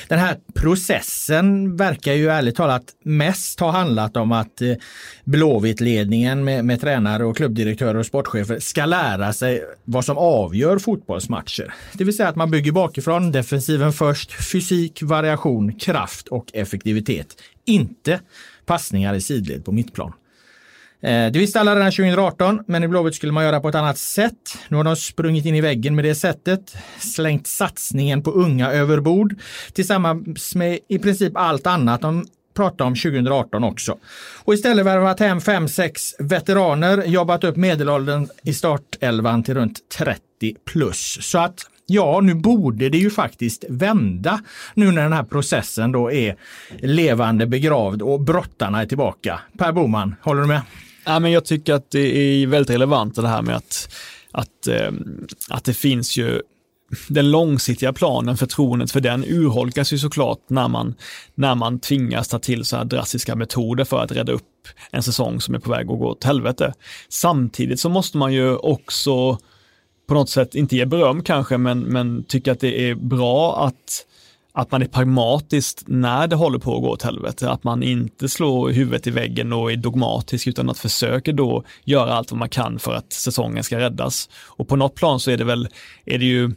den 0.08 0.18
här 0.18 0.36
processen 0.54 1.76
verkar 1.76 2.12
ju 2.12 2.28
ärligt 2.28 2.56
talat 2.56 2.82
mest 3.02 3.60
ha 3.60 3.70
handlat 3.70 4.16
om 4.16 4.32
att 4.32 4.60
eh, 4.60 4.74
med, 6.44 6.64
med 6.64 6.80
tränare 6.80 7.24
och 7.24 7.36
klubbdirektörer 7.36 7.96
och 7.96 8.06
sportchefer 8.06 8.58
ska 8.58 8.86
lära 8.86 9.32
sig 9.32 9.62
vad 9.84 10.04
som 10.04 10.18
avgör 10.18 10.78
fotbollsmatcher. 10.78 11.74
Det 11.92 12.04
vill 12.04 12.16
säga 12.16 12.28
att 12.28 12.36
man 12.36 12.50
bygger 12.50 12.72
bakifrån, 12.72 13.32
defensiven 13.32 13.92
först, 13.92 14.32
fysik, 14.52 15.02
variation, 15.02 15.72
kraft 15.72 16.28
och 16.28 16.50
effektivitet. 16.52 17.26
Inte 17.64 18.20
passningar 18.66 19.14
i 19.14 19.20
sidled 19.20 19.64
på 19.64 19.72
mittplan. 19.72 20.12
Eh, 21.04 21.32
det 21.32 21.38
visste 21.38 21.60
alla 21.60 21.76
redan 21.76 21.92
2018, 21.92 22.64
men 22.66 22.84
i 22.84 22.88
Blåvitt 22.88 23.14
skulle 23.14 23.32
man 23.32 23.44
göra 23.44 23.60
på 23.60 23.68
ett 23.68 23.74
annat 23.74 23.98
sätt. 23.98 24.58
Nu 24.68 24.76
har 24.76 24.84
de 24.84 24.96
sprungit 24.96 25.46
in 25.46 25.54
i 25.54 25.60
väggen 25.60 25.94
med 25.94 26.04
det 26.04 26.14
sättet, 26.14 26.76
slängt 26.98 27.46
satsningen 27.46 28.22
på 28.22 28.30
unga 28.30 28.72
över 28.72 29.00
bord 29.00 29.34
tillsammans 29.72 30.54
med 30.54 30.78
i 30.88 30.98
princip 30.98 31.36
allt 31.36 31.66
annat 31.66 32.00
de 32.00 32.26
pratade 32.56 32.88
om 32.88 32.94
2018 32.94 33.64
också. 33.64 33.98
Och 34.44 34.54
istället 34.54 34.86
värvat 34.86 35.20
hem 35.20 35.38
5-6 35.38 36.12
veteraner, 36.18 37.04
jobbat 37.04 37.44
upp 37.44 37.56
medelåldern 37.56 38.28
i 38.42 38.54
startelvan 38.54 39.42
till 39.42 39.54
runt 39.54 39.78
30 39.98 40.20
plus. 40.64 41.18
Så 41.20 41.38
att 41.38 41.58
ja, 41.86 42.20
nu 42.20 42.34
borde 42.34 42.88
det 42.88 42.98
ju 42.98 43.10
faktiskt 43.10 43.64
vända 43.68 44.40
nu 44.74 44.90
när 44.90 45.02
den 45.02 45.12
här 45.12 45.24
processen 45.24 45.92
då 45.92 46.12
är 46.12 46.36
levande 46.78 47.46
begravd 47.46 48.02
och 48.02 48.20
brottarna 48.20 48.82
är 48.82 48.86
tillbaka. 48.86 49.40
Per 49.58 49.72
Boman, 49.72 50.14
håller 50.22 50.40
du 50.40 50.48
med? 50.48 50.62
Ja, 51.04 51.18
men 51.18 51.32
jag 51.32 51.44
tycker 51.44 51.74
att 51.74 51.90
det 51.90 52.16
är 52.16 52.46
väldigt 52.46 52.70
relevant 52.70 53.14
det 53.14 53.28
här 53.28 53.42
med 53.42 53.56
att, 53.56 53.94
att, 54.30 54.66
ehm, 54.66 55.26
att 55.48 55.64
det 55.64 55.74
finns 55.74 56.16
ju 56.16 56.42
den 57.08 57.30
långsiktiga 57.30 57.92
planen, 57.92 58.36
förtroendet 58.36 58.90
för 58.90 59.00
den 59.00 59.24
urholkas 59.24 59.92
ju 59.92 59.98
såklart 59.98 60.38
när 60.48 60.68
man, 60.68 60.94
när 61.34 61.54
man 61.54 61.80
tvingas 61.80 62.28
ta 62.28 62.38
till 62.38 62.64
så 62.64 62.76
här 62.76 62.84
drastiska 62.84 63.36
metoder 63.36 63.84
för 63.84 64.02
att 64.02 64.12
rädda 64.12 64.32
upp 64.32 64.42
en 64.90 65.02
säsong 65.02 65.40
som 65.40 65.54
är 65.54 65.58
på 65.58 65.70
väg 65.70 65.90
att 65.90 65.98
gå 65.98 66.08
åt 66.08 66.24
helvete. 66.24 66.74
Samtidigt 67.08 67.80
så 67.80 67.88
måste 67.88 68.16
man 68.16 68.32
ju 68.32 68.56
också 68.56 69.38
på 70.06 70.14
något 70.14 70.30
sätt, 70.30 70.54
inte 70.54 70.76
ge 70.76 70.84
beröm 70.84 71.22
kanske, 71.22 71.58
men, 71.58 71.80
men 71.80 72.24
tycka 72.24 72.52
att 72.52 72.60
det 72.60 72.90
är 72.90 72.94
bra 72.94 73.66
att 73.66 74.06
att 74.56 74.70
man 74.70 74.82
är 74.82 74.86
pragmatisk 74.86 75.82
när 75.86 76.26
det 76.26 76.36
håller 76.36 76.58
på 76.58 76.76
att 76.76 76.82
gå 76.82 76.90
åt 76.90 77.02
helvete. 77.02 77.50
Att 77.50 77.64
man 77.64 77.82
inte 77.82 78.28
slår 78.28 78.70
huvudet 78.70 79.06
i 79.06 79.10
väggen 79.10 79.52
och 79.52 79.72
är 79.72 79.76
dogmatisk 79.76 80.46
utan 80.46 80.70
att 80.70 80.78
försöka 80.78 81.32
då 81.32 81.64
göra 81.84 82.14
allt 82.14 82.30
vad 82.30 82.38
man 82.38 82.48
kan 82.48 82.78
för 82.78 82.94
att 82.94 83.12
säsongen 83.12 83.64
ska 83.64 83.78
räddas. 83.78 84.28
Och 84.46 84.68
på 84.68 84.76
något 84.76 84.94
plan 84.94 85.20
så 85.20 85.30
är 85.30 85.36
det 85.36 85.44
väl, 85.44 85.68
är 86.04 86.18
det 86.18 86.24
ju 86.24 86.50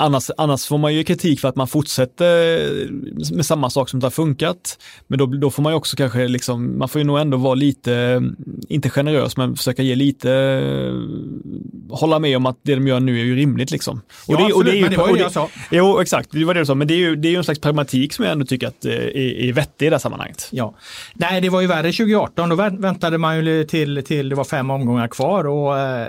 Annars, 0.00 0.30
annars 0.36 0.66
får 0.66 0.78
man 0.78 0.94
ju 0.94 1.04
kritik 1.04 1.40
för 1.40 1.48
att 1.48 1.56
man 1.56 1.68
fortsätter 1.68 3.34
med 3.34 3.46
samma 3.46 3.70
sak 3.70 3.88
som 3.88 4.00
det 4.00 4.06
har 4.06 4.10
funkat. 4.10 4.78
Men 5.06 5.18
då, 5.18 5.26
då 5.26 5.50
får 5.50 5.62
man 5.62 5.72
ju 5.72 5.76
också 5.76 5.96
kanske, 5.96 6.28
liksom, 6.28 6.78
man 6.78 6.88
får 6.88 6.98
ju 7.00 7.06
nog 7.06 7.18
ändå 7.18 7.36
vara 7.36 7.54
lite, 7.54 8.22
inte 8.68 8.90
generös, 8.90 9.36
men 9.36 9.56
försöka 9.56 9.82
ge 9.82 9.94
lite, 9.94 10.30
hålla 11.90 12.18
med 12.18 12.36
om 12.36 12.46
att 12.46 12.58
det 12.62 12.74
de 12.74 12.88
gör 12.88 13.00
nu 13.00 13.20
är 13.20 13.24
ju 13.24 13.36
rimligt 13.36 13.70
liksom. 13.70 14.00
Och 14.26 14.34
ja, 14.34 14.46
det, 14.46 14.52
och 14.52 14.64
det 14.64 14.70
är 14.70 14.74
ju, 14.74 14.82
men 14.82 14.90
det 14.90 14.96
var 14.96 15.08
ju 15.08 15.14
det 15.14 15.20
jag 15.20 15.32
sa. 15.32 15.48
Jo, 15.70 16.00
exakt, 16.00 16.28
det 16.32 16.44
var 16.44 16.54
det 16.54 16.60
du 16.60 16.66
sa, 16.66 16.74
men 16.74 16.88
det 16.88 16.94
är 16.94 16.98
ju, 16.98 17.16
det 17.16 17.28
är 17.28 17.30
ju 17.30 17.36
en 17.36 17.44
slags 17.44 17.60
pragmatik 17.60 18.12
som 18.12 18.24
jag 18.24 18.32
ändå 18.32 18.46
tycker 18.46 18.68
att 18.68 18.84
är, 18.84 19.16
är 19.16 19.52
vettig 19.52 19.86
i 19.86 19.88
det 19.88 19.94
här 19.94 20.00
sammanhanget. 20.00 20.48
Ja, 20.50 20.74
nej 21.14 21.40
det 21.40 21.48
var 21.48 21.60
ju 21.60 21.66
värre 21.66 21.92
2018, 21.92 22.48
då 22.48 22.56
väntade 22.56 23.18
man 23.18 23.44
ju 23.44 23.64
till, 23.64 24.04
till 24.04 24.28
det 24.28 24.34
var 24.34 24.44
fem 24.44 24.70
omgångar 24.70 25.08
kvar 25.08 25.46
och 25.46 25.78
eh, 25.78 26.06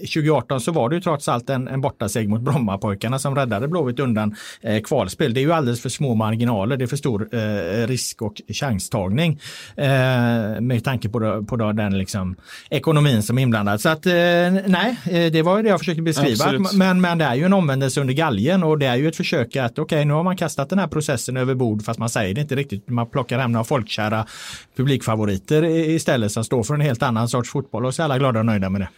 2018 0.00 0.60
så 0.60 0.72
var 0.72 0.88
det 0.88 0.94
ju 0.94 1.00
trots 1.00 1.28
allt 1.28 1.50
en, 1.50 1.68
en 1.68 1.80
bortaseg 1.80 2.28
mot 2.28 2.40
Brommapojkarna 2.40 3.09
misslyckandena 3.10 3.18
som 3.18 3.34
räddade 3.34 3.68
Blåvitt 3.68 4.00
undan 4.00 4.34
eh, 4.62 4.82
kvalspel. 4.82 5.34
Det 5.34 5.40
är 5.40 5.42
ju 5.42 5.52
alldeles 5.52 5.80
för 5.80 5.88
små 5.88 6.14
marginaler, 6.14 6.76
det 6.76 6.84
är 6.84 6.86
för 6.86 6.96
stor 6.96 7.28
eh, 7.32 7.86
risk 7.86 8.22
och 8.22 8.40
chanstagning 8.48 9.40
eh, 9.76 10.60
med 10.60 10.84
tanke 10.84 11.08
på, 11.08 11.18
då, 11.18 11.44
på 11.44 11.56
då 11.56 11.72
den 11.72 11.98
liksom, 11.98 12.36
ekonomin 12.70 13.22
som 13.22 13.38
är 13.38 13.42
inblandad. 13.42 13.80
Så 13.80 13.88
att 13.88 14.06
eh, 14.06 14.12
nej, 14.66 14.96
eh, 15.10 15.32
det 15.32 15.42
var 15.42 15.56
ju 15.56 15.62
det 15.62 15.68
jag 15.68 15.78
försökte 15.78 16.02
beskriva. 16.02 16.52
Men, 16.74 17.00
men 17.00 17.18
det 17.18 17.24
är 17.24 17.34
ju 17.34 17.44
en 17.44 17.52
omvändelse 17.52 18.00
under 18.00 18.14
galgen 18.14 18.62
och 18.62 18.78
det 18.78 18.86
är 18.86 18.96
ju 18.96 19.08
ett 19.08 19.16
försök 19.16 19.56
att 19.56 19.72
okej, 19.72 19.82
okay, 19.82 20.04
nu 20.04 20.14
har 20.14 20.22
man 20.22 20.36
kastat 20.36 20.70
den 20.70 20.78
här 20.78 20.88
processen 20.88 21.36
över 21.36 21.54
bord 21.54 21.82
fast 21.82 21.98
man 21.98 22.10
säger 22.10 22.34
det 22.34 22.40
inte 22.40 22.56
riktigt. 22.56 22.88
Man 22.88 23.06
plockar 23.06 23.38
hem 23.38 23.52
några 23.52 23.64
folkkära 23.64 24.26
publikfavoriter 24.76 25.64
istället 25.64 26.32
som 26.32 26.44
står 26.44 26.62
för 26.62 26.74
en 26.74 26.80
helt 26.80 27.02
annan 27.02 27.28
sorts 27.28 27.50
fotboll 27.50 27.86
och 27.86 27.94
så 27.94 28.02
är 28.02 28.04
alla 28.04 28.18
glada 28.18 28.40
och 28.40 28.46
nöjda 28.46 28.70
med 28.70 28.80
det. 28.80 28.88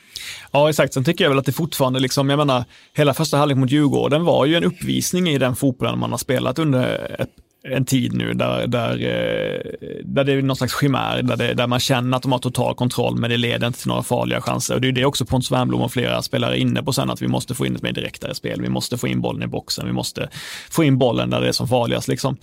Ja, 0.52 0.70
exakt. 0.70 0.94
Sen 0.94 1.04
tycker 1.04 1.24
jag 1.24 1.30
väl 1.30 1.38
att 1.38 1.46
det 1.46 1.52
fortfarande, 1.52 2.00
liksom, 2.00 2.30
jag 2.30 2.36
menar, 2.36 2.64
hela 2.94 3.14
första 3.14 3.36
halvlek 3.36 3.58
mot 3.58 3.70
Djurgården 3.70 4.24
var 4.24 4.46
ju 4.46 4.56
en 4.56 4.64
uppvisning 4.64 5.28
i 5.28 5.38
den 5.38 5.56
fotbollen 5.56 5.98
man 5.98 6.10
har 6.10 6.18
spelat 6.18 6.58
under 6.58 7.16
ett, 7.20 7.30
en 7.68 7.84
tid 7.84 8.12
nu 8.14 8.34
där, 8.34 8.66
där, 8.66 8.92
eh, 8.92 9.60
där 10.04 10.24
det 10.24 10.32
är 10.32 10.42
någon 10.42 10.56
slags 10.56 10.80
chimär, 10.80 11.22
där, 11.22 11.36
det, 11.36 11.54
där 11.54 11.66
man 11.66 11.80
känner 11.80 12.16
att 12.16 12.22
de 12.22 12.32
har 12.32 12.38
total 12.38 12.74
kontroll 12.74 13.16
men 13.16 13.30
det 13.30 13.36
leder 13.36 13.66
inte 13.66 13.78
till 13.78 13.88
några 13.88 14.02
farliga 14.02 14.40
chanser. 14.40 14.74
Och 14.74 14.80
det 14.80 14.88
är 14.88 14.92
det 14.92 15.04
också 15.04 15.24
Pontus 15.24 15.50
Wernbloom 15.50 15.82
och 15.82 15.92
flera 15.92 16.22
spelare 16.22 16.58
är 16.58 16.60
inne 16.60 16.82
på 16.82 16.92
sen, 16.92 17.10
att 17.10 17.22
vi 17.22 17.28
måste 17.28 17.54
få 17.54 17.66
in 17.66 17.76
ett 17.76 17.82
mer 17.82 17.92
direktare 17.92 18.34
spel, 18.34 18.62
vi 18.62 18.68
måste 18.68 18.98
få 18.98 19.08
in 19.08 19.20
bollen 19.20 19.42
i 19.42 19.46
boxen, 19.46 19.86
vi 19.86 19.92
måste 19.92 20.28
få 20.70 20.84
in 20.84 20.98
bollen 20.98 21.30
där 21.30 21.40
det 21.40 21.48
är 21.48 21.52
som 21.52 21.68
farligast. 21.68 22.08
Liksom. 22.08 22.36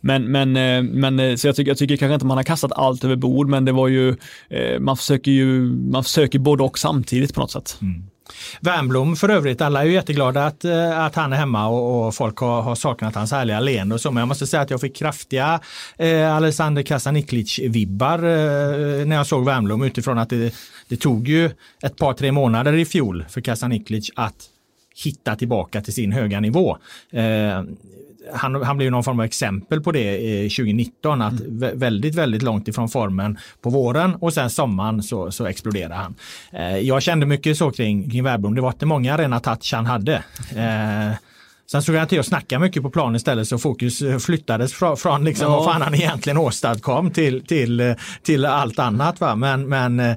Men, 0.00 0.32
men, 0.32 0.56
eh, 0.56 0.82
men 0.82 1.20
eh, 1.20 1.36
så 1.36 1.46
jag 1.46 1.56
tycker, 1.56 1.70
jag 1.70 1.78
tycker 1.78 1.96
kanske 1.96 2.14
inte 2.14 2.26
man 2.26 2.36
har 2.36 2.44
kastat 2.44 2.72
allt 2.72 3.04
över 3.04 3.16
bord, 3.16 3.48
men 3.48 3.64
det 3.64 3.72
var 3.72 3.88
ju, 3.88 4.16
eh, 4.50 4.80
man 4.80 4.96
försöker 4.96 5.30
ju, 5.30 5.60
man 5.70 6.04
försöker 6.04 6.38
både 6.38 6.62
och 6.62 6.78
samtidigt 6.78 7.34
på 7.34 7.40
något 7.40 7.50
sätt. 7.50 7.78
Mm. 7.82 8.02
Wernbloom 8.60 9.16
för 9.16 9.28
övrigt, 9.28 9.60
alla 9.60 9.82
är 9.82 9.86
ju 9.86 9.92
jätteglada 9.92 10.46
att, 10.46 10.64
att 10.94 11.14
han 11.14 11.32
är 11.32 11.36
hemma 11.36 11.68
och, 11.68 12.06
och 12.06 12.14
folk 12.14 12.38
har, 12.38 12.62
har, 12.62 12.74
saknat 12.74 13.14
hans 13.14 13.32
härliga 13.32 13.60
leende 13.60 13.94
och 13.94 14.00
så. 14.00 14.10
Men 14.10 14.20
jag 14.20 14.28
måste 14.28 14.46
säga 14.46 14.60
att 14.60 14.70
jag 14.70 14.80
fick 14.80 14.96
kraftiga 14.96 15.60
eh, 15.98 16.36
Alexander 16.36 16.82
Kasaniklic-vibbar 16.82 18.18
eh, 18.18 19.06
när 19.06 19.16
jag 19.16 19.26
såg 19.26 19.44
Wernbloom 19.44 19.82
utifrån 19.82 20.18
att 20.18 20.30
det, 20.30 20.54
det 20.88 20.96
tog 20.96 21.28
ju 21.28 21.50
ett 21.82 21.96
par, 21.96 22.12
tre 22.12 22.32
månader 22.32 22.72
i 22.72 22.84
fjol 22.84 23.24
för 23.28 23.40
Kasaniklic 23.40 24.10
att 24.14 24.50
hitta 25.04 25.36
tillbaka 25.36 25.80
till 25.80 25.94
sin 25.94 26.12
höga 26.12 26.40
nivå. 26.40 26.76
Eh, 27.10 27.62
han, 28.32 28.62
han 28.62 28.76
blev 28.76 28.90
någon 28.90 29.04
form 29.04 29.20
av 29.20 29.24
exempel 29.24 29.80
på 29.80 29.92
det 29.92 30.18
2019, 30.48 31.22
att 31.22 31.40
mm. 31.40 31.78
väldigt, 31.78 32.14
väldigt 32.14 32.42
långt 32.42 32.68
ifrån 32.68 32.88
formen 32.88 33.38
på 33.60 33.70
våren 33.70 34.14
och 34.14 34.34
sen 34.34 34.50
sommaren 34.50 35.02
så, 35.02 35.30
så 35.30 35.46
exploderade 35.46 35.94
han. 35.94 36.14
Eh, 36.52 36.78
jag 36.78 37.02
kände 37.02 37.26
mycket 37.26 37.56
så 37.56 37.70
kring, 37.70 38.10
kring 38.10 38.24
Wernbloom. 38.24 38.54
Det 38.54 38.60
var 38.60 38.68
inte 38.68 38.86
många 38.86 39.16
rena 39.16 39.40
touch 39.40 39.72
han 39.74 39.86
hade. 39.86 40.24
Sen 41.70 41.82
såg 41.82 41.94
jag 41.94 42.08
till 42.08 42.20
att 42.20 42.26
snacka 42.26 42.58
mycket 42.58 42.82
på 42.82 42.90
plan 42.90 43.16
istället 43.16 43.48
så 43.48 43.58
fokus 43.58 44.02
eh, 44.02 44.18
flyttades 44.18 44.72
från, 44.72 44.96
från 44.96 45.24
liksom 45.24 45.52
ja. 45.52 45.56
vad 45.56 45.64
fan 45.64 45.82
han 45.82 45.94
egentligen 45.94 46.38
åstadkom 46.38 47.10
till, 47.10 47.46
till, 47.46 47.80
eh, 47.80 47.94
till 48.22 48.44
allt 48.44 48.78
annat. 48.78 49.20
Va? 49.20 49.36
Men, 49.36 49.68
men 49.68 50.00
eh, 50.00 50.16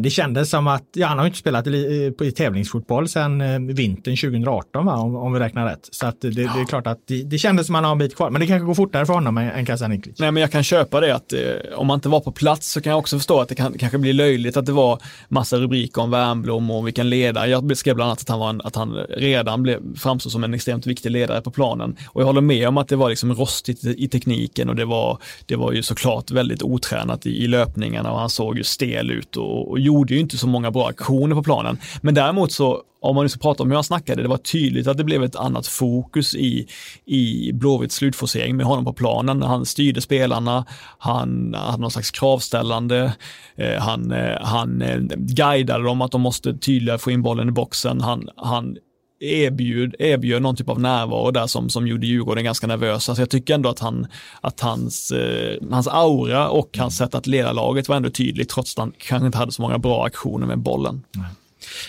det 0.00 0.10
kändes 0.10 0.50
som 0.50 0.66
att, 0.66 0.84
ja, 0.92 1.06
han 1.06 1.18
har 1.18 1.26
inte 1.26 1.38
spelat 1.38 1.66
i, 1.66 2.14
i 2.20 2.32
tävlingsfotboll 2.32 3.08
sedan 3.08 3.66
vintern 3.74 4.16
2018 4.16 4.86
va? 4.86 4.94
Om, 4.94 5.16
om 5.16 5.32
vi 5.32 5.40
räknar 5.40 5.66
rätt. 5.66 5.88
Så 5.90 6.06
att 6.06 6.20
det, 6.20 6.30
det 6.30 6.42
är 6.42 6.64
klart 6.64 6.86
att 6.86 6.98
det, 7.06 7.22
det 7.22 7.38
kändes 7.38 7.66
som 7.66 7.74
att 7.74 7.78
han 7.78 7.84
har 7.84 7.92
en 7.92 7.98
bit 7.98 8.16
kvar. 8.16 8.30
Men 8.30 8.40
det 8.40 8.46
kanske 8.46 8.66
går 8.66 8.74
fortare 8.74 9.06
för 9.06 9.12
honom 9.12 9.38
än, 9.38 9.50
än 9.50 9.66
Kasaniklic. 9.66 10.18
Nej 10.18 10.30
men 10.30 10.40
jag 10.40 10.52
kan 10.52 10.62
köpa 10.62 11.00
det 11.00 11.14
att 11.14 11.32
eh, 11.32 11.40
om 11.74 11.86
man 11.86 11.94
inte 11.94 12.08
var 12.08 12.20
på 12.20 12.32
plats 12.32 12.72
så 12.72 12.80
kan 12.80 12.90
jag 12.90 12.98
också 12.98 13.18
förstå 13.18 13.40
att 13.40 13.48
det 13.48 13.54
kan, 13.54 13.78
kanske 13.78 13.98
blir 13.98 14.12
löjligt 14.12 14.56
att 14.56 14.66
det 14.66 14.72
var 14.72 15.02
massa 15.28 15.56
rubriker 15.56 16.02
om 16.02 16.10
Wernbloom 16.10 16.70
och 16.70 16.86
vilken 16.86 17.10
ledare. 17.10 17.48
Jag 17.48 17.76
skrev 17.76 17.94
bland 17.94 18.08
annat 18.08 18.20
att 18.20 18.28
han, 18.28 18.38
var 18.38 18.50
en, 18.50 18.60
att 18.64 18.76
han 18.76 18.92
redan 19.08 19.62
blev, 19.62 19.96
framstod 19.96 20.32
som 20.32 20.44
en 20.44 20.54
extrem 20.54 20.75
extremt 20.76 20.86
viktig 20.86 21.10
ledare 21.10 21.40
på 21.40 21.50
planen. 21.50 21.96
Och 22.12 22.20
jag 22.20 22.26
håller 22.26 22.40
med 22.40 22.68
om 22.68 22.78
att 22.78 22.88
det 22.88 22.96
var 22.96 23.08
liksom 23.08 23.34
rostigt 23.34 23.84
i 23.84 24.08
tekniken 24.08 24.68
och 24.68 24.76
det 24.76 24.84
var, 24.84 25.18
det 25.46 25.56
var 25.56 25.72
ju 25.72 25.82
såklart 25.82 26.30
väldigt 26.30 26.62
otränat 26.62 27.26
i, 27.26 27.44
i 27.44 27.46
löpningarna 27.46 28.12
och 28.12 28.18
han 28.18 28.30
såg 28.30 28.58
ju 28.58 28.64
stel 28.64 29.10
ut 29.10 29.36
och, 29.36 29.70
och 29.70 29.80
gjorde 29.80 30.14
ju 30.14 30.20
inte 30.20 30.38
så 30.38 30.46
många 30.46 30.70
bra 30.70 30.88
aktioner 30.88 31.34
på 31.34 31.42
planen. 31.42 31.78
Men 32.02 32.14
däremot 32.14 32.52
så 32.52 32.82
om 33.00 33.14
man 33.14 33.24
nu 33.24 33.28
ska 33.28 33.40
prata 33.40 33.62
om 33.62 33.70
hur 33.70 33.74
han 33.74 33.84
snackade, 33.84 34.22
det 34.22 34.28
var 34.28 34.38
tydligt 34.38 34.86
att 34.86 34.96
det 34.96 35.04
blev 35.04 35.22
ett 35.22 35.36
annat 35.36 35.66
fokus 35.66 36.34
i, 36.34 36.66
i 37.04 37.52
Blåvitts 37.52 37.96
slutforcering 37.96 38.56
med 38.56 38.66
honom 38.66 38.84
på 38.84 38.92
planen. 38.92 39.42
Han 39.42 39.66
styrde 39.66 40.00
spelarna, 40.00 40.64
han 40.98 41.54
hade 41.54 41.80
någon 41.80 41.90
slags 41.90 42.10
kravställande, 42.10 43.12
eh, 43.56 43.80
han, 43.80 44.12
eh, 44.12 44.36
han 44.40 44.82
eh, 44.82 44.98
guidade 45.16 45.84
dem 45.84 46.02
att 46.02 46.12
de 46.12 46.20
måste 46.20 46.58
tydligare 46.58 46.98
få 46.98 47.10
in 47.10 47.22
bollen 47.22 47.48
i 47.48 47.52
boxen, 47.52 48.00
han, 48.00 48.28
han 48.36 48.76
erbjud, 49.20 49.94
erbjöd 49.98 50.42
någon 50.42 50.56
typ 50.56 50.68
av 50.68 50.80
närvaro 50.80 51.30
där 51.30 51.46
som, 51.46 51.70
som 51.70 51.86
gjorde 51.86 52.06
Djurgården 52.06 52.44
ganska 52.44 52.66
nervösa. 52.66 53.14
Så 53.14 53.20
jag 53.20 53.30
tycker 53.30 53.54
ändå 53.54 53.68
att, 53.68 53.80
han, 53.80 54.06
att 54.40 54.60
hans, 54.60 55.10
eh, 55.10 55.56
hans 55.70 55.88
aura 55.88 56.48
och 56.48 56.78
hans 56.78 56.96
sätt 56.96 57.14
att 57.14 57.26
leda 57.26 57.52
laget 57.52 57.88
var 57.88 57.96
ändå 57.96 58.10
tydligt 58.10 58.48
trots 58.48 58.74
att 58.74 58.78
han 58.78 58.92
kanske 58.98 59.26
inte 59.26 59.38
hade 59.38 59.52
så 59.52 59.62
många 59.62 59.78
bra 59.78 60.06
aktioner 60.06 60.46
med 60.46 60.58
bollen. 60.58 61.02
Nej. 61.12 61.26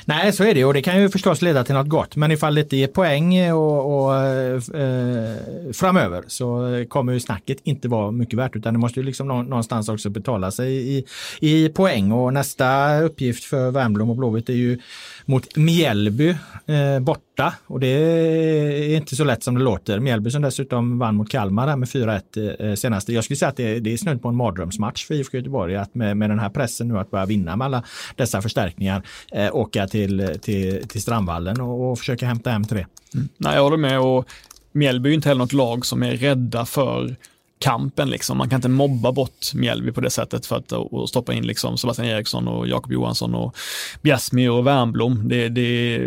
Nej, 0.05 0.33
så 0.33 0.43
är 0.43 0.53
det 0.53 0.65
och 0.65 0.73
det 0.73 0.81
kan 0.81 1.01
ju 1.01 1.09
förstås 1.09 1.41
leda 1.41 1.63
till 1.63 1.75
något 1.75 1.87
gott. 1.87 2.15
Men 2.15 2.31
ifall 2.31 2.55
det 2.55 2.61
inte 2.61 2.77
ger 2.77 2.87
poäng 2.87 3.35
eh, 3.35 3.57
och, 3.57 4.05
och 4.05 4.15
eh, 4.15 4.55
eh, 4.55 5.35
framöver 5.73 6.23
så 6.27 6.85
kommer 6.89 7.13
ju 7.13 7.19
snacket 7.19 7.57
inte 7.63 7.87
vara 7.87 8.11
mycket 8.11 8.39
värt 8.39 8.55
utan 8.55 8.73
det 8.73 8.79
måste 8.79 8.99
ju 8.99 9.05
liksom 9.05 9.27
någonstans 9.27 9.89
också 9.89 10.09
betala 10.09 10.51
sig 10.51 10.97
i, 10.97 11.05
i 11.39 11.69
poäng. 11.69 12.11
Och 12.11 12.33
nästa 12.33 12.99
uppgift 13.01 13.43
för 13.43 13.71
Värmblom 13.71 14.09
och 14.09 14.15
Blåvitt 14.15 14.49
är 14.49 14.53
ju 14.53 14.79
mot 15.25 15.55
Mjällby 15.55 16.29
eh, 16.65 16.99
borta 17.37 17.53
och 17.67 17.79
det 17.79 17.87
är 17.87 18.95
inte 18.95 19.15
så 19.15 19.23
lätt 19.23 19.43
som 19.43 19.55
det 19.55 19.61
låter. 19.63 19.99
Mjällby 19.99 20.31
som 20.31 20.41
dessutom 20.41 20.99
vann 20.99 21.15
mot 21.15 21.29
Kalmar 21.29 21.75
med 21.75 21.89
4-1 21.89 22.69
eh, 22.69 22.75
senaste. 22.75 23.13
Jag 23.13 23.23
skulle 23.23 23.37
säga 23.37 23.49
att 23.49 23.57
det, 23.57 23.79
det 23.79 23.93
är 23.93 23.97
snudd 23.97 24.21
på 24.21 24.27
en 24.27 24.35
mardrömsmatch 24.35 25.05
för 25.05 25.13
IFK 25.13 25.37
Göteborg 25.37 25.75
att 25.75 25.95
med, 25.95 26.17
med 26.17 26.29
den 26.29 26.39
här 26.39 26.49
pressen 26.49 26.87
nu 26.87 26.99
att 26.99 27.11
börja 27.11 27.25
vinna 27.25 27.55
med 27.55 27.65
alla 27.65 27.83
dessa 28.15 28.41
förstärkningar 28.41 29.01
eh, 29.31 29.55
åka 29.55 29.87
till, 29.87 30.39
till, 30.41 30.87
till 30.87 31.01
Strandvallen 31.01 31.61
och, 31.61 31.91
och 31.91 31.99
försöka 31.99 32.25
hämta 32.25 32.49
hem 32.49 32.63
tre. 32.63 32.85
Mm. 33.13 33.29
Nej, 33.37 33.55
jag 33.55 33.63
håller 33.63 33.77
med 33.77 33.99
och 33.99 34.25
Mjällby 34.71 35.09
är 35.09 35.13
inte 35.13 35.29
heller 35.29 35.39
något 35.39 35.53
lag 35.53 35.85
som 35.85 36.03
är 36.03 36.17
rädda 36.17 36.65
för 36.65 37.15
kampen. 37.59 38.09
Liksom. 38.09 38.37
Man 38.37 38.49
kan 38.49 38.57
inte 38.57 38.69
mobba 38.69 39.11
bort 39.11 39.53
Mjällby 39.53 39.91
på 39.91 40.01
det 40.01 40.09
sättet 40.09 40.45
för 40.45 40.55
att 40.55 40.71
och 40.71 41.09
stoppa 41.09 41.33
in 41.33 41.47
liksom 41.47 41.77
Sebastian 41.77 42.07
Eriksson 42.07 42.47
och 42.47 42.67
Jakob 42.67 42.91
Johansson 42.91 43.35
och 43.35 43.55
Bjärsmyr 44.01 44.49
och 44.49 44.67
Wernbloom. 44.67 45.27
Det, 45.27 45.49
det, 45.49 45.99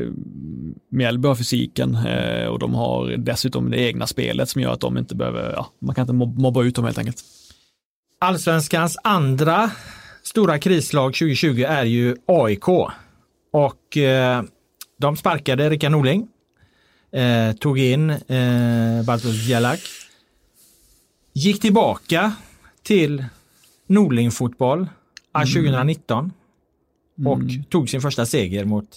Mjällby 0.89 1.29
har 1.29 1.35
fysiken 1.35 1.95
eh, 1.95 2.47
och 2.47 2.59
de 2.59 2.75
har 2.75 3.17
dessutom 3.17 3.71
det 3.71 3.79
egna 3.79 4.07
spelet 4.07 4.49
som 4.49 4.63
gör 4.63 4.73
att 4.73 4.81
de 4.81 4.99
inte 4.99 5.15
behöver, 5.15 5.53
ja, 5.53 5.67
man 5.79 5.95
kan 5.95 6.03
inte 6.03 6.41
mobba 6.41 6.63
ut 6.63 6.75
dem 6.75 6.85
helt 6.85 6.99
enkelt. 6.99 7.19
Allsvenskans 8.21 8.99
andra 9.05 9.71
stora 10.23 10.59
krislag 10.59 11.15
2020 11.15 11.65
är 11.69 11.85
ju 11.85 12.17
AIK 12.27 12.69
och 13.53 13.97
eh, 13.97 14.43
de 14.99 15.17
sparkade 15.17 15.71
Rickard 15.71 15.93
Norling, 15.93 16.29
eh, 17.13 17.53
tog 17.57 17.79
in 17.79 18.11
eh, 18.11 19.05
Bartosz 19.07 19.47
Jelak 19.49 19.81
Gick 21.33 21.61
tillbaka 21.61 22.33
till 22.83 23.25
Norling-fotboll 23.87 24.89
2019 25.33 26.33
mm. 27.19 27.33
och 27.33 27.41
mm. 27.41 27.65
tog 27.65 27.89
sin 27.89 28.01
första 28.01 28.27
seger 28.27 28.65
mot 28.65 28.89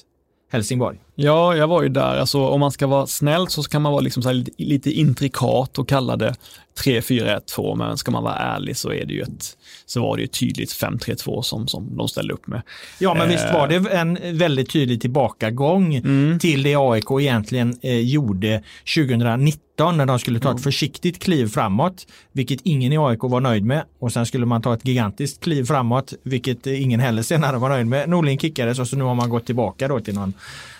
Helsingborg. 0.51 1.02
Ja, 1.15 1.55
jag 1.55 1.67
var 1.67 1.83
ju 1.83 1.89
där. 1.89 2.17
Alltså, 2.17 2.47
om 2.47 2.59
man 2.59 2.71
ska 2.71 2.87
vara 2.87 3.07
snäll 3.07 3.47
så 3.47 3.63
kan 3.63 3.81
man 3.81 3.91
vara 3.91 4.01
liksom 4.01 4.23
lite, 4.31 4.51
lite 4.57 4.91
intrikat 4.91 5.79
och 5.79 5.89
kalla 5.89 6.15
det 6.15 6.35
3-4-1-2, 6.79 7.75
men 7.75 7.97
ska 7.97 8.11
man 8.11 8.23
vara 8.23 8.35
ärlig 8.35 8.77
så 8.77 8.91
är 8.91 9.05
det 9.05 9.13
ju 9.13 9.21
ett, 9.21 9.57
så 9.85 10.01
var 10.01 10.15
det 10.15 10.21
ju 10.21 10.27
tydligt 10.27 10.69
5-3-2 10.69 11.41
som, 11.41 11.67
som 11.67 11.97
de 11.97 12.07
ställde 12.07 12.33
upp 12.33 12.47
med. 12.47 12.61
Ja, 12.99 13.13
men 13.13 13.23
eh. 13.23 13.27
visst 13.27 13.53
var 13.53 13.67
det 13.67 13.75
en 13.75 14.37
väldigt 14.37 14.71
tydlig 14.71 15.01
tillbakagång 15.01 15.95
mm. 15.95 16.39
till 16.39 16.63
det 16.63 16.75
AIK 16.75 17.11
egentligen 17.19 17.77
eh, 17.81 17.99
gjorde 17.99 18.63
2019 18.95 19.97
när 19.97 20.05
de 20.05 20.19
skulle 20.19 20.39
ta 20.39 20.49
ett 20.49 20.51
mm. 20.51 20.63
försiktigt 20.63 21.23
kliv 21.23 21.47
framåt, 21.47 22.07
vilket 22.31 22.59
ingen 22.63 22.93
i 22.93 22.97
AIK 22.97 23.19
var 23.21 23.41
nöjd 23.41 23.65
med. 23.65 23.83
Och 23.99 24.13
sen 24.13 24.25
skulle 24.25 24.45
man 24.45 24.61
ta 24.61 24.73
ett 24.73 24.87
gigantiskt 24.87 25.43
kliv 25.43 25.65
framåt, 25.65 26.13
vilket 26.23 26.67
ingen 26.67 26.99
heller 26.99 27.21
senare 27.21 27.57
var 27.57 27.69
nöjd 27.69 27.87
med. 27.87 28.09
Norling 28.09 28.39
kickades 28.39 28.79
och 28.79 28.87
så 28.87 28.95
nu 28.95 29.03
har 29.03 29.15
man 29.15 29.29
gått 29.29 29.45
tillbaka 29.45 29.87
då 29.87 29.99
till 29.99 30.15
någon 30.15 30.33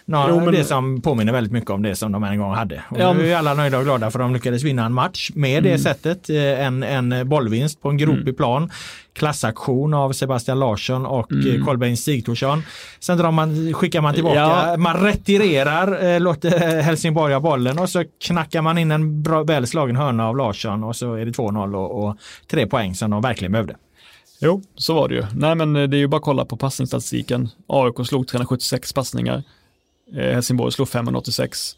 Nå, 0.05 0.25
jo, 0.29 0.39
men... 0.39 0.53
Det 0.53 0.63
som 0.63 1.01
påminner 1.01 1.33
väldigt 1.33 1.53
mycket 1.53 1.69
om 1.69 1.81
det 1.81 1.95
som 1.95 2.11
de 2.11 2.23
en 2.23 2.39
gång 2.39 2.53
hade. 2.53 2.83
Och 2.89 2.99
ja, 2.99 3.13
nu 3.13 3.31
är 3.31 3.37
alla 3.37 3.53
nöjda 3.53 3.77
och 3.77 3.83
glada 3.83 4.11
för 4.11 4.19
de 4.19 4.33
lyckades 4.33 4.63
vinna 4.63 4.85
en 4.85 4.93
match 4.93 5.31
med 5.35 5.57
mm. 5.57 5.71
det 5.71 5.79
sättet. 5.79 6.29
Eh, 6.29 6.65
en, 6.65 6.83
en 6.83 7.29
bollvinst 7.29 7.81
på 7.81 7.89
en 7.89 7.97
gropig 7.97 8.21
mm. 8.21 8.35
plan. 8.35 8.71
Klassaktion 9.13 9.93
av 9.93 10.11
Sebastian 10.11 10.59
Larsson 10.59 11.05
och 11.05 11.31
eh, 11.31 11.37
mm. 11.37 11.65
Kolbeinn 11.65 11.97
Sigthorsson. 11.97 12.63
Sen 12.99 13.17
drar 13.17 13.31
man, 13.31 13.73
skickar 13.73 14.01
man 14.01 14.13
tillbaka, 14.13 14.39
ja. 14.39 14.77
man 14.77 15.03
retirerar, 15.03 16.05
eh, 16.05 16.19
låter 16.19 16.81
Helsingborg 16.81 17.33
ha 17.33 17.39
bollen 17.39 17.79
och 17.79 17.89
så 17.89 18.03
knackar 18.25 18.61
man 18.61 18.77
in 18.77 18.91
en 18.91 19.23
bra, 19.23 19.43
väl 19.43 19.67
slagen 19.67 19.95
hörna 19.95 20.27
av 20.27 20.37
Larsson 20.37 20.83
och 20.83 20.95
så 20.95 21.13
är 21.13 21.25
det 21.25 21.31
2-0 21.31 21.75
och, 21.75 22.03
och 22.03 22.17
tre 22.51 22.67
poäng 22.67 22.95
som 22.95 23.11
de 23.11 23.21
verkligen 23.21 23.51
behövde. 23.51 23.75
Jo, 24.39 24.61
så 24.75 24.93
var 24.93 25.09
det 25.09 25.15
ju. 25.15 25.23
Nej, 25.35 25.55
men 25.55 25.73
det 25.73 25.81
är 25.81 25.99
ju 25.99 26.07
bara 26.07 26.17
att 26.17 26.23
kolla 26.23 26.45
på 26.45 26.57
passningsstatistiken. 26.57 27.49
AIK 27.67 28.07
slog 28.07 28.27
376 28.27 28.93
passningar. 28.93 29.43
Eh, 30.15 30.33
Helsingborg 30.33 30.71
slog 30.71 30.89
586. 30.89 31.75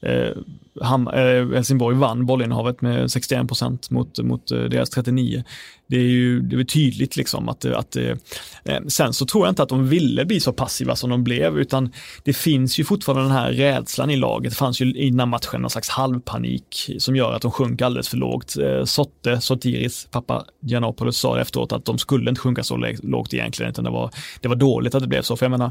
Eh, 0.00 0.32
Ham, 0.80 1.08
eh, 1.08 1.48
Helsingborg 1.54 1.96
vann 1.96 2.26
bollinnehavet 2.26 2.80
med 2.80 3.10
61 3.10 3.48
procent 3.48 3.90
mot, 3.90 4.18
mot 4.18 4.50
eh, 4.50 4.58
deras 4.58 4.90
39. 4.90 5.44
Det 5.86 5.96
är 5.96 6.00
ju 6.00 6.40
det 6.40 6.56
är 6.56 6.64
tydligt 6.64 7.16
liksom 7.16 7.48
att, 7.48 7.64
eh, 7.64 7.78
att 7.78 7.96
eh, 7.96 8.16
eh, 8.64 8.80
sen 8.88 9.12
så 9.12 9.26
tror 9.26 9.46
jag 9.46 9.52
inte 9.52 9.62
att 9.62 9.68
de 9.68 9.88
ville 9.88 10.24
bli 10.24 10.40
så 10.40 10.52
passiva 10.52 10.96
som 10.96 11.10
de 11.10 11.24
blev, 11.24 11.58
utan 11.58 11.92
det 12.24 12.32
finns 12.32 12.78
ju 12.78 12.84
fortfarande 12.84 13.24
den 13.24 13.32
här 13.32 13.52
rädslan 13.52 14.10
i 14.10 14.16
laget. 14.16 14.52
Det 14.52 14.56
fanns 14.56 14.80
ju 14.80 14.92
innan 14.92 15.28
matchen 15.28 15.60
någon 15.60 15.70
slags 15.70 15.88
halvpanik 15.88 16.90
som 16.98 17.16
gör 17.16 17.32
att 17.32 17.42
de 17.42 17.50
sjunker 17.50 17.84
alldeles 17.84 18.08
för 18.08 18.16
lågt. 18.16 18.56
Eh, 18.56 18.84
Sotte, 18.84 19.40
Sotiris, 19.40 20.08
pappa 20.10 20.44
Giannopoulos 20.60 21.18
sa 21.18 21.40
efteråt 21.40 21.72
att 21.72 21.84
de 21.84 21.98
skulle 21.98 22.30
inte 22.30 22.40
sjunka 22.40 22.62
så 22.62 22.76
lågt 23.02 23.34
egentligen, 23.34 23.70
utan 23.70 23.84
det 23.84 23.90
var, 23.90 24.10
det 24.40 24.48
var 24.48 24.56
dåligt 24.56 24.94
att 24.94 25.02
det 25.02 25.08
blev 25.08 25.22
så. 25.22 25.36
För 25.36 25.46
jag 25.46 25.50
menar, 25.50 25.70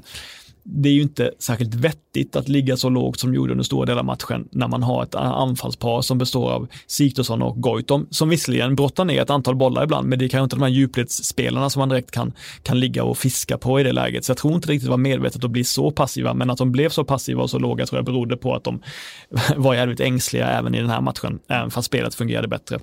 det 0.67 0.89
är 0.89 0.93
ju 0.93 1.01
inte 1.01 1.31
särskilt 1.39 1.73
vettigt 1.73 2.35
att 2.35 2.47
ligga 2.47 2.77
så 2.77 2.89
lågt 2.89 3.19
som 3.19 3.33
gjorde 3.33 3.51
under 3.51 3.63
stora 3.63 3.85
delar 3.85 3.99
av 3.99 4.05
matchen 4.05 4.47
när 4.51 4.67
man 4.67 4.83
har 4.83 5.03
ett 5.03 5.15
anfallspar 5.15 6.01
som 6.01 6.17
består 6.17 6.51
av 6.51 6.67
Sigthorsson 6.87 7.41
och 7.41 7.61
Goitom 7.61 8.07
som 8.09 8.29
visserligen 8.29 8.75
brottar 8.75 9.05
ner 9.05 9.21
ett 9.21 9.29
antal 9.29 9.55
bollar 9.55 9.83
ibland 9.83 10.07
men 10.07 10.19
det 10.19 10.25
är 10.25 10.29
kanske 10.29 10.43
inte 10.43 10.55
de 10.55 10.61
här 10.61 10.69
djupledsspelarna 10.69 11.69
som 11.69 11.79
man 11.79 11.89
direkt 11.89 12.11
kan, 12.11 12.33
kan 12.63 12.79
ligga 12.79 13.03
och 13.03 13.17
fiska 13.17 13.57
på 13.57 13.79
i 13.79 13.83
det 13.83 13.91
läget. 13.91 14.25
Så 14.25 14.29
jag 14.29 14.37
tror 14.37 14.53
inte 14.53 14.71
riktigt 14.71 14.85
det 14.85 14.91
var 14.91 14.97
medvetet 14.97 15.43
att 15.43 15.51
bli 15.51 15.63
så 15.63 15.91
passiva 15.91 16.33
men 16.33 16.49
att 16.49 16.57
de 16.57 16.71
blev 16.71 16.89
så 16.89 17.03
passiva 17.03 17.43
och 17.43 17.49
så 17.49 17.59
låga 17.59 17.85
tror 17.85 17.97
jag 17.97 18.05
berodde 18.05 18.37
på 18.37 18.55
att 18.55 18.63
de 18.63 18.81
var 19.55 19.73
jävligt 19.75 19.99
ängsliga 19.99 20.47
även 20.47 20.75
i 20.75 20.81
den 20.81 20.89
här 20.89 21.01
matchen, 21.01 21.39
även 21.47 21.71
fast 21.71 21.85
spelet 21.85 22.15
fungerade 22.15 22.47
bättre. 22.47 22.79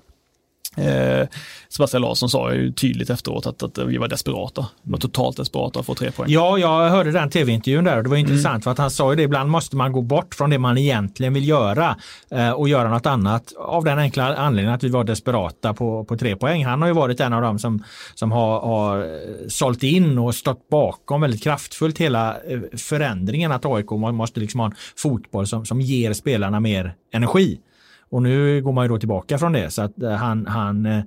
Eh, 0.77 1.29
Sebastian 1.69 2.03
Larsson 2.03 2.29
sa 2.29 2.55
ju 2.55 2.73
tydligt 2.73 3.11
efteråt 3.11 3.47
att, 3.47 3.63
att 3.63 3.79
vi 3.79 3.97
var 3.97 4.09
desperata. 4.09 4.67
Vi 4.83 4.93
var 4.93 4.99
totalt 4.99 5.37
desperata 5.37 5.81
att 5.81 5.87
få 5.87 5.95
tre 5.95 6.11
poäng. 6.11 6.31
Ja, 6.31 6.59
jag 6.59 6.89
hörde 6.91 7.13
den 7.13 7.31
tv-intervjun 7.31 7.85
där 7.85 7.97
och 7.97 8.03
det 8.03 8.11
var 8.11 8.17
intressant 8.17 8.55
mm. 8.55 8.63
för 8.63 8.71
att 8.71 8.79
han 8.79 8.91
sa 8.91 9.13
ju 9.13 9.17
det, 9.17 9.23
ibland 9.23 9.51
måste 9.51 9.77
man 9.77 9.93
gå 9.93 10.03
bort 10.03 10.35
från 10.35 10.51
det 10.51 10.59
man 10.59 10.79
egentligen 10.79 11.35
vill 11.35 11.49
göra 11.49 11.97
eh, 12.31 12.51
och 12.51 12.69
göra 12.69 12.91
något 12.91 13.07
annat 13.07 13.53
av 13.57 13.85
den 13.85 13.99
enkla 13.99 14.37
anledningen 14.37 14.75
att 14.75 14.85
vi 14.85 14.89
var 14.89 15.05
desperata 15.05 15.75
på, 15.75 16.05
på 16.05 16.17
tre 16.17 16.37
poäng. 16.37 16.65
Han 16.65 16.81
har 16.81 16.89
ju 16.89 16.95
varit 16.95 17.21
en 17.21 17.33
av 17.33 17.43
dem 17.43 17.59
som, 17.59 17.85
som 18.15 18.33
har, 18.33 18.61
har 18.61 19.21
sålt 19.49 19.83
in 19.83 20.19
och 20.19 20.35
stått 20.35 20.69
bakom 20.69 21.21
väldigt 21.21 21.43
kraftfullt 21.43 21.99
hela 21.99 22.31
eh, 22.31 22.61
förändringen 22.79 23.53
att 23.53 23.67
AIK 23.67 23.91
måste 23.91 24.41
liksom 24.41 24.61
ha 24.61 24.67
en 24.67 24.75
fotboll 24.97 25.47
som, 25.47 25.67
som 25.67 25.81
ger 25.81 26.13
spelarna 26.13 26.61
mer 26.61 26.95
energi. 27.13 27.59
Och 28.13 28.23
nu 28.23 28.63
går 28.63 28.73
man 28.73 28.85
ju 28.85 28.89
då 28.89 28.99
tillbaka 28.99 29.39
från 29.39 29.53
det 29.53 29.71
så 29.71 29.83
att 29.83 30.03
eh, 30.03 30.11
han, 30.11 30.47
han 30.47 30.87
eh, 30.87 31.03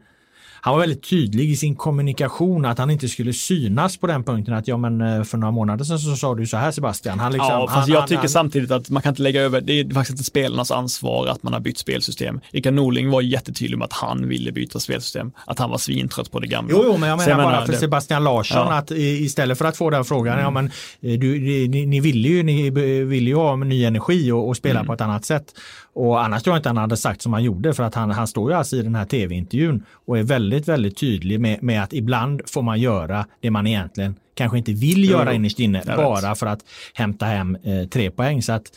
han 0.61 0.73
var 0.73 0.79
väldigt 0.79 1.09
tydlig 1.09 1.51
i 1.51 1.55
sin 1.55 1.75
kommunikation 1.75 2.65
att 2.65 2.77
han 2.77 2.89
inte 2.89 3.07
skulle 3.07 3.33
synas 3.33 3.97
på 3.97 4.07
den 4.07 4.23
punkten 4.23 4.53
att 4.53 4.67
ja 4.67 4.77
men 4.77 5.01
eh, 5.01 5.23
för 5.23 5.37
några 5.37 5.51
månader 5.51 5.85
sedan 5.85 5.99
så 5.99 6.15
sa 6.15 6.35
du 6.35 6.47
så 6.47 6.57
här 6.57 6.71
Sebastian. 6.71 7.19
Han 7.19 7.31
liksom, 7.31 7.49
ja, 7.49 7.67
fast 7.67 7.79
han, 7.79 7.89
jag 7.89 7.99
han, 7.99 8.07
tycker 8.07 8.19
han, 8.19 8.29
samtidigt 8.29 8.71
att 8.71 8.89
man 8.89 9.01
kan 9.01 9.09
inte 9.09 9.21
lägga 9.21 9.41
över, 9.41 9.61
det 9.61 9.79
är 9.79 9.93
faktiskt 9.93 10.11
inte 10.11 10.23
spelarnas 10.23 10.71
ansvar 10.71 11.27
att 11.27 11.43
man 11.43 11.53
har 11.53 11.59
bytt 11.59 11.77
spelsystem. 11.77 12.39
Rickard 12.49 12.73
Norling 12.73 13.09
var 13.09 13.21
jättetydlig 13.21 13.77
med 13.77 13.85
att 13.85 13.93
han 13.93 14.27
ville 14.27 14.51
byta 14.51 14.79
spelsystem, 14.79 15.31
att 15.45 15.59
han 15.59 15.69
var 15.69 15.77
svintrött 15.77 16.31
på 16.31 16.39
det 16.39 16.47
gamla. 16.47 16.71
Jo, 16.73 16.83
jo 16.85 16.97
men 16.97 17.09
jag 17.09 17.17
menar, 17.17 17.29
jag 17.29 17.51
bara 17.51 17.65
för 17.65 17.73
det... 17.73 17.79
Sebastian 17.79 18.23
Larsson 18.23 18.67
ja. 18.67 18.73
att 18.73 18.91
istället 18.91 19.57
för 19.57 19.65
att 19.65 19.77
få 19.77 19.89
den 19.89 20.05
frågan, 20.05 20.33
mm. 20.33 20.43
ja 20.43 20.51
men 20.51 20.71
du, 21.19 21.39
ni, 21.67 21.85
ni 21.85 21.99
ville 21.99 22.27
ju, 22.27 22.43
ni 22.43 22.69
ville 23.05 23.29
ju 23.29 23.35
ha 23.35 23.55
ny 23.55 23.85
energi 23.85 24.31
och, 24.31 24.47
och 24.47 24.57
spela 24.57 24.79
mm. 24.79 24.87
på 24.87 24.93
ett 24.93 25.01
annat 25.01 25.25
sätt. 25.25 25.53
Och 25.95 26.23
annars 26.23 26.43
tror 26.43 26.53
jag 26.53 26.59
inte 26.59 26.69
han 26.69 26.77
hade 26.77 26.97
sagt 26.97 27.21
som 27.21 27.33
han 27.33 27.43
gjorde 27.43 27.73
för 27.73 27.83
att 27.83 27.95
han, 27.95 28.11
han 28.11 28.27
står 28.27 28.51
ju 28.51 28.57
alltså 28.57 28.75
i 28.75 28.81
den 28.81 28.95
här 28.95 29.05
tv-intervjun 29.05 29.83
och 30.05 30.17
är 30.17 30.23
väldigt, 30.23 30.67
väldigt 30.67 30.97
tydlig 30.97 31.39
med, 31.39 31.63
med 31.63 31.83
att 31.83 31.93
ibland 31.93 32.41
får 32.49 32.61
man 32.61 32.79
göra 32.79 33.25
det 33.41 33.51
man 33.51 33.67
egentligen 33.67 34.15
kanske 34.33 34.57
inte 34.57 34.73
vill 34.73 35.09
göra 35.09 35.33
innerst 35.33 35.59
inne 35.59 35.83
bara 35.85 36.35
för 36.35 36.45
att 36.45 36.59
hämta 36.93 37.25
hem 37.25 37.57
eh, 37.63 37.87
tre 37.87 38.11
poäng. 38.11 38.41
Så 38.41 38.53
att 38.53 38.71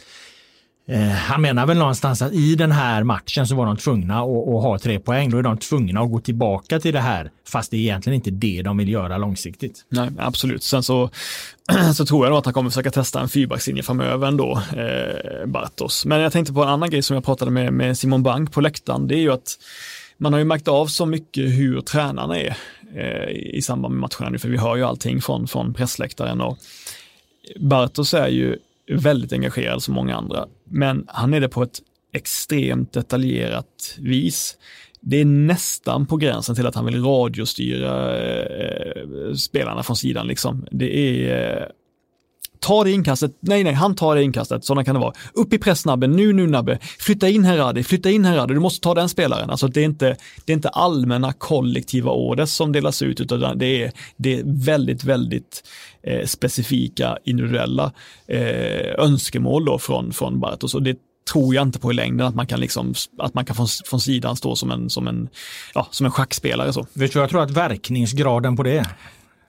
Eh, 0.90 1.08
han 1.08 1.42
menar 1.42 1.66
väl 1.66 1.78
någonstans 1.78 2.22
att 2.22 2.32
i 2.32 2.54
den 2.54 2.72
här 2.72 3.02
matchen 3.02 3.46
så 3.46 3.54
var 3.54 3.66
de 3.66 3.76
tvungna 3.76 4.20
att, 4.20 4.28
att, 4.28 4.62
ha 4.62 4.78
tre 4.78 5.00
poäng. 5.00 5.30
Då 5.30 5.38
är 5.38 5.42
de 5.42 5.58
tvungna 5.58 6.00
att 6.00 6.10
gå 6.10 6.20
tillbaka 6.20 6.80
till 6.80 6.92
det 6.92 7.00
här, 7.00 7.30
fast 7.48 7.70
det 7.70 7.76
är 7.76 7.80
egentligen 7.80 8.14
inte 8.14 8.30
det 8.30 8.62
de 8.62 8.76
vill 8.76 8.88
göra 8.88 9.18
långsiktigt. 9.18 9.84
Nej, 9.88 10.10
absolut. 10.18 10.62
Sen 10.62 10.82
så, 10.82 11.10
så 11.94 12.06
tror 12.06 12.24
jag 12.24 12.30
nog 12.30 12.38
att 12.38 12.44
han 12.44 12.54
kommer 12.54 12.70
försöka 12.70 12.90
testa 12.90 13.20
en 13.20 13.28
fyrbackslinje 13.28 13.82
framöver 13.82 14.28
ändå, 14.28 14.62
eh, 14.76 15.46
Bartos. 15.46 16.06
Men 16.06 16.20
jag 16.20 16.32
tänkte 16.32 16.52
på 16.52 16.62
en 16.62 16.68
annan 16.68 16.90
grej 16.90 17.02
som 17.02 17.14
jag 17.14 17.24
pratade 17.24 17.50
med, 17.50 17.72
med 17.72 17.98
Simon 17.98 18.22
Bank 18.22 18.52
på 18.52 18.60
läktaren. 18.60 19.08
Det 19.08 19.14
är 19.14 19.20
ju 19.20 19.32
att 19.32 19.58
man 20.18 20.32
har 20.32 20.40
ju 20.40 20.44
märkt 20.44 20.68
av 20.68 20.86
så 20.86 21.06
mycket 21.06 21.44
hur 21.44 21.80
tränarna 21.80 22.38
är 22.38 22.56
eh, 22.94 23.28
i 23.30 23.62
samband 23.62 23.94
med 23.94 24.00
matcherna, 24.00 24.38
för 24.38 24.48
vi 24.48 24.56
hör 24.56 24.76
ju 24.76 24.84
allting 24.84 25.20
från, 25.20 25.48
från 25.48 25.74
pressläktaren 25.74 26.40
och 26.40 26.58
Bartos 27.56 28.14
är 28.14 28.28
ju 28.28 28.58
Mm. 28.88 29.00
väldigt 29.00 29.32
engagerad 29.32 29.82
som 29.82 29.94
många 29.94 30.16
andra, 30.16 30.46
men 30.64 31.04
han 31.08 31.34
är 31.34 31.40
det 31.40 31.48
på 31.48 31.62
ett 31.62 31.78
extremt 32.12 32.92
detaljerat 32.92 33.96
vis. 33.98 34.56
Det 35.00 35.16
är 35.16 35.24
nästan 35.24 36.06
på 36.06 36.16
gränsen 36.16 36.54
till 36.54 36.66
att 36.66 36.74
han 36.74 36.84
vill 36.84 37.04
radiostyra 37.04 38.18
eh, 38.18 39.02
eh 39.02 39.34
spelarna 39.34 39.82
från 39.82 39.96
sidan. 39.96 40.26
Liksom. 40.26 40.66
Det 40.70 40.96
är 40.96 41.60
eh, 41.60 41.66
ta 42.60 42.84
det 42.84 42.90
inkastet, 42.90 43.36
nej 43.40 43.64
nej, 43.64 43.72
han 43.72 43.94
tar 43.94 44.16
det 44.16 44.22
inkastet, 44.22 44.64
sådana 44.64 44.84
kan 44.84 44.94
det 44.94 45.00
vara. 45.00 45.12
Upp 45.32 45.52
i 45.52 45.58
pressnabben, 45.58 46.12
nu 46.12 46.32
nu 46.32 46.46
Nabbe, 46.46 46.78
flytta 46.98 47.28
in 47.28 47.44
Herradi, 47.44 47.82
flytta 47.82 48.10
in 48.10 48.24
Herradi, 48.24 48.54
du 48.54 48.60
måste 48.60 48.80
ta 48.80 48.94
den 48.94 49.08
spelaren. 49.08 49.50
Alltså 49.50 49.68
det 49.68 49.80
är 49.80 49.84
inte, 49.84 50.16
det 50.44 50.52
är 50.52 50.54
inte 50.54 50.68
allmänna 50.68 51.32
kollektiva 51.32 52.10
orders 52.10 52.50
som 52.50 52.72
delas 52.72 53.02
ut, 53.02 53.20
utan 53.20 53.58
det 53.58 53.82
är, 53.82 53.92
det 54.16 54.38
är 54.38 54.42
väldigt, 54.44 55.04
väldigt 55.04 55.62
eh, 56.02 56.26
specifika 56.26 57.18
individuella 57.24 57.92
eh, 58.26 59.04
önskemål 59.04 59.64
då 59.64 59.78
från, 59.78 60.12
från 60.12 60.40
Bartos. 60.40 60.74
Och 60.74 60.82
det 60.82 60.98
tror 61.32 61.54
jag 61.54 61.62
inte 61.62 61.78
på 61.78 61.90
i 61.90 61.94
längden 61.94 62.26
att 62.26 62.34
man 62.34 62.46
kan, 62.46 62.60
liksom, 62.60 62.94
att 63.18 63.34
man 63.34 63.44
kan 63.44 63.56
från, 63.56 63.66
från 63.84 64.00
sidan 64.00 64.36
stå 64.36 64.56
som 64.56 64.70
en, 64.70 64.90
som 64.90 65.08
en, 65.08 65.28
ja, 65.74 65.88
som 65.90 66.06
en 66.06 66.12
schackspelare. 66.12 66.72
Så. 66.72 66.86
Vet 66.92 67.12
du 67.12 67.18
vad 67.18 67.22
jag 67.22 67.30
tror 67.30 67.42
att 67.42 67.50
verkningsgraden 67.50 68.56
på 68.56 68.62
det 68.62 68.86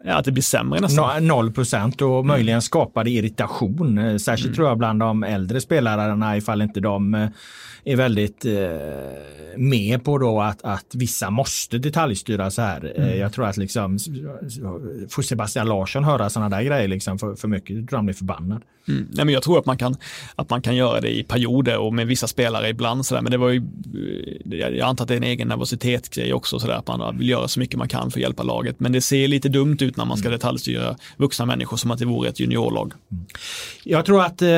Ja, 0.03 0.15
att 0.15 0.25
det 0.25 0.31
blir 0.31 0.43
sämre 0.43 0.79
nästan. 0.79 1.27
Noll 1.27 1.51
procent 1.51 2.01
och 2.01 2.25
möjligen 2.25 2.55
mm. 2.55 2.61
skapar 2.61 3.03
det 3.03 3.09
irritation. 3.09 3.97
Eh, 3.97 4.17
särskilt 4.17 4.45
mm. 4.45 4.55
tror 4.55 4.67
jag 4.67 4.77
bland 4.77 4.99
de 4.99 5.23
äldre 5.23 5.61
spelarna 5.61 6.37
ifall 6.37 6.61
inte 6.61 6.79
de 6.79 7.13
eh, 7.13 7.29
är 7.83 7.95
väldigt 7.95 8.45
eh, 8.45 8.51
med 9.57 10.03
på 10.03 10.17
då 10.17 10.41
att, 10.41 10.61
att 10.63 10.85
vissa 10.93 11.29
måste 11.29 11.77
detaljstyra 11.77 12.51
så 12.51 12.61
här. 12.61 12.93
Eh, 12.95 13.03
mm. 13.03 13.19
Jag 13.19 13.33
tror 13.33 13.45
att 13.45 13.57
liksom 13.57 13.99
får 15.09 15.21
Sebastian 15.21 15.67
Larsson 15.67 16.03
höra 16.03 16.29
sådana 16.29 16.57
där 16.57 16.63
grejer 16.63 16.87
liksom 16.87 17.19
för, 17.19 17.35
för 17.35 17.47
mycket, 17.47 17.75
jag 17.75 17.89
tror 17.89 17.97
han 17.97 18.05
blir 18.05 18.15
förbannad. 18.15 18.61
Mm. 18.89 19.07
Nej, 19.11 19.25
men 19.25 19.33
jag 19.33 19.43
tror 19.43 19.59
att 19.59 19.65
man, 19.65 19.77
kan, 19.77 19.95
att 20.35 20.49
man 20.49 20.61
kan 20.61 20.75
göra 20.75 21.01
det 21.01 21.17
i 21.17 21.23
perioder 21.23 21.77
och 21.77 21.93
med 21.93 22.07
vissa 22.07 22.27
spelare 22.27 22.69
ibland. 22.69 23.05
Så 23.05 23.15
där. 23.15 23.21
Men 23.21 23.31
det 23.31 23.37
var 23.37 23.49
ju, 23.49 23.63
jag 24.45 24.79
antar 24.79 25.03
att 25.03 25.07
det 25.07 25.13
är 25.13 25.17
en 25.17 25.23
egen 25.23 25.47
nervositetsgrej 25.47 26.33
också, 26.33 26.59
så 26.59 26.67
där, 26.67 26.73
att 26.73 26.87
man 26.87 27.17
vill 27.17 27.29
göra 27.29 27.47
så 27.47 27.59
mycket 27.59 27.77
man 27.77 27.87
kan 27.87 28.11
för 28.11 28.19
att 28.19 28.21
hjälpa 28.21 28.43
laget. 28.43 28.79
Men 28.79 28.91
det 28.91 29.01
ser 29.01 29.27
lite 29.27 29.49
dumt 29.49 29.77
ut 29.79 29.97
när 29.97 30.05
man 30.05 30.17
ska 30.17 30.27
mm. 30.27 30.39
detaljstyra 30.39 30.95
vuxna 31.17 31.45
människor 31.45 31.77
som 31.77 31.91
att 31.91 31.99
det 31.99 32.05
vore 32.05 32.29
ett 32.29 32.39
juniorlag. 32.39 32.93
Mm. 33.11 33.25
Jag 33.83 34.05
tror 34.05 34.21
att 34.21 34.41
eh, 34.41 34.49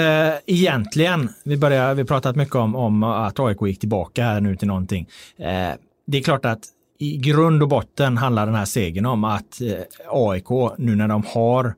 egentligen, 0.46 1.30
vi, 1.44 1.58
börjar, 1.58 1.94
vi 1.94 2.04
pratat 2.04 2.36
mycket 2.36 2.56
om, 2.56 2.76
om 2.76 3.04
att 3.14 3.40
AIK 3.40 3.58
gick 3.62 3.80
tillbaka 3.80 4.24
här 4.24 4.42
nu 4.42 4.56
till 4.56 4.68
någonting. 4.68 5.08
Eh, 5.38 5.72
det 6.08 6.18
är 6.18 6.22
klart 6.22 6.46
att 6.46 6.62
i 6.98 7.18
grund 7.18 7.64
och 7.64 7.70
botten 7.70 8.18
handlar 8.18 8.46
den 8.46 8.56
här 8.56 8.66
segern 8.66 9.06
om 9.06 9.24
att 9.24 9.62
eh, 9.62 9.74
AIK 10.10 10.50
nu 10.78 10.96
när 10.96 11.08
de 11.08 11.24
har 11.28 11.74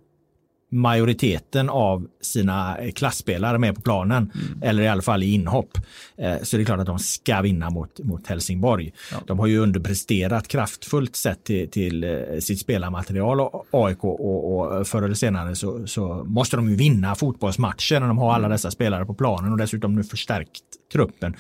majoriteten 0.73 1.69
av 1.69 2.07
sina 2.21 2.77
klassspelare 2.95 3.57
med 3.57 3.75
på 3.75 3.81
planen, 3.81 4.31
mm. 4.35 4.63
eller 4.63 4.83
i 4.83 4.87
alla 4.87 5.01
fall 5.01 5.23
i 5.23 5.33
inhopp, 5.33 5.77
eh, 6.17 6.35
så 6.43 6.57
det 6.57 6.63
är 6.63 6.65
klart 6.65 6.79
att 6.79 6.85
de 6.85 6.99
ska 6.99 7.41
vinna 7.41 7.69
mot, 7.69 7.99
mot 7.99 8.27
Helsingborg. 8.27 8.93
Ja. 9.11 9.17
De 9.27 9.39
har 9.39 9.47
ju 9.47 9.59
underpresterat 9.59 10.47
kraftfullt 10.47 11.15
sett 11.15 11.43
till, 11.43 11.71
till 11.71 12.03
eh, 12.03 12.39
sitt 12.39 12.59
spelarmaterial 12.59 13.41
och 13.41 13.65
AIK 13.71 14.03
och, 14.03 14.59
och 14.59 14.87
förr 14.87 15.01
eller 15.01 15.15
senare 15.15 15.55
så, 15.55 15.87
så, 15.87 16.23
måste 16.25 16.55
de 16.55 16.69
ju 16.69 16.75
vinna 16.75 17.15
fotbollsmatcher 17.15 17.99
när 17.99 18.07
de 18.07 18.17
har 18.17 18.29
alla 18.29 18.37
mm. 18.37 18.51
dessa 18.51 18.71
spelare 18.71 19.05
på 19.05 19.13
planen 19.13 19.51
och 19.51 19.57
dessutom 19.57 19.95
nu 19.95 20.03
förstärkt 20.03 20.63
truppen 20.93 21.35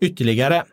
ytterligare. 0.00 0.64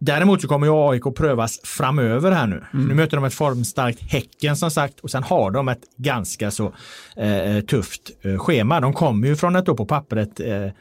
Däremot 0.00 0.40
så 0.40 0.48
kommer 0.48 0.66
ju 0.66 0.72
AIK 0.72 1.16
prövas 1.16 1.60
framöver 1.64 2.30
här 2.30 2.46
nu. 2.46 2.64
Mm. 2.74 2.88
Nu 2.88 2.94
möter 2.94 3.16
de 3.16 3.24
ett 3.24 3.34
formstarkt 3.34 4.00
Häcken 4.02 4.56
som 4.56 4.70
sagt 4.70 5.00
och 5.00 5.10
sen 5.10 5.22
har 5.22 5.50
de 5.50 5.68
ett 5.68 5.82
ganska 5.96 6.50
så 6.50 6.72
eh, 7.16 7.60
tufft 7.60 8.10
eh, 8.22 8.38
schema. 8.38 8.80
De 8.80 8.92
kommer 8.92 9.28
ju 9.28 9.36
från 9.36 9.56
ett 9.56 9.66
då 9.66 9.76
på 9.76 9.86
pappret 9.86 10.40
eh, 10.40 10.62
eh 10.62 10.72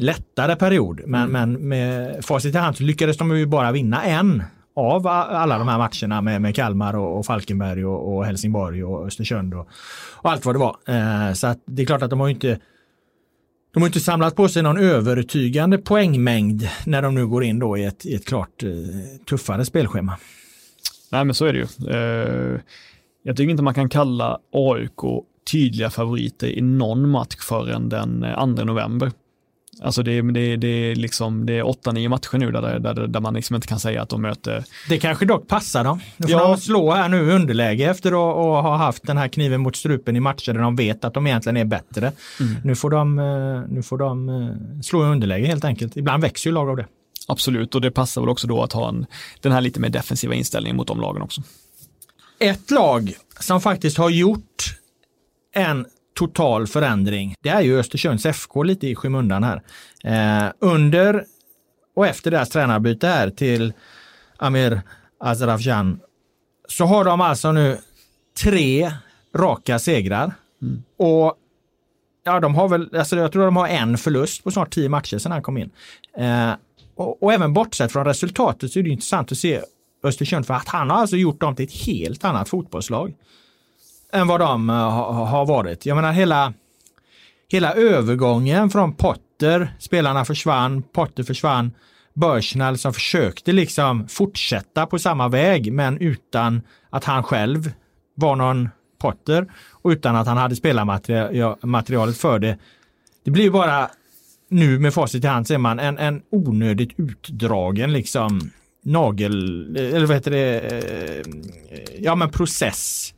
lättare 0.00 0.56
period 0.56 1.00
men, 1.06 1.20
mm. 1.20 1.52
men 1.52 1.68
med 1.68 2.24
facit 2.24 2.54
i 2.54 2.58
hand 2.58 2.76
så 2.76 2.82
lyckades 2.82 3.18
de 3.18 3.38
ju 3.38 3.46
bara 3.46 3.72
vinna 3.72 4.02
en 4.04 4.42
av 4.76 5.06
alla 5.06 5.58
de 5.58 5.68
här 5.68 5.78
matcherna 5.78 6.20
med, 6.20 6.42
med 6.42 6.56
Kalmar 6.56 6.96
och, 6.96 7.18
och 7.18 7.26
Falkenberg 7.26 7.84
och, 7.84 8.16
och, 8.16 8.26
Helsingborg 8.26 8.84
och 8.84 9.06
Östersund 9.06 9.54
och, 9.54 9.68
och 10.12 10.30
allt 10.30 10.44
vad 10.44 10.54
det 10.54 10.58
var. 10.58 10.76
Eh, 10.88 11.32
så 11.32 11.46
att 11.46 11.58
det 11.66 11.82
är 11.82 11.86
klart 11.86 12.02
att 12.02 12.10
de 12.10 12.20
har 12.20 12.28
inte 12.28 12.58
de 13.74 13.82
har 13.82 13.86
inte 13.86 14.00
samlat 14.00 14.36
på 14.36 14.48
sig 14.48 14.62
någon 14.62 14.78
övertygande 14.78 15.78
poängmängd 15.78 16.68
när 16.86 17.02
de 17.02 17.14
nu 17.14 17.26
går 17.26 17.44
in 17.44 17.58
då 17.58 17.78
i 17.78 17.84
ett, 17.84 18.06
i 18.06 18.14
ett 18.14 18.24
klart 18.24 18.62
eh, 18.62 18.70
tuffare 19.28 19.64
spelschema. 19.64 20.16
Nej, 21.12 21.24
men 21.24 21.34
så 21.34 21.44
är 21.44 21.52
det 21.52 21.58
ju. 21.58 21.90
Eh, 21.90 22.60
jag 23.22 23.36
tycker 23.36 23.50
inte 23.50 23.62
man 23.62 23.74
kan 23.74 23.88
kalla 23.88 24.38
AIK 24.52 25.24
tydliga 25.52 25.90
favoriter 25.90 26.46
i 26.46 26.60
någon 26.60 27.10
match 27.10 27.36
förrän 27.40 27.88
den 27.88 28.22
eh, 28.22 28.54
2 28.54 28.64
november. 28.64 29.12
Alltså 29.82 30.02
det, 30.02 30.22
det, 30.22 30.56
det, 30.56 30.68
är 30.68 30.94
liksom, 30.94 31.46
det 31.46 31.58
är 31.58 31.62
8-9 31.62 32.08
matcher 32.08 32.38
nu 32.38 32.52
där, 32.52 32.78
där, 32.78 33.06
där 33.06 33.20
man 33.20 33.34
liksom 33.34 33.56
inte 33.56 33.68
kan 33.68 33.80
säga 33.80 34.02
att 34.02 34.08
de 34.08 34.22
möter... 34.22 34.64
Det 34.88 34.98
kanske 34.98 35.24
dock 35.24 35.48
passar 35.48 35.84
dem. 35.84 36.00
Nu 36.16 36.28
får 36.28 36.40
ja. 36.40 36.48
de 36.48 36.56
slå 36.56 36.92
här 36.92 37.08
nu 37.08 37.32
underläge 37.32 37.84
efter 37.90 38.08
att 38.08 38.64
ha 38.64 38.76
haft 38.76 39.06
den 39.06 39.16
här 39.16 39.28
kniven 39.28 39.60
mot 39.60 39.76
strupen 39.76 40.16
i 40.16 40.20
matcher 40.20 40.52
där 40.52 40.60
de 40.60 40.76
vet 40.76 41.04
att 41.04 41.14
de 41.14 41.26
egentligen 41.26 41.56
är 41.56 41.64
bättre. 41.64 42.12
Mm. 42.40 42.54
Nu 42.64 42.74
får 42.74 42.90
de, 42.90 43.18
eh, 43.18 43.74
nu 43.74 43.82
får 43.82 43.98
de 43.98 44.28
eh, 44.28 44.80
slå 44.82 45.04
i 45.04 45.06
underläge 45.06 45.46
helt 45.46 45.64
enkelt. 45.64 45.96
Ibland 45.96 46.22
växer 46.22 46.50
ju 46.50 46.54
lag 46.54 46.68
av 46.68 46.76
det. 46.76 46.86
Absolut, 47.28 47.74
och 47.74 47.80
det 47.80 47.90
passar 47.90 48.20
väl 48.20 48.30
också 48.30 48.46
då 48.46 48.62
att 48.62 48.72
ha 48.72 48.88
en, 48.88 49.06
den 49.40 49.52
här 49.52 49.60
lite 49.60 49.80
mer 49.80 49.88
defensiva 49.88 50.34
inställningen 50.34 50.76
mot 50.76 50.88
de 50.88 51.00
lagen 51.00 51.22
också. 51.22 51.42
Ett 52.38 52.70
lag 52.70 53.12
som 53.40 53.60
faktiskt 53.60 53.98
har 53.98 54.10
gjort 54.10 54.76
en 55.54 55.86
total 56.14 56.66
förändring. 56.66 57.34
Det 57.40 57.48
är 57.48 57.60
ju 57.60 57.78
Östersunds 57.78 58.26
FK 58.26 58.62
lite 58.62 58.86
i 58.86 58.94
skymundan 58.94 59.44
här. 59.44 59.62
Eh, 60.04 60.52
under 60.58 61.24
och 61.96 62.06
efter 62.06 62.30
deras 62.30 62.48
tränarbyte 62.48 63.06
här 63.06 63.30
till 63.30 63.72
Amir 64.36 64.82
Azrafjan 65.20 66.00
så 66.68 66.84
har 66.84 67.04
de 67.04 67.20
alltså 67.20 67.52
nu 67.52 67.78
tre 68.42 68.92
raka 69.34 69.78
segrar. 69.78 70.32
Mm. 70.62 70.82
Och 70.96 71.34
ja, 72.24 72.40
de 72.40 72.54
har 72.54 72.68
väl, 72.68 72.96
alltså 72.96 73.16
jag 73.16 73.32
tror 73.32 73.44
de 73.44 73.56
har 73.56 73.68
en 73.68 73.98
förlust 73.98 74.44
på 74.44 74.50
snart 74.50 74.74
tio 74.74 74.88
matcher 74.88 75.18
sedan 75.18 75.32
han 75.32 75.42
kom 75.42 75.58
in. 75.58 75.70
Eh, 76.16 76.52
och, 76.94 77.22
och, 77.22 77.32
även 77.32 77.52
bortsett 77.52 77.92
från 77.92 78.04
resultatet 78.04 78.72
så 78.72 78.78
är 78.78 78.82
det 78.82 78.90
intressant 78.90 79.32
att 79.32 79.38
se 79.38 79.60
Östersund 80.02 80.46
för 80.46 80.54
att 80.54 80.68
han 80.68 80.90
har 80.90 80.96
alltså 80.96 81.16
gjort 81.16 81.40
dem 81.40 81.56
till 81.56 81.64
ett 81.64 81.86
helt 81.86 82.24
annat 82.24 82.48
fotbollslag 82.48 83.14
än 84.14 84.26
vad 84.26 84.40
de 84.40 84.70
eh, 84.70 84.76
har 85.26 85.46
varit. 85.46 85.86
Jag 85.86 85.96
menar 85.96 86.12
hela, 86.12 86.52
hela 87.48 87.74
övergången 87.74 88.70
från 88.70 88.92
Potter, 88.92 89.74
spelarna 89.78 90.24
försvann, 90.24 90.82
Potter 90.82 91.22
försvann, 91.22 91.72
Börsnall 92.14 92.78
som 92.78 92.92
försökte 92.92 93.52
liksom 93.52 94.08
fortsätta 94.08 94.86
på 94.86 94.98
samma 94.98 95.28
väg 95.28 95.72
men 95.72 95.98
utan 95.98 96.62
att 96.90 97.04
han 97.04 97.22
själv 97.22 97.72
var 98.14 98.36
någon 98.36 98.68
Potter 98.98 99.52
och 99.70 99.90
utan 99.90 100.16
att 100.16 100.26
han 100.26 100.36
hade 100.36 100.56
spelarmaterialet 100.56 102.16
för 102.16 102.38
det. 102.38 102.58
Det 103.24 103.30
blir 103.30 103.50
bara 103.50 103.88
nu 104.48 104.78
med 104.78 104.94
facit 104.94 105.24
i 105.24 105.26
hand 105.26 105.46
ser 105.46 105.58
man 105.58 105.78
en, 105.78 105.98
en 105.98 106.22
onödigt 106.30 106.90
utdragen 106.96 107.92
liksom 107.92 108.50
nagel, 108.84 109.76
eller 109.76 110.06
vad 110.06 110.16
heter 110.16 110.30
det, 110.30 110.60
eh, 110.60 111.22
ja 111.98 112.14
men 112.14 112.30
process 112.30 113.14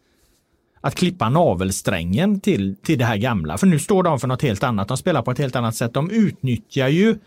att 0.87 0.95
klippa 0.95 1.28
navelsträngen 1.28 2.41
till, 2.41 2.76
till 2.82 2.99
det 2.99 3.05
här 3.05 3.16
gamla. 3.16 3.59
För 3.59 3.66
nu 3.66 3.78
står 3.78 4.03
de 4.03 4.20
för 4.20 4.28
något 4.28 4.43
helt 4.43 4.62
annat. 4.62 4.89
De 4.89 4.97
spelar 4.97 5.22
på 5.22 5.30
ett 5.30 5.39
helt 5.39 5.57
annat 5.57 5.76
sätt. 5.76 5.95
De 5.95 6.11
utnyttjar 6.11 6.89
ju 6.89 7.18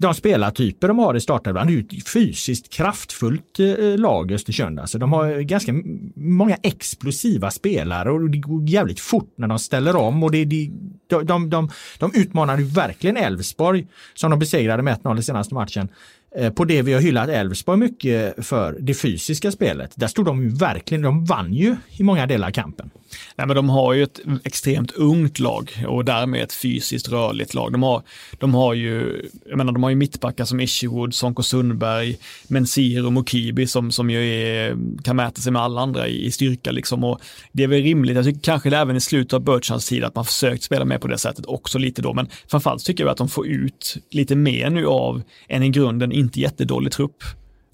de 0.00 0.14
spelartyper 0.14 0.88
de 0.88 0.98
har 0.98 1.14
i 1.14 1.20
startelvan. 1.20 1.66
Det 1.66 1.72
är 1.72 1.74
ju 1.74 1.98
ett 1.98 2.08
fysiskt 2.08 2.72
kraftfullt 2.72 3.60
eh, 3.60 3.98
lag 3.98 4.32
Östersund. 4.32 4.80
Alltså 4.80 4.98
de 4.98 5.12
har 5.12 5.40
ganska 5.40 5.72
många 6.14 6.56
explosiva 6.62 7.50
spelare 7.50 8.10
och 8.10 8.30
det 8.30 8.38
går 8.38 8.68
jävligt 8.68 9.00
fort 9.00 9.32
när 9.36 9.48
de 9.48 9.58
ställer 9.58 9.96
om. 9.96 10.22
Och 10.22 10.30
det, 10.30 10.44
det, 10.44 10.70
de, 11.06 11.26
de, 11.26 11.50
de, 11.50 11.70
de 11.98 12.12
utmanar 12.14 12.58
ju 12.58 12.64
verkligen 12.64 13.16
Elfsborg 13.16 13.86
som 14.14 14.30
de 14.30 14.38
besegrade 14.38 14.82
med 14.82 14.98
1-0 14.98 15.18
i 15.18 15.22
senaste 15.22 15.54
matchen. 15.54 15.88
Eh, 16.36 16.52
på 16.52 16.64
det 16.64 16.82
vi 16.82 16.92
har 16.92 17.00
hyllat 17.00 17.28
Elfsborg 17.28 17.78
mycket 17.78 18.46
för, 18.46 18.76
det 18.80 18.94
fysiska 18.94 19.52
spelet. 19.52 19.92
Där 19.94 20.06
stod 20.06 20.24
de 20.24 20.42
ju 20.42 20.48
verkligen, 20.48 21.02
de 21.02 21.24
vann 21.24 21.52
ju 21.52 21.76
i 21.96 22.02
många 22.02 22.26
delar 22.26 22.50
kampen. 22.50 22.90
Nej, 23.36 23.46
men 23.46 23.56
de 23.56 23.68
har 23.68 23.92
ju 23.92 24.02
ett 24.02 24.20
extremt 24.44 24.92
ungt 24.92 25.38
lag 25.38 25.84
och 25.88 26.04
därmed 26.04 26.42
ett 26.42 26.52
fysiskt 26.52 27.08
rörligt 27.08 27.54
lag. 27.54 27.72
De 27.72 27.82
har, 27.82 28.02
de 28.38 28.54
har 28.54 28.74
ju, 28.74 29.22
jag 29.48 29.56
menar, 29.56 29.72
de 29.72 29.82
har 29.82 29.90
ju 29.90 29.96
mittbackar 29.96 30.44
som 30.44 30.60
Isherwood, 30.60 31.14
Sonko 31.14 31.42
Sundberg, 31.42 32.16
Mensir 32.48 33.06
och 33.06 33.12
Mokibi 33.12 33.66
som, 33.66 33.90
som 33.92 34.10
ju 34.10 34.34
är, 34.34 34.76
kan 35.04 35.16
mäta 35.16 35.40
sig 35.40 35.52
med 35.52 35.62
alla 35.62 35.80
andra 35.80 36.08
i, 36.08 36.26
i 36.26 36.30
styrka 36.30 36.70
liksom. 36.70 37.04
Och 37.04 37.20
det 37.52 37.62
är 37.62 37.68
väl 37.68 37.82
rimligt, 37.82 38.16
jag 38.16 38.24
tycker 38.24 38.40
kanske 38.40 38.76
även 38.76 38.96
i 38.96 39.00
slutet 39.00 39.32
av 39.32 39.40
Birchans 39.40 39.86
tid 39.86 40.04
att 40.04 40.14
man 40.14 40.24
försökt 40.24 40.62
spela 40.62 40.84
med 40.84 41.00
på 41.00 41.08
det 41.08 41.18
sättet 41.18 41.46
också 41.46 41.78
lite 41.78 42.02
då, 42.02 42.14
men 42.14 42.28
framförallt 42.50 42.84
tycker 42.84 43.04
jag 43.04 43.10
att 43.10 43.18
de 43.18 43.28
får 43.28 43.46
ut 43.46 43.96
lite 44.10 44.36
mer 44.36 44.70
nu 44.70 44.86
av 44.86 45.22
en 45.46 45.62
i 45.62 45.68
grunden 45.68 46.12
inte 46.12 46.40
jättedålig 46.40 46.92
trupp. 46.92 47.24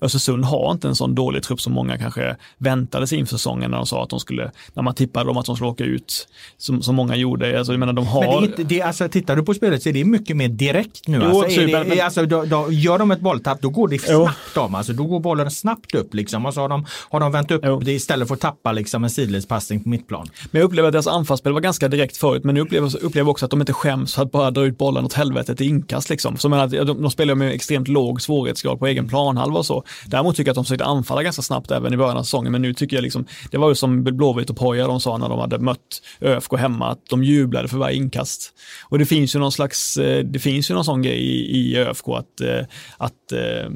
Östersund 0.00 0.44
har 0.44 0.72
inte 0.72 0.88
en 0.88 0.94
sån 0.94 1.14
dålig 1.14 1.42
trupp 1.42 1.60
som 1.60 1.72
många 1.72 1.98
kanske 1.98 2.36
väntade 2.58 3.06
sig 3.06 3.18
inför 3.18 3.36
säsongen 3.36 3.70
när 3.70 3.78
de 3.78 3.86
sa 3.86 4.02
att 4.02 4.10
de 4.10 4.20
skulle, 4.20 4.50
när 4.74 4.82
man 4.82 4.94
tippade 4.94 5.26
dem 5.26 5.36
att 5.36 5.46
de 5.46 5.56
skulle 5.56 5.70
åka 5.70 5.84
ut, 5.84 6.28
som, 6.58 6.82
som 6.82 6.94
många 6.94 7.16
gjorde. 7.16 7.58
Alltså, 7.58 7.72
jag 7.72 7.80
menar, 7.80 7.92
de 7.92 8.06
har... 8.06 8.20
Men 8.20 8.30
det 8.30 8.36
är 8.36 8.46
inte, 8.46 8.64
det, 8.64 8.82
alltså, 8.82 9.08
tittar 9.08 9.36
du 9.36 9.42
på 9.42 9.54
spelet 9.54 9.82
så 9.82 9.88
är 9.88 9.92
det 9.92 10.04
mycket 10.04 10.36
mer 10.36 10.48
direkt 10.48 11.08
nu. 11.08 11.18
Jo, 11.22 11.28
alltså, 11.28 11.44
absolut, 11.44 11.72
det, 11.72 11.84
men, 11.84 12.00
alltså, 12.00 12.26
då, 12.26 12.44
då, 12.44 12.72
gör 12.72 12.98
de 12.98 13.10
ett 13.10 13.20
bolltapp, 13.20 13.60
då 13.60 13.70
går 13.70 13.88
det 13.88 13.98
snabbt 13.98 14.56
om. 14.56 14.74
Alltså, 14.74 14.92
då 14.92 15.04
går 15.04 15.20
bollen 15.20 15.50
snabbt 15.50 15.94
upp 15.94 16.14
liksom. 16.14 16.46
Och 16.46 16.54
så 16.54 16.60
har 16.60 16.68
de, 16.68 16.86
har 17.10 17.20
de 17.20 17.32
vänt 17.32 17.50
upp 17.50 17.62
jo. 17.64 17.80
det 17.80 17.92
istället 17.92 18.28
för 18.28 18.34
att 18.34 18.40
tappa 18.40 18.72
liksom, 18.72 19.04
en 19.04 19.10
sidledspassning 19.10 19.82
på 19.82 19.88
mittplan. 19.88 20.28
Men 20.50 20.60
jag 20.60 20.66
upplever 20.66 20.88
att 20.88 20.92
deras 20.92 21.06
anfallsspel 21.06 21.52
var 21.52 21.60
ganska 21.60 21.88
direkt 21.88 22.16
förut, 22.16 22.44
men 22.44 22.54
nu 22.54 22.60
upplever 22.60 22.84
jag 22.92 23.02
upplever 23.02 23.30
också 23.30 23.44
att 23.44 23.50
de 23.50 23.60
inte 23.60 23.72
skäms 23.72 24.14
för 24.14 24.22
att 24.22 24.32
bara 24.32 24.50
dra 24.50 24.64
ut 24.64 24.78
bollen 24.78 25.04
åt 25.04 25.12
helvetet 25.12 25.60
i 25.60 25.64
inkast. 25.64 26.10
Liksom. 26.10 26.36
Så 26.36 26.48
menar, 26.48 26.66
de, 26.66 27.02
de 27.02 27.10
spelar 27.10 27.34
med 27.34 27.52
extremt 27.52 27.88
låg 27.88 28.22
svårighetsgrad 28.22 28.78
på 28.78 28.86
egen 28.86 29.08
planhalva 29.08 29.58
och 29.58 29.66
så. 29.66 29.84
Däremot 30.06 30.36
tycker 30.36 30.48
jag 30.48 30.52
att 30.52 30.56
de 30.56 30.64
försökte 30.64 30.84
anfalla 30.84 31.22
ganska 31.22 31.42
snabbt 31.42 31.70
även 31.70 31.94
i 31.94 31.96
början 31.96 32.16
av 32.16 32.22
säsongen, 32.22 32.52
men 32.52 32.62
nu 32.62 32.74
tycker 32.74 32.96
jag 32.96 33.02
liksom, 33.02 33.24
det 33.50 33.58
var 33.58 33.68
ju 33.68 33.74
som 33.74 34.04
Blåvitt 34.04 34.50
och 34.50 34.56
Poja 34.56 34.86
de 34.86 35.00
sa 35.00 35.18
när 35.18 35.28
de 35.28 35.38
hade 35.38 35.58
mött 35.58 36.02
ÖFK 36.20 36.58
hemma, 36.58 36.90
att 36.90 37.00
de 37.10 37.24
jublade 37.24 37.68
för 37.68 37.78
varje 37.78 37.96
inkast. 37.96 38.52
Och 38.82 38.98
det 38.98 39.06
finns 39.06 39.34
ju 39.34 39.38
någon 39.38 39.52
slags, 39.52 39.96
eh, 39.96 40.24
det 40.24 40.38
finns 40.38 40.70
ju 40.70 40.74
någon 40.74 40.84
sån 40.84 41.02
grej 41.02 41.18
i, 41.18 41.56
i 41.56 41.78
ÖFK 41.78 42.08
att, 42.08 42.40
eh, 42.40 42.66
att, 42.96 43.32
eh, 43.32 43.70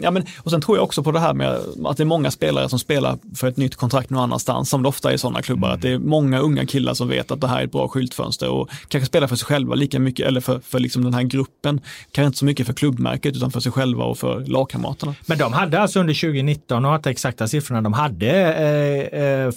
ja 0.00 0.10
men, 0.10 0.26
och 0.38 0.50
sen 0.50 0.60
tror 0.60 0.76
jag 0.76 0.84
också 0.84 1.02
på 1.02 1.12
det 1.12 1.20
här 1.20 1.34
med 1.34 1.58
att 1.84 1.96
det 1.96 2.02
är 2.02 2.04
många 2.04 2.30
spelare 2.30 2.68
som 2.68 2.78
spelar 2.78 3.18
för 3.34 3.48
ett 3.48 3.56
nytt 3.56 3.76
kontrakt 3.76 4.10
någon 4.10 4.22
annanstans, 4.22 4.70
som 4.70 4.82
det 4.82 4.88
ofta 4.88 5.10
är 5.10 5.14
i 5.14 5.18
sådana 5.18 5.42
klubbar, 5.42 5.68
mm. 5.68 5.76
att 5.76 5.82
det 5.82 5.92
är 5.92 5.98
många 5.98 6.38
unga 6.38 6.66
killar 6.66 6.94
som 6.94 7.08
vet 7.08 7.30
att 7.30 7.40
det 7.40 7.48
här 7.48 7.60
är 7.60 7.64
ett 7.64 7.72
bra 7.72 7.88
skyltfönster 7.88 8.48
och 8.48 8.70
kanske 8.88 9.06
spelar 9.06 9.26
för 9.26 9.36
sig 9.36 9.46
själva 9.46 9.74
lika 9.74 9.98
mycket, 9.98 10.26
eller 10.26 10.40
för, 10.40 10.60
för 10.60 10.78
liksom 10.78 11.04
den 11.04 11.14
här 11.14 11.22
gruppen, 11.22 11.80
kanske 12.12 12.26
inte 12.26 12.38
så 12.38 12.44
mycket 12.44 12.66
för 12.66 12.74
klubbmärket 12.74 13.36
utan 13.36 13.50
för 13.50 13.60
sig 13.60 13.72
själva 13.72 14.04
och 14.04 14.18
för 14.18 14.44
lagkamraterna. 14.46 15.14
Men 15.28 15.38
de 15.38 15.52
hade 15.52 15.80
alltså 15.80 16.00
under 16.00 16.14
2019, 16.14 16.84
och 16.84 16.94
inte 16.94 17.10
exakta 17.10 17.48
siffrorna, 17.48 17.82
de 17.82 17.92
hade 17.92 18.30
eh, 18.30 19.22
eh, 19.22 19.52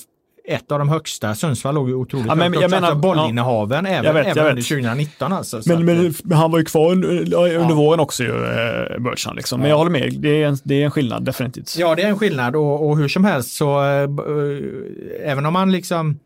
ett 0.45 0.71
av 0.71 0.79
de 0.79 0.89
högsta. 0.89 1.35
Sundsvall 1.35 1.75
låg 1.75 1.89
otroligt 1.89 2.27
ja, 2.27 2.35
men, 2.35 2.53
högt. 2.53 2.61
Jag 2.61 2.71
menar, 2.71 2.87
alltså 2.87 3.01
bollinnehaven 3.01 3.85
ja, 3.85 3.91
även, 3.91 4.15
vet, 4.15 4.37
även 4.37 4.49
under 4.49 4.63
2019. 4.63 5.33
Alltså, 5.33 5.61
men, 5.65 5.85
men, 5.85 6.13
men, 6.23 6.37
han 6.37 6.51
var 6.51 6.59
ju 6.59 6.65
kvar 6.65 6.91
under, 6.91 7.09
under 7.09 7.49
ja. 7.49 7.73
våren 7.73 7.99
också, 7.99 8.23
ju, 8.23 8.45
eh, 8.45 8.99
Börsan. 8.99 9.35
Liksom. 9.35 9.59
Men 9.59 9.69
jag 9.69 9.77
håller 9.77 9.91
med, 9.91 10.13
det 10.13 10.43
är, 10.43 10.47
en, 10.47 10.57
det 10.63 10.75
är 10.75 10.85
en 10.85 10.91
skillnad 10.91 11.25
definitivt. 11.25 11.75
Ja, 11.77 11.95
det 11.95 12.01
är 12.01 12.07
en 12.07 12.19
skillnad 12.19 12.55
och, 12.55 12.89
och 12.89 12.97
hur 12.97 13.07
som 13.07 13.25
helst 13.25 13.53
så 13.53 13.83
äh, 13.83 14.09
även 15.23 15.45
om 15.45 15.53
man 15.53 15.71
liksom 15.71 16.19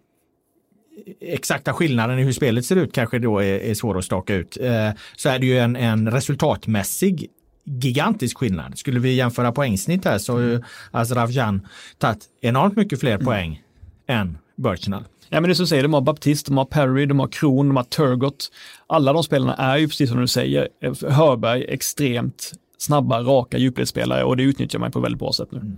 exakta 1.22 1.74
skillnaden 1.74 2.20
i 2.20 2.24
hur 2.24 2.32
spelet 2.32 2.66
ser 2.66 2.76
ut 2.76 2.94
kanske 2.94 3.20
då 3.20 3.40
är, 3.40 3.60
är 3.60 3.74
svår 3.74 3.98
att 3.98 4.06
staka 4.06 4.36
ut. 4.36 4.58
Eh, 4.62 4.90
så 5.16 5.30
är 5.30 5.40
det 5.40 5.46
ju 5.46 5.58
en, 5.60 5.76
en 5.76 6.12
resultatmässig 6.12 7.30
gigantisk 7.66 8.38
skillnad. 8.38 8.78
Skulle 8.78 9.00
vi 9.00 9.14
jämföra 9.14 9.52
poängsnitt 9.52 10.06
här 10.06 10.18
så 10.18 10.34
har 10.34 10.40
ju 10.40 10.62
Azravjan 10.92 11.68
tagit 11.98 12.26
enormt 12.42 12.76
mycket 12.76 13.00
fler 13.00 13.14
mm. 13.14 13.26
poäng 13.26 13.64
än 14.08 14.38
Birchnall. 14.56 15.04
Ja, 15.30 15.42
men 15.42 15.50
det 15.50 15.56
som 15.56 15.68
säger, 15.68 15.84
de 15.84 15.94
har 15.94 16.02
Baptist, 16.02 16.46
de 16.46 16.58
har 16.58 16.66
Perry, 16.66 17.06
de 17.06 17.20
har 17.20 17.28
Kron, 17.28 17.68
de 17.68 17.76
har 17.78 17.84
Turgott. 17.84 18.52
Alla 18.88 19.14
de 19.14 19.24
spelarna 19.24 19.56
är 19.56 19.78
ju 19.78 19.88
precis 19.88 20.10
som 20.10 20.22
du 20.22 20.28
säger, 20.28 20.68
Hörberg 21.10 21.66
extremt 21.68 22.52
snabba, 22.78 23.22
raka 23.22 23.58
djupledsspelare 23.58 24.24
och 24.24 24.38
det 24.38 24.44
utnyttjar 24.44 24.80
man 24.80 24.92
på 24.92 25.00
väldigt 25.00 25.20
bra 25.20 25.34
sätt 25.34 25.52
nu. 25.52 25.60
Mm. 25.60 25.78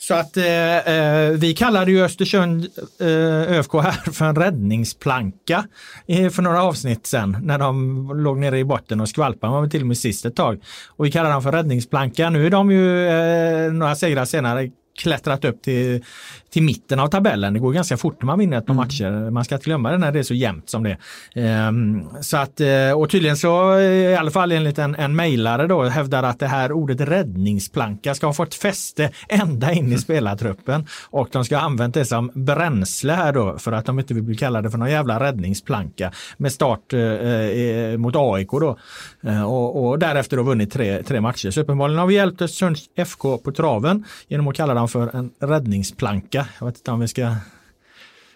Så 0.00 0.14
att 0.14 0.36
eh, 0.36 0.78
eh, 0.78 1.30
vi 1.30 1.54
kallade 1.54 1.90
ju 1.90 2.04
Östersund 2.04 2.66
eh, 3.00 3.58
ÖFK 3.58 3.72
här 3.74 4.12
för 4.12 4.24
en 4.24 4.36
räddningsplanka 4.36 5.64
eh, 6.06 6.30
för 6.30 6.42
några 6.42 6.62
avsnitt 6.62 7.06
sen 7.06 7.36
när 7.42 7.58
de 7.58 8.06
låg 8.14 8.38
nere 8.38 8.58
i 8.58 8.64
botten 8.64 9.00
och 9.00 9.08
skvalpade. 9.08 9.52
Man 9.52 9.62
var 9.62 9.68
till 9.68 9.80
och 9.80 9.86
med 9.86 9.98
sist 9.98 10.24
ett 10.24 10.36
tag. 10.36 10.62
Och 10.88 11.06
vi 11.06 11.10
kallade 11.10 11.34
dem 11.34 11.42
för 11.42 11.52
räddningsplanka. 11.52 12.30
Nu 12.30 12.46
är 12.46 12.50
de 12.50 12.70
ju 12.70 13.08
eh, 13.08 13.72
några 13.72 13.94
segrar 13.94 14.24
senare 14.24 14.70
klättrat 14.98 15.44
upp 15.44 15.62
till, 15.62 16.04
till 16.50 16.62
mitten 16.62 17.00
av 17.00 17.08
tabellen. 17.08 17.54
Det 17.54 17.60
går 17.60 17.72
ganska 17.72 17.96
fort 17.96 18.22
när 18.22 18.26
man 18.26 18.38
vinner 18.38 18.58
ett 18.58 18.66
par 18.66 18.74
mm. 18.74 18.86
matcher. 18.86 19.30
Man 19.30 19.44
ska 19.44 19.54
inte 19.54 19.64
glömma 19.64 19.90
det 19.90 19.98
när 19.98 20.12
det 20.12 20.18
är 20.18 20.22
så 20.22 20.34
jämnt 20.34 20.70
som 20.70 20.82
det 20.82 20.96
ehm, 21.34 22.04
Så 22.20 22.36
att, 22.36 22.60
eh, 22.60 22.92
och 22.96 23.10
tydligen 23.10 23.36
så, 23.36 23.80
i 23.80 24.16
alla 24.16 24.30
fall 24.30 24.52
enligt 24.52 24.78
en, 24.78 24.94
en 24.94 25.16
mejlare 25.16 25.66
då, 25.66 25.82
hävdar 25.82 26.22
att 26.22 26.38
det 26.38 26.46
här 26.46 26.72
ordet 26.72 27.00
räddningsplanka 27.00 28.14
ska 28.14 28.26
ha 28.26 28.32
fått 28.32 28.54
fäste 28.54 29.10
ända 29.28 29.72
in 29.72 29.92
i 29.92 29.98
spelartruppen 29.98 30.86
och 31.10 31.28
de 31.32 31.44
ska 31.44 31.56
ha 31.56 31.62
använt 31.62 31.94
det 31.94 32.04
som 32.04 32.30
bränsle 32.34 33.12
här 33.12 33.32
då 33.32 33.58
för 33.58 33.72
att 33.72 33.86
de 33.86 33.98
inte 33.98 34.14
vill 34.14 34.22
bli 34.22 34.36
kallade 34.36 34.70
för 34.70 34.78
någon 34.78 34.90
jävla 34.90 35.20
räddningsplanka 35.20 36.12
med 36.36 36.52
start 36.52 36.92
eh, 36.92 37.00
eh 37.00 37.96
mot 37.96 38.14
AIK 38.16 38.50
då. 38.50 38.78
Eh, 39.22 39.42
och, 39.42 39.88
och, 39.88 39.98
därefter 39.98 40.36
då 40.36 40.42
vunnit 40.42 40.72
tre, 40.72 41.02
tre 41.02 41.20
matcher. 41.20 41.50
Så 41.50 41.60
uppenbarligen 41.60 41.98
har 41.98 42.06
vi 42.06 42.14
hjälpt 42.14 42.42
Östersunds 42.42 42.82
FK 42.96 43.38
på 43.38 43.52
traven 43.52 44.04
genom 44.28 44.48
att 44.48 44.56
kalla 44.56 44.74
dem 44.74 44.87
för 44.88 45.16
en 45.16 45.30
räddningsplanka. 45.38 46.46
Jag 46.58 46.66
vet 46.66 46.76
inte 46.76 46.90
om 46.90 47.00
vi 47.00 47.08
ska 47.08 47.34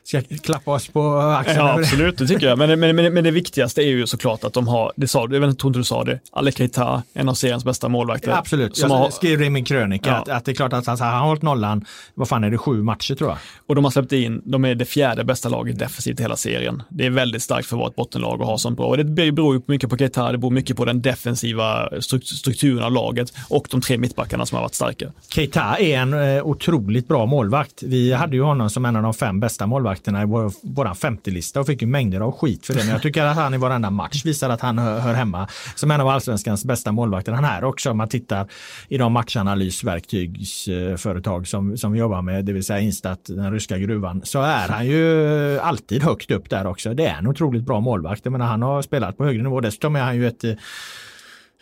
ska 0.05 0.23
klappa 0.43 0.71
oss 0.71 0.89
på 0.89 1.17
axeln. 1.19 1.59
Ja, 1.59 1.79
absolut, 1.79 2.19
det 2.19 2.27
tycker 2.27 2.47
jag. 2.47 2.59
Men, 2.59 2.81
men, 2.81 2.97
men, 2.97 3.15
men, 3.15 3.25
det 3.25 3.31
viktigaste 3.31 3.83
är 3.83 3.87
ju 3.87 4.07
såklart 4.07 4.45
att 4.45 4.53
de 4.53 4.69
har, 4.69 4.93
det 4.97 5.09
sa 5.09 5.27
du, 5.27 5.37
jag 5.37 5.41
vet 5.41 5.49
inte, 5.49 5.61
tror 5.61 5.71
inte 5.71 5.81
du 5.81 5.85
sa 5.85 6.05
det, 6.05 6.21
Ale 6.33 6.53
Keita, 6.53 7.03
en 7.13 7.29
av 7.29 7.35
seriens 7.35 7.65
bästa 7.65 7.89
målvakter. 7.89 8.31
Ja, 8.31 8.39
absolut, 8.39 8.79
jag 8.79 8.89
har, 8.89 9.37
det 9.37 9.45
i 9.45 9.51
min 9.51 9.65
krönika, 9.65 10.11
ja. 10.11 10.17
att, 10.17 10.29
att, 10.29 10.45
det 10.45 10.53
är 10.53 10.55
klart 10.55 10.73
att 10.73 10.89
alltså, 10.89 11.05
han 11.05 11.19
har 11.19 11.27
hållit 11.27 11.43
nollan, 11.43 11.85
vad 12.15 12.29
fan 12.29 12.45
är 12.45 12.51
det, 12.51 12.59
sju 12.59 12.83
matcher 12.83 13.15
tror 13.15 13.31
jag. 13.31 13.39
Och 13.67 13.75
de 13.75 13.85
har 13.85 13.91
släppt 13.91 14.13
in, 14.13 14.43
de 14.45 14.65
är 14.65 14.75
det 14.75 14.85
fjärde 14.85 15.25
bästa 15.25 15.49
laget 15.49 15.79
defensivt 15.79 16.21
i 16.21 16.23
hela 16.23 16.37
serien. 16.37 16.83
Det 16.89 17.07
är 17.07 17.11
väldigt 17.11 17.43
starkt 17.43 17.69
för 17.69 17.77
att 17.77 17.81
vara 17.81 17.91
ett 17.91 17.97
bottenlag 17.97 18.41
och 18.41 18.47
ha 18.47 18.59
sånt 18.59 18.77
bra. 18.77 18.87
Och 18.87 18.97
det 18.97 19.33
beror 19.33 19.55
ju 19.55 19.63
mycket 19.67 19.91
på 19.91 19.97
Keita, 19.97 20.33
det 20.33 20.39
beror 20.39 20.51
mycket 20.51 20.77
på 20.77 20.85
den 20.85 21.03
defensiva 21.03 21.89
strukturen 22.23 22.85
av 22.85 22.93
laget 22.93 23.33
och 23.49 23.67
de 23.71 23.81
tre 23.81 23.99
mittbackarna 23.99 24.47
som 24.47 24.57
har 24.57 24.63
varit 24.63 24.75
starka. 24.75 25.07
Keita 25.29 25.77
är 25.79 25.99
en 25.99 26.37
eh, 26.37 26.47
otroligt 26.47 27.09
bra 27.09 27.27
målvakt. 27.27 27.83
Vi 27.83 28.13
hade 28.13 28.37
ju 28.37 28.43
honom 28.43 28.71
som 28.71 28.85
en 28.85 28.97
av 28.97 29.03
de 29.03 29.15
fem 29.15 29.41
bästa 29.41 29.67
målvakterna 29.67 29.92
i 29.95 30.25
vår, 30.27 30.53
vår 30.63 30.85
50-lista 30.85 31.61
och 31.61 31.67
fick 31.67 31.83
ju 31.83 31.89
mängder 31.89 32.21
av 32.21 32.33
skit 32.33 32.67
för 32.67 32.75
det. 32.75 32.81
Men 32.81 32.89
jag 32.89 33.03
tycker 33.03 33.25
att 33.25 33.37
han 33.37 33.55
i 33.55 33.57
varenda 33.57 33.91
match 33.91 34.25
visar 34.25 34.51
att 34.51 34.61
han 34.61 34.79
hör, 34.79 35.01
hör 35.01 35.15
hemma 35.15 35.49
som 35.75 35.91
en 35.91 36.01
av 36.01 36.09
allsvenskans 36.09 36.65
bästa 36.65 36.93
målvakter. 36.93 37.33
Han 37.33 37.45
är 37.45 37.65
också 37.65 37.91
om 37.91 37.97
man 37.97 38.09
tittar 38.09 38.49
i 38.89 38.99
de 38.99 39.13
matchanalysverktygsföretag 39.13 41.49
som, 41.49 41.77
som 41.77 41.93
vi 41.93 41.99
jobbar 41.99 42.23
med, 42.23 42.45
det 42.45 42.53
vill 42.53 42.65
säga 42.65 42.81
Instat, 42.81 43.25
den 43.25 43.53
ryska 43.53 43.79
gruvan, 43.79 44.21
så 44.25 44.43
är 44.43 44.69
han 44.69 44.87
ju 44.87 45.59
alltid 45.59 46.03
högt 46.03 46.31
upp 46.31 46.51
där 46.51 46.67
också. 46.67 46.95
Det 46.95 47.07
är 47.07 47.19
en 47.19 47.27
otroligt 47.27 47.63
bra 47.63 47.81
målvakt. 47.81 48.21
Jag 48.25 48.33
menar, 48.33 48.47
han 48.47 48.63
har 48.63 48.83
spelat 48.83 49.17
på 49.17 49.25
högre 49.25 49.43
nivå. 49.43 49.61
Dessutom 49.61 49.97
är 49.97 50.01
han 50.01 50.17
ju 50.17 50.27
ett 50.27 50.45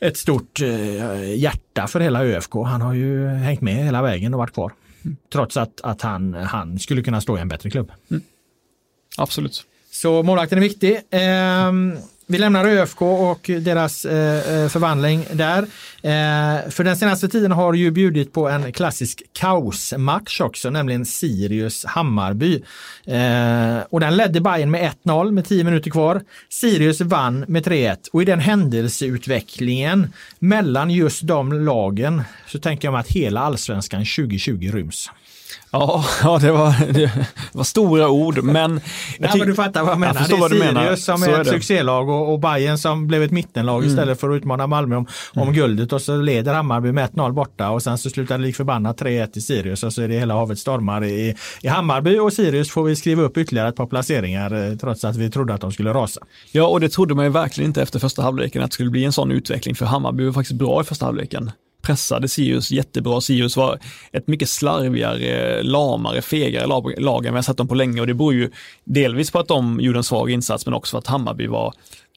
ett 0.00 0.16
stort 0.16 0.60
eh, 0.60 1.34
hjärta 1.34 1.86
för 1.86 2.00
hela 2.00 2.24
ÖFK. 2.24 2.54
Han 2.54 2.80
har 2.80 2.94
ju 2.94 3.26
hängt 3.26 3.60
med 3.60 3.74
hela 3.74 4.02
vägen 4.02 4.34
och 4.34 4.38
varit 4.38 4.54
kvar. 4.54 4.72
Mm. 5.04 5.16
Trots 5.32 5.56
att, 5.56 5.80
att 5.80 6.02
han, 6.02 6.34
han 6.34 6.78
skulle 6.78 7.02
kunna 7.02 7.20
stå 7.20 7.38
i 7.38 7.40
en 7.40 7.48
bättre 7.48 7.70
klubb. 7.70 7.92
Mm. 8.10 8.22
Absolut. 9.16 9.66
Så 9.90 10.22
målvakten 10.22 10.58
är 10.58 10.62
viktig. 10.62 10.94
Eh, 11.10 11.72
vi 12.30 12.38
lämnar 12.38 12.64
ÖFK 12.64 13.02
och 13.02 13.50
deras 13.60 14.04
eh, 14.04 14.62
eh, 14.62 14.68
förvandling 14.68 15.26
där. 15.32 15.62
Eh, 16.02 16.70
för 16.70 16.84
den 16.84 16.96
senaste 16.96 17.28
tiden 17.28 17.52
har 17.52 17.74
ju 17.74 17.90
bjudit 17.90 18.32
på 18.32 18.48
en 18.48 18.72
klassisk 18.72 19.22
kaosmatch 19.32 20.40
också, 20.40 20.70
nämligen 20.70 21.04
Sirius-Hammarby. 21.04 22.62
Eh, 23.06 23.84
och 23.90 24.00
den 24.00 24.16
ledde 24.16 24.40
Bayern 24.40 24.70
med 24.70 24.92
1-0 25.04 25.30
med 25.30 25.44
10 25.44 25.64
minuter 25.64 25.90
kvar. 25.90 26.22
Sirius 26.48 27.00
vann 27.00 27.44
med 27.48 27.66
3-1 27.66 28.08
och 28.12 28.22
i 28.22 28.24
den 28.24 28.40
händelseutvecklingen 28.40 30.12
mellan 30.38 30.90
just 30.90 31.22
de 31.22 31.52
lagen 31.52 32.22
så 32.46 32.58
tänker 32.58 32.88
jag 32.88 32.92
mig 32.92 33.00
att 33.00 33.10
hela 33.10 33.40
allsvenskan 33.40 34.00
2020 34.00 34.70
ryms. 34.72 35.10
Ja, 35.70 36.04
ja 36.22 36.38
det, 36.38 36.52
var, 36.52 36.92
det 36.92 37.10
var 37.52 37.64
stora 37.64 38.08
ord, 38.08 38.42
men... 38.42 38.80
Ja, 39.18 39.36
men 39.36 39.46
du 39.46 39.54
fattar 39.54 39.82
vad 39.82 39.92
jag 39.92 40.00
menar. 40.00 40.26
Jag 40.30 40.50
det 40.50 40.56
är 40.56 40.72
Sirius 40.72 41.04
som 41.04 41.22
är, 41.22 41.28
är 41.28 41.40
ett 41.40 41.48
succélag 41.48 42.08
och, 42.08 42.32
och 42.32 42.40
Bayern 42.40 42.78
som 42.78 43.06
blev 43.06 43.22
ett 43.22 43.30
mittenlag 43.30 43.78
mm. 43.78 43.90
istället 43.90 44.20
för 44.20 44.30
att 44.30 44.36
utmana 44.36 44.66
Malmö 44.66 44.96
om, 44.96 45.06
om 45.34 45.42
mm. 45.42 45.54
guldet 45.54 45.92
och 45.92 46.02
så 46.02 46.16
leder 46.16 46.54
Hammarby 46.54 46.92
med 46.92 47.10
1-0 47.10 47.32
borta 47.32 47.70
och 47.70 47.82
sen 47.82 47.98
så 47.98 48.10
slutar 48.10 48.38
det 48.38 48.44
lik 48.44 48.56
förbannat 48.56 49.00
3-1 49.00 49.38
i 49.38 49.40
Sirius 49.40 49.82
och 49.82 49.92
så 49.92 50.02
är 50.02 50.08
det 50.08 50.18
hela 50.18 50.34
havet 50.34 50.58
stormar 50.58 51.04
i, 51.04 51.34
i 51.62 51.68
Hammarby 51.68 52.18
och 52.18 52.32
Sirius 52.32 52.70
får 52.70 52.84
vi 52.84 52.96
skriva 52.96 53.22
upp 53.22 53.36
ytterligare 53.36 53.68
ett 53.68 53.76
par 53.76 53.86
placeringar 53.86 54.70
eh, 54.70 54.76
trots 54.76 55.04
att 55.04 55.16
vi 55.16 55.30
trodde 55.30 55.54
att 55.54 55.60
de 55.60 55.72
skulle 55.72 55.92
rasa. 55.92 56.20
Ja, 56.52 56.66
och 56.66 56.80
det 56.80 56.88
trodde 56.88 57.14
man 57.14 57.24
ju 57.24 57.30
verkligen 57.30 57.70
inte 57.70 57.82
efter 57.82 57.98
första 57.98 58.22
halvleken 58.22 58.62
att 58.62 58.70
det 58.70 58.74
skulle 58.74 58.90
bli 58.90 59.04
en 59.04 59.12
sån 59.12 59.30
utveckling 59.30 59.74
för 59.74 59.86
Hammarby 59.86 60.24
var 60.24 60.32
faktiskt 60.32 60.58
bra 60.58 60.80
i 60.80 60.84
första 60.84 61.06
halvleken 61.06 61.50
pressade 61.82 62.28
Sirius 62.28 62.70
jättebra. 62.70 63.20
Sirius 63.20 63.56
var 63.56 63.78
ett 64.12 64.26
mycket 64.26 64.48
slarvigare, 64.48 65.62
lamare, 65.62 66.22
fegare 66.22 66.66
lag 67.00 67.26
än 67.26 67.32
vi 67.32 67.38
har 67.38 67.42
sett 67.42 67.56
dem 67.56 67.68
på 67.68 67.74
länge 67.74 68.00
och 68.00 68.06
det 68.06 68.14
beror 68.14 68.34
ju 68.34 68.50
delvis 68.84 69.30
på 69.30 69.38
att 69.38 69.48
de 69.48 69.80
gjorde 69.80 69.98
en 69.98 70.04
svag 70.04 70.30
insats 70.30 70.66
men 70.66 70.74
också 70.74 70.90
för 70.90 70.98
att 70.98 71.06
Hammarby 71.06 71.46
var 71.46 71.74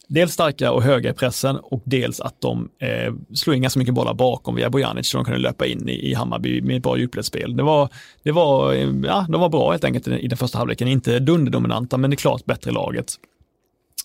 dels 0.08 0.34
starka 0.34 0.72
och 0.72 0.84
höga 0.84 1.10
i 1.10 1.14
pressen 1.14 1.56
och 1.56 1.82
dels 1.86 2.20
att 2.20 2.42
de 2.42 2.70
eh, 2.80 3.14
slog 3.34 3.56
in 3.56 3.62
ganska 3.62 3.80
mycket 3.80 3.94
bollar 3.94 4.14
bakom 4.14 4.56
via 4.56 4.70
Bojanic 4.70 5.08
så 5.08 5.18
de 5.18 5.26
kunde 5.26 5.40
löpa 5.40 5.66
in 5.66 5.90
i, 5.90 6.10
i 6.10 6.14
Hammarby 6.14 6.62
med 6.62 6.78
ett 6.78 6.84
bra 6.84 6.98
djupledsspel. 6.98 7.58
Det 7.58 7.64
var, 7.64 7.90
det 8.24 8.32
var, 8.32 8.74
ja, 9.06 9.26
de 9.30 9.42
var 9.42 9.50
bra 9.50 9.72
helt 9.72 9.84
enkelt 9.84 10.08
i, 10.08 10.28
den 10.28 10.38
första 10.38 10.58
halvleken, 10.58 10.88
inte 10.88 11.20
dunderdominanta 11.20 11.98
men 11.98 12.10
det 12.10 12.14
är 12.14 12.18
klart 12.18 12.46
bättre 12.46 12.72
laget. 12.72 13.16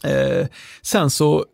Eh, 0.05 0.47
sen 0.83 1.11
så, 1.11 1.45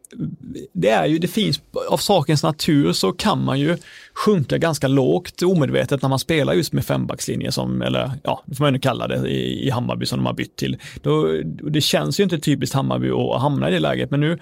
det 0.72 0.88
är 0.88 1.06
ju, 1.06 1.18
det 1.18 1.28
finns, 1.28 1.60
av 1.88 1.96
sakens 1.96 2.42
natur 2.42 2.92
så 2.92 3.12
kan 3.12 3.44
man 3.44 3.60
ju 3.60 3.76
sjunka 4.14 4.58
ganska 4.58 4.88
lågt 4.88 5.42
omedvetet 5.42 6.02
när 6.02 6.08
man 6.08 6.18
spelar 6.18 6.52
just 6.54 6.72
med 6.72 6.84
fembackslinje 6.84 7.52
som, 7.52 7.82
eller 7.82 8.12
ja, 8.22 8.42
det 8.46 8.54
får 8.54 8.64
man 8.64 8.74
ju 8.74 8.80
kalla 8.80 9.08
det 9.08 9.28
i, 9.28 9.66
i 9.66 9.70
Hammarby 9.70 10.06
som 10.06 10.18
de 10.18 10.26
har 10.26 10.34
bytt 10.34 10.56
till. 10.56 10.76
Då, 11.02 11.26
det 11.44 11.80
känns 11.80 12.20
ju 12.20 12.24
inte 12.24 12.38
typiskt 12.38 12.74
Hammarby 12.74 13.10
att 13.10 13.40
hamna 13.40 13.68
i 13.68 13.72
det 13.72 13.80
läget, 13.80 14.10
men 14.10 14.20
nu 14.20 14.38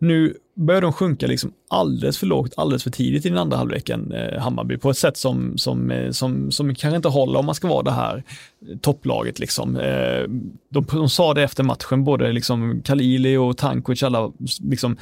nu 0.00 0.34
börjar 0.58 0.80
de 0.80 0.92
sjunka 0.92 1.26
liksom 1.26 1.52
alldeles 1.70 2.18
för 2.18 2.26
lågt, 2.26 2.52
alldeles 2.56 2.82
för 2.82 2.90
tidigt 2.90 3.26
i 3.26 3.28
den 3.28 3.38
andra 3.38 3.56
halvleken, 3.56 4.12
eh, 4.12 4.40
Hammarby, 4.40 4.78
på 4.78 4.90
ett 4.90 4.98
sätt 4.98 5.16
som, 5.16 5.58
som, 5.58 5.90
eh, 5.90 6.10
som, 6.10 6.50
som 6.50 6.74
kanske 6.74 6.96
inte 6.96 7.08
håller 7.08 7.38
om 7.38 7.46
man 7.46 7.54
ska 7.54 7.68
vara 7.68 7.82
det 7.82 7.90
här 7.90 8.24
eh, 8.68 8.78
topplaget. 8.78 9.38
Liksom. 9.38 9.76
Eh, 9.76 10.22
de, 10.70 10.84
de 10.92 11.08
sa 11.08 11.34
det 11.34 11.42
efter 11.42 11.62
matchen, 11.64 12.04
både 12.04 12.32
liksom 12.32 12.82
Kalili 12.84 13.36
och 13.36 13.56
Tankovic, 13.56 14.02
alla 14.02 14.32
liksom, 14.60 14.96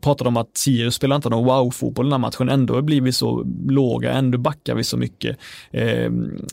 pratade 0.00 0.28
om 0.28 0.36
att 0.36 0.56
Sirius 0.56 0.94
spelar 0.94 1.16
inte 1.16 1.30
någon 1.30 1.44
wow-fotboll 1.44 2.06
den 2.06 2.12
här 2.12 2.18
matchen, 2.18 2.48
ändå 2.48 2.82
blir 2.82 3.00
vi 3.00 3.12
så 3.12 3.46
låga, 3.68 4.12
ändå 4.12 4.38
backar 4.38 4.74
vi 4.74 4.84
så 4.84 4.96
mycket. 4.96 5.36
Eh, 5.70 6.10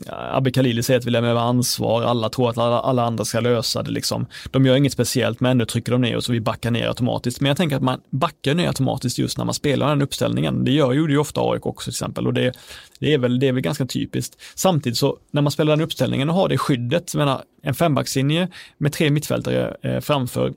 Abbe 0.08 0.50
Khalili 0.50 0.82
säger 0.82 1.00
att 1.00 1.06
vi 1.06 1.10
lämnar 1.10 1.30
över 1.30 1.40
ansvar, 1.40 2.02
alla 2.02 2.28
tror 2.28 2.50
att 2.50 2.58
alla, 2.58 2.80
alla, 2.80 3.04
andra 3.04 3.24
ska 3.24 3.40
lösa 3.40 3.82
det. 3.82 3.90
Liksom. 3.90 4.26
De 4.50 4.66
gör 4.66 4.76
inget 4.76 4.92
speciellt, 4.92 5.40
men 5.40 5.50
ändå 5.50 5.66
trycker 5.66 5.92
de 5.92 6.00
ner 6.00 6.16
oss 6.16 6.28
och 6.28 6.34
vi 6.34 6.40
backar 6.40 6.70
ner 6.70 6.88
automatiskt. 6.88 7.40
Men 7.40 7.48
jag 7.48 7.56
tänker 7.56 7.76
att 7.76 7.82
man 7.82 8.00
backar 8.10 8.31
ner 8.44 8.66
automatiskt 8.66 9.18
just 9.18 9.38
när 9.38 9.44
man 9.44 9.54
spelar 9.54 9.88
den 9.88 10.02
uppställningen. 10.02 10.64
Det 10.64 10.70
gör 10.70 10.92
ju 10.92 11.18
ofta 11.18 11.40
AIK 11.40 11.66
också 11.66 11.84
till 11.84 11.94
exempel 11.94 12.26
och 12.26 12.34
det, 12.34 12.52
det, 12.98 13.14
är 13.14 13.18
väl, 13.18 13.40
det 13.40 13.48
är 13.48 13.52
väl 13.52 13.62
ganska 13.62 13.86
typiskt. 13.86 14.36
Samtidigt 14.54 14.98
så 14.98 15.18
när 15.30 15.42
man 15.42 15.52
spelar 15.52 15.76
den 15.76 15.84
uppställningen 15.84 16.30
och 16.30 16.34
har 16.34 16.48
det 16.48 16.58
skyddet, 16.58 17.14
menar, 17.14 17.42
en 17.62 17.74
fembackslinje 17.74 18.48
med 18.78 18.92
tre 18.92 19.10
mittfältare 19.10 19.76
eh, 19.82 20.00
framför 20.00 20.54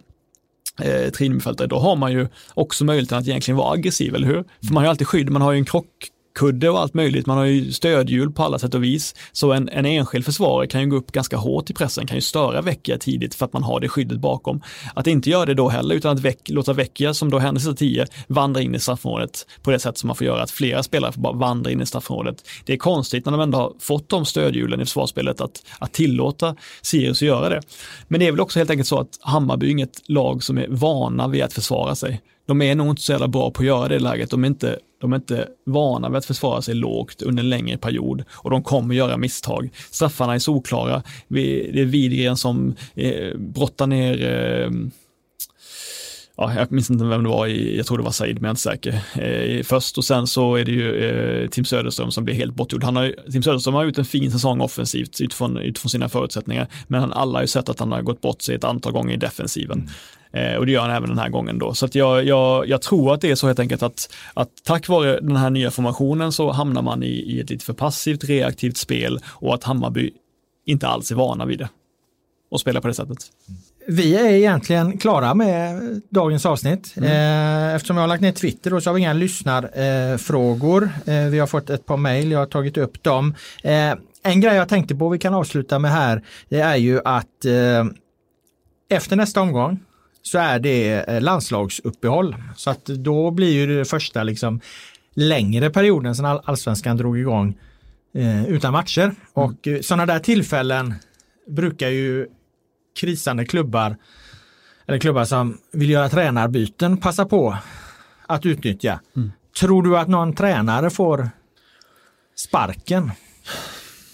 eh, 0.82 1.11
trinmittfältare, 1.11 1.67
då 1.67 1.80
har 1.80 1.95
man 1.95 2.11
ju 2.11 2.28
också 2.53 2.86
möjligheten 2.86 3.17
att 3.17 3.28
egentligen 3.28 3.57
vara 3.57 3.73
aggressiv, 3.73 4.15
eller 4.15 4.28
hur? 4.28 4.43
För 4.43 4.73
man 4.73 4.76
har 4.76 4.84
ju 4.84 4.89
alltid 4.89 5.07
skydd, 5.07 5.30
man 5.30 5.41
har 5.41 5.51
ju 5.51 5.57
en 5.57 5.65
krock 5.65 6.09
kudde 6.36 6.69
och 6.69 6.79
allt 6.79 6.93
möjligt. 6.93 7.25
Man 7.25 7.38
har 7.38 7.45
ju 7.45 7.71
stödhjul 7.71 8.31
på 8.31 8.43
alla 8.43 8.59
sätt 8.59 8.73
och 8.73 8.83
vis. 8.83 9.15
Så 9.31 9.53
en, 9.53 9.69
en 9.69 9.86
enskild 9.86 10.25
försvarare 10.25 10.67
kan 10.67 10.81
ju 10.81 10.88
gå 10.88 10.95
upp 10.95 11.11
ganska 11.11 11.38
hårt 11.38 11.69
i 11.69 11.73
pressen, 11.73 12.07
kan 12.07 12.17
ju 12.17 12.21
störa 12.21 12.61
Vecchia 12.61 12.97
tidigt 12.97 13.36
för 13.36 13.45
att 13.45 13.53
man 13.53 13.63
har 13.63 13.79
det 13.79 13.89
skyddet 13.89 14.19
bakom. 14.19 14.61
Att 14.93 15.07
inte 15.07 15.29
göra 15.29 15.45
det 15.45 15.53
då 15.53 15.69
heller, 15.69 15.95
utan 15.95 16.11
att 16.11 16.19
Veck, 16.19 16.49
låta 16.49 16.73
Vecchia, 16.73 17.13
som 17.13 17.31
då 17.31 17.39
händer 17.39 17.61
sig 17.61 17.75
tio, 17.75 18.05
vandra 18.27 18.61
in 18.61 18.75
i 18.75 18.79
straffområdet 18.79 19.47
på 19.61 19.71
det 19.71 19.79
sätt 19.79 19.97
som 19.97 20.07
man 20.07 20.15
får 20.15 20.27
göra, 20.27 20.43
att 20.43 20.51
flera 20.51 20.83
spelare 20.83 21.11
får 21.11 21.21
bara 21.21 21.33
vandra 21.33 21.71
in 21.71 21.81
i 21.81 21.86
straffområdet. 21.86 22.47
Det 22.65 22.73
är 22.73 22.77
konstigt 22.77 23.25
när 23.25 23.31
de 23.31 23.41
ändå 23.41 23.57
har 23.57 23.73
fått 23.79 24.09
de 24.09 24.25
stödhjulen 24.25 24.81
i 24.81 24.86
försvarsspelet 24.86 25.41
att, 25.41 25.63
att 25.79 25.93
tillåta 25.93 26.55
Sirius 26.81 27.21
att 27.21 27.27
göra 27.27 27.49
det. 27.49 27.61
Men 28.07 28.19
det 28.19 28.27
är 28.27 28.31
väl 28.31 28.41
också 28.41 28.59
helt 28.59 28.69
enkelt 28.69 28.88
så 28.88 28.99
att 28.99 29.19
Hammarby 29.21 29.65
är 29.65 29.71
inget 29.71 30.09
lag 30.09 30.43
som 30.43 30.57
är 30.57 30.67
vana 30.69 31.27
vid 31.27 31.43
att 31.43 31.53
försvara 31.53 31.95
sig 31.95 32.21
de 32.46 32.62
är 32.62 32.76
nog 32.76 32.89
inte 32.89 33.02
så 33.02 33.12
jävla 33.12 33.28
bra 33.28 33.52
på 33.52 33.62
att 33.62 33.68
göra 33.68 33.88
det 33.88 33.96
i 33.96 34.00
läget. 34.00 34.30
De 34.30 34.43
är, 34.43 34.48
inte, 34.48 34.80
de 35.02 35.14
är 35.14 35.16
inte 35.16 35.48
vana 35.66 36.10
vid 36.10 36.18
att 36.18 36.26
försvara 36.26 36.62
sig 36.62 36.76
lågt 36.76 37.22
under 37.22 37.43
en 37.43 37.50
längre 37.50 37.78
period 37.78 38.24
och 38.32 38.50
de 38.50 38.64
kommer 38.64 38.96
göra 38.96 39.18
misstag. 39.18 39.70
Straffarna 39.91 40.34
är 40.34 40.39
solklara. 40.39 41.04
Det 41.28 41.82
är 41.82 41.86
Widgren 41.86 42.38
som 42.38 42.76
eh, 42.96 43.38
brottar 43.38 43.88
ner 43.88 44.24
eh, 44.24 44.70
ja, 46.38 46.54
jag 46.54 46.72
minns 46.72 46.89
inte 46.89 47.06
vem 47.06 47.24
det 47.24 47.30
var, 47.30 47.48
jag 47.48 47.86
tror 47.86 47.98
det 47.98 48.04
var 48.04 48.12
Said, 48.12 48.41
men 48.41 48.43
jag 48.43 48.48
är 48.48 48.50
inte 48.50 48.62
säker. 48.62 49.02
Eh, 49.58 49.64
först 49.64 49.98
och 49.98 50.06
sen 50.06 50.28
så 50.28 50.56
är 50.56 50.66
det 50.66 50.72
ju 50.72 51.06
eh, 51.06 51.50
Tim 51.50 51.66
Söderström 51.66 52.12
som 52.12 52.26
blir 52.26 52.36
helt 52.36 52.56
bortgjord. 52.56 52.84
Han 52.84 52.96
har, 52.96 53.16
Tim 53.32 53.43
Söderström 53.43 53.74
har 53.74 53.84
gjort 53.84 53.98
en 53.98 54.06
fin 54.06 54.32
säsong 54.32 54.62
offensivt 54.62 55.22
utifrån, 55.22 55.58
utifrån 55.58 55.89
sina 55.89 56.10
förutsättningar, 56.10 56.68
men 56.88 57.02
han, 57.02 57.14
alla 57.14 57.38
har 57.38 57.41
ju 57.43 57.48
sett 57.48 57.70
att 57.70 57.80
han 57.80 57.91
har 57.91 58.02
gått 58.02 58.22
bort 58.22 58.41
sig 58.41 58.56
ett 58.56 58.64
antal 58.64 58.91
gånger 58.91 59.14
i 59.14 59.18
defensiven. 59.18 59.80
Mm. 59.80 59.91
Eh, 60.36 60.55
och 60.55 60.65
det 60.65 60.71
gör 60.71 60.81
han 60.81 60.91
även 60.91 61.09
den 61.09 61.19
här 61.19 61.29
gången 61.29 61.59
då. 61.59 61.73
Så 61.73 61.86
att 61.86 61.95
jag, 61.95 62.25
jag, 62.25 62.67
jag 62.67 62.81
tror 62.81 63.13
att 63.13 63.21
det 63.21 63.31
är 63.31 63.36
så 63.36 63.47
helt 63.47 63.59
enkelt 63.59 63.83
att, 63.83 64.09
att 64.33 64.49
tack 64.63 64.88
vare 64.88 65.19
den 65.19 65.36
här 65.36 65.49
nya 65.49 65.71
formationen 65.71 66.31
så 66.31 66.51
hamnar 66.51 66.81
man 66.81 67.03
i, 67.03 67.07
i 67.07 67.39
ett 67.39 67.49
lite 67.49 67.65
för 67.65 67.73
passivt 67.73 68.23
reaktivt 68.23 68.77
spel 68.77 69.19
och 69.25 69.53
att 69.53 69.63
Hammarby 69.63 70.11
inte 70.65 70.88
alls 70.88 71.11
är 71.11 71.15
vana 71.15 71.45
vid 71.45 71.59
det 71.59 71.69
och 72.51 72.61
spela 72.61 72.81
på 72.81 72.88
det 72.88 72.93
sättet. 72.93 73.17
Vi 73.88 74.15
är 74.15 74.29
egentligen 74.29 74.97
klara 74.97 75.33
med 75.33 75.81
dagens 76.09 76.45
avsnitt. 76.45 76.93
Mm. 76.97 77.09
Eh, 77.09 77.75
eftersom 77.75 77.97
jag 77.97 78.03
har 78.03 78.07
lagt 78.07 78.21
ner 78.21 78.31
Twitter 78.31 78.71
då, 78.71 78.81
så 78.81 78.89
har 78.89 78.95
vi 78.95 79.01
inga 79.01 79.13
lyssnarfrågor. 79.13 80.89
Eh, 81.05 81.25
vi 81.25 81.39
har 81.39 81.47
fått 81.47 81.69
ett 81.69 81.86
par 81.86 81.97
mejl, 81.97 82.31
jag 82.31 82.39
har 82.39 82.45
tagit 82.45 82.77
upp 82.77 83.03
dem. 83.03 83.36
En 84.23 84.41
grej 84.41 84.55
jag 84.55 84.69
tänkte 84.69 84.95
på 84.95 85.09
vi 85.09 85.19
kan 85.19 85.33
avsluta 85.33 85.79
med 85.79 85.91
här, 85.91 86.23
det 86.49 86.59
är 86.59 86.75
ju 86.75 87.01
att 87.05 87.45
efter 88.89 89.15
nästa 89.15 89.41
omgång 89.41 89.79
så 90.26 90.38
är 90.38 90.59
det 90.59 90.93
eh, 90.93 91.21
landslagsuppehåll. 91.21 92.36
Så 92.55 92.69
att 92.69 92.86
då 92.86 93.32
blir 93.32 93.53
ju 93.53 93.78
det 93.78 93.86
första 93.86 94.23
liksom 94.23 94.59
längre 95.13 95.69
perioden 95.69 96.15
sedan 96.15 96.39
allsvenskan 96.43 96.97
drog 96.97 97.19
igång 97.19 97.57
eh, 98.13 98.45
utan 98.45 98.73
matcher. 98.73 99.01
Mm. 99.03 99.15
Och 99.34 99.67
eh, 99.67 99.82
sådana 99.82 100.05
där 100.05 100.19
tillfällen 100.19 100.93
brukar 101.47 101.89
ju 101.89 102.28
krisande 102.99 103.45
klubbar 103.45 103.95
eller 104.88 104.99
klubbar 104.99 105.26
som 105.26 105.57
vill 105.73 105.89
göra 105.89 106.09
tränarbyten 106.09 106.97
passa 106.97 107.26
på 107.26 107.57
att 108.28 108.45
utnyttja. 108.45 108.99
Mm. 109.15 109.32
Tror 109.59 109.84
du 109.84 109.97
att 109.97 110.07
någon 110.07 110.34
tränare 110.34 110.89
får 110.89 111.30
sparken 112.36 113.11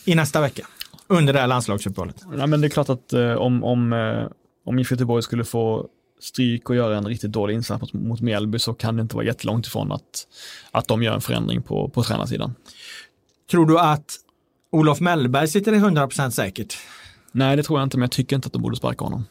i 0.05 0.15
nästa 0.15 0.41
vecka 0.41 0.67
under 1.07 1.33
det 1.33 1.39
här 1.39 1.47
landslagsuppehållet? 1.47 2.23
Ja, 2.37 2.47
men 2.47 2.61
det 2.61 2.67
är 2.67 2.69
klart 2.69 2.89
att 2.89 3.13
eh, 3.13 3.33
om, 3.33 3.63
om, 3.63 3.93
eh, 3.93 4.27
om 4.65 4.79
IFK 4.79 4.93
Göteborg 4.93 5.23
skulle 5.23 5.43
få 5.43 5.87
stryk 6.23 6.69
och 6.69 6.75
göra 6.75 6.97
en 6.97 7.07
riktigt 7.07 7.31
dålig 7.31 7.53
insats 7.53 7.93
mot, 7.93 8.03
mot 8.03 8.21
Mjällby 8.21 8.59
så 8.59 8.73
kan 8.73 8.95
det 8.95 9.01
inte 9.01 9.15
vara 9.15 9.25
jättelångt 9.25 9.67
ifrån 9.67 9.91
att, 9.91 10.27
att 10.71 10.87
de 10.87 11.03
gör 11.03 11.13
en 11.13 11.21
förändring 11.21 11.61
på, 11.61 11.89
på 11.89 12.03
tränarsidan. 12.03 12.55
Tror 13.51 13.65
du 13.65 13.79
att 13.79 14.15
Olof 14.71 14.99
Mellberg 14.99 15.47
sitter 15.47 15.73
i 15.73 15.77
100% 15.79 16.29
säkert? 16.29 16.77
Nej, 17.31 17.57
det 17.57 17.63
tror 17.63 17.79
jag 17.79 17.85
inte, 17.85 17.97
men 17.97 18.03
jag 18.03 18.11
tycker 18.11 18.35
inte 18.35 18.47
att 18.47 18.53
de 18.53 18.61
borde 18.61 18.75
sparka 18.75 19.05
honom. 19.05 19.25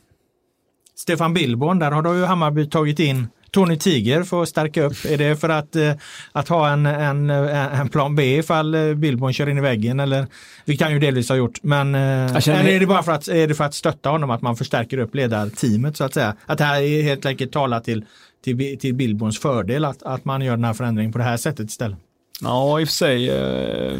Stefan 0.94 1.34
Billborn, 1.34 1.78
där 1.78 1.90
har 1.90 2.02
då 2.02 2.14
ju 2.14 2.24
Hammarby 2.24 2.66
tagit 2.66 2.98
in 2.98 3.26
Tony 3.50 3.76
Tiger 3.76 4.22
för 4.22 4.42
att 4.42 4.48
stärka 4.48 4.82
upp. 4.82 5.04
Är 5.04 5.18
det 5.18 5.36
för 5.36 5.48
att, 5.48 5.76
eh, 5.76 5.92
att 6.32 6.48
ha 6.48 6.68
en, 6.68 6.86
en, 6.86 7.30
en 7.30 7.88
plan 7.88 8.16
B 8.16 8.38
ifall 8.38 8.74
eh, 8.74 8.94
Billborn 8.94 9.32
kör 9.32 9.48
in 9.48 9.58
i 9.58 9.60
väggen? 9.60 10.00
Eller, 10.00 10.26
vilket 10.64 10.84
han 10.84 10.92
ju 10.92 10.98
delvis 10.98 11.28
har 11.28 11.36
gjort. 11.36 11.58
Men 11.62 11.94
eh, 11.94 12.48
eller 12.48 12.68
är 12.68 12.80
det 12.80 12.86
bara 12.86 13.02
för 13.02 13.12
att, 13.12 13.28
är 13.28 13.48
det 13.48 13.54
för 13.54 13.64
att 13.64 13.74
stötta 13.74 14.08
honom 14.08 14.30
att 14.30 14.42
man 14.42 14.56
förstärker 14.56 14.98
upp 14.98 15.14
ledarteamet 15.14 15.96
så 15.96 16.04
att 16.04 16.14
säga? 16.14 16.36
Att 16.46 16.58
det 16.58 16.64
här 16.64 16.82
är 16.82 17.02
helt 17.02 17.26
enkelt 17.26 17.52
talar 17.52 17.80
till, 17.80 18.04
till, 18.44 18.78
till 18.78 18.94
Billborns 18.94 19.38
fördel 19.38 19.84
att, 19.84 20.02
att 20.02 20.24
man 20.24 20.42
gör 20.42 20.56
den 20.56 20.64
här 20.64 20.74
förändringen 20.74 21.12
på 21.12 21.18
det 21.18 21.24
här 21.24 21.36
sättet 21.36 21.70
istället? 21.70 21.98
Ja, 22.42 22.80
i 22.80 22.84
och 22.84 22.88
för 22.88 22.94
sig. 22.94 23.30
Eh, 23.30 23.98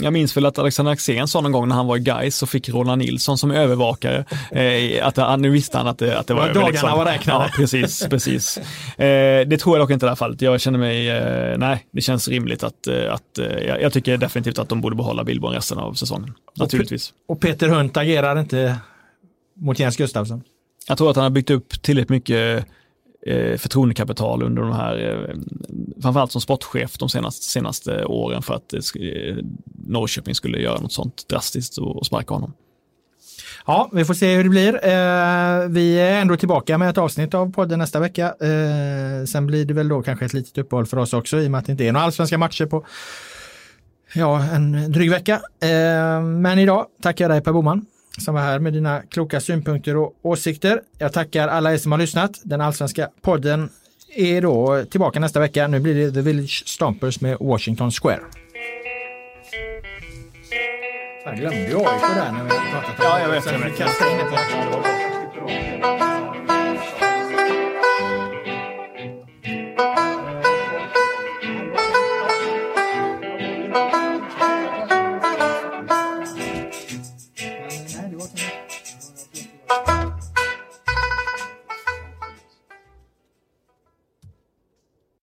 jag 0.00 0.12
minns 0.12 0.36
väl 0.36 0.46
att 0.46 0.58
Alexander 0.58 0.92
Axén 0.92 1.28
sa 1.28 1.40
någon 1.40 1.52
gång 1.52 1.68
när 1.68 1.76
han 1.76 1.86
var 1.86 1.96
i 1.96 2.00
Gais 2.00 2.42
och 2.42 2.48
fick 2.48 2.68
Roland 2.68 2.98
Nilsson 2.98 3.38
som 3.38 3.50
övervakare. 3.50 4.24
Eh, 4.50 5.06
att 5.06 5.40
nu 5.40 5.50
visste 5.50 5.78
han 5.78 5.86
att 5.86 5.98
det, 5.98 6.18
att 6.18 6.26
det 6.26 6.34
var... 6.34 6.46
Dagarna 6.46 6.68
liksom. 6.68 6.90
var 6.90 7.04
räknade. 7.04 7.44
Ja, 7.44 7.50
precis, 7.56 8.06
precis. 8.10 8.58
Eh, 8.96 9.46
det 9.46 9.58
tror 9.58 9.76
jag 9.76 9.82
dock 9.82 9.90
inte 9.90 10.04
i 10.04 10.06
det 10.06 10.10
här 10.10 10.16
fallet. 10.16 10.42
Jag 10.42 10.60
känner 10.60 10.78
mig, 10.78 11.58
nej, 11.58 11.86
det 11.90 12.00
känns 12.00 12.28
rimligt 12.28 12.62
att, 12.62 12.88
att 13.10 13.38
jag 13.80 13.92
tycker 13.92 14.16
definitivt 14.16 14.58
att 14.58 14.68
de 14.68 14.80
borde 14.80 14.96
behålla 14.96 15.24
Billborn 15.24 15.52
resten 15.52 15.78
av 15.78 15.94
säsongen. 15.94 16.34
Naturligtvis. 16.56 17.12
Och 17.28 17.40
Peter 17.40 17.68
Hunt 17.68 17.96
agerar 17.96 18.40
inte 18.40 18.76
mot 19.56 19.78
Jens 19.78 19.96
Gustafsson? 19.96 20.42
Jag 20.88 20.98
tror 20.98 21.10
att 21.10 21.16
han 21.16 21.22
har 21.22 21.30
byggt 21.30 21.50
upp 21.50 21.82
tillräckligt 21.82 22.08
mycket 22.08 22.58
eh, 22.58 22.64
Eh, 23.28 23.56
förtroendekapital 23.56 24.42
under 24.42 24.62
de 24.62 24.72
här, 24.72 25.10
eh, 25.10 25.36
framförallt 26.02 26.32
som 26.32 26.40
sportchef 26.40 26.98
de 26.98 27.08
senaste, 27.08 27.44
senaste 27.44 28.04
åren 28.04 28.42
för 28.42 28.54
att 28.54 28.72
eh, 28.72 28.80
Norrköping 29.86 30.34
skulle 30.34 30.58
göra 30.58 30.80
något 30.80 30.92
sånt 30.92 31.28
drastiskt 31.28 31.78
och, 31.78 31.96
och 31.96 32.06
sparka 32.06 32.34
honom. 32.34 32.52
Ja, 33.66 33.90
vi 33.92 34.04
får 34.04 34.14
se 34.14 34.36
hur 34.36 34.44
det 34.44 34.50
blir. 34.50 34.74
Eh, 34.74 35.68
vi 35.68 36.00
är 36.00 36.20
ändå 36.20 36.36
tillbaka 36.36 36.78
med 36.78 36.90
ett 36.90 36.98
avsnitt 36.98 37.34
av 37.34 37.52
podden 37.52 37.78
nästa 37.78 38.00
vecka. 38.00 38.26
Eh, 38.26 39.24
sen 39.26 39.46
blir 39.46 39.64
det 39.64 39.74
väl 39.74 39.88
då 39.88 40.02
kanske 40.02 40.24
ett 40.24 40.34
litet 40.34 40.58
uppehåll 40.58 40.86
för 40.86 40.96
oss 40.96 41.12
också 41.12 41.40
i 41.40 41.46
och 41.46 41.50
med 41.50 41.58
att 41.58 41.66
det 41.66 41.72
inte 41.72 41.84
är 41.84 41.92
några 41.92 42.06
allsvenska 42.06 42.38
matcher 42.38 42.66
på 42.66 42.86
ja, 44.14 44.44
en 44.44 44.92
dryg 44.92 45.10
vecka. 45.10 45.34
Eh, 45.62 46.22
men 46.22 46.58
idag 46.58 46.86
tackar 47.02 47.24
jag 47.24 47.30
dig 47.30 47.40
Per 47.40 47.52
Boman 47.52 47.86
som 48.18 48.34
var 48.34 48.42
här 48.42 48.58
med 48.58 48.72
dina 48.72 49.02
kloka 49.10 49.40
synpunkter 49.40 49.96
och 49.96 50.14
åsikter. 50.22 50.80
Jag 50.98 51.12
tackar 51.12 51.48
alla 51.48 51.72
er 51.72 51.76
som 51.76 51.92
har 51.92 51.98
lyssnat. 51.98 52.40
Den 52.44 52.60
allsvenska 52.60 53.08
podden 53.22 53.70
är 54.16 54.42
då 54.42 54.84
tillbaka 54.90 55.20
nästa 55.20 55.40
vecka. 55.40 55.68
Nu 55.68 55.80
blir 55.80 55.94
det 55.94 56.12
The 56.12 56.20
Village 56.20 56.62
Stompers 56.66 57.20
med 57.20 57.36
Washington 57.40 57.90
Square. 57.90 58.20
Jag 61.24 61.36
glömde 61.36 61.68
ju 61.68 61.76
AIK 61.76 62.02
där 62.16 62.32
när 62.32 62.44
vi 62.44 62.50
pratade. 62.50 62.94
Ja, 62.98 63.20
jag 63.20 63.28
vet. 63.28 63.46
Jag 63.46 63.58
vet. 63.58 63.78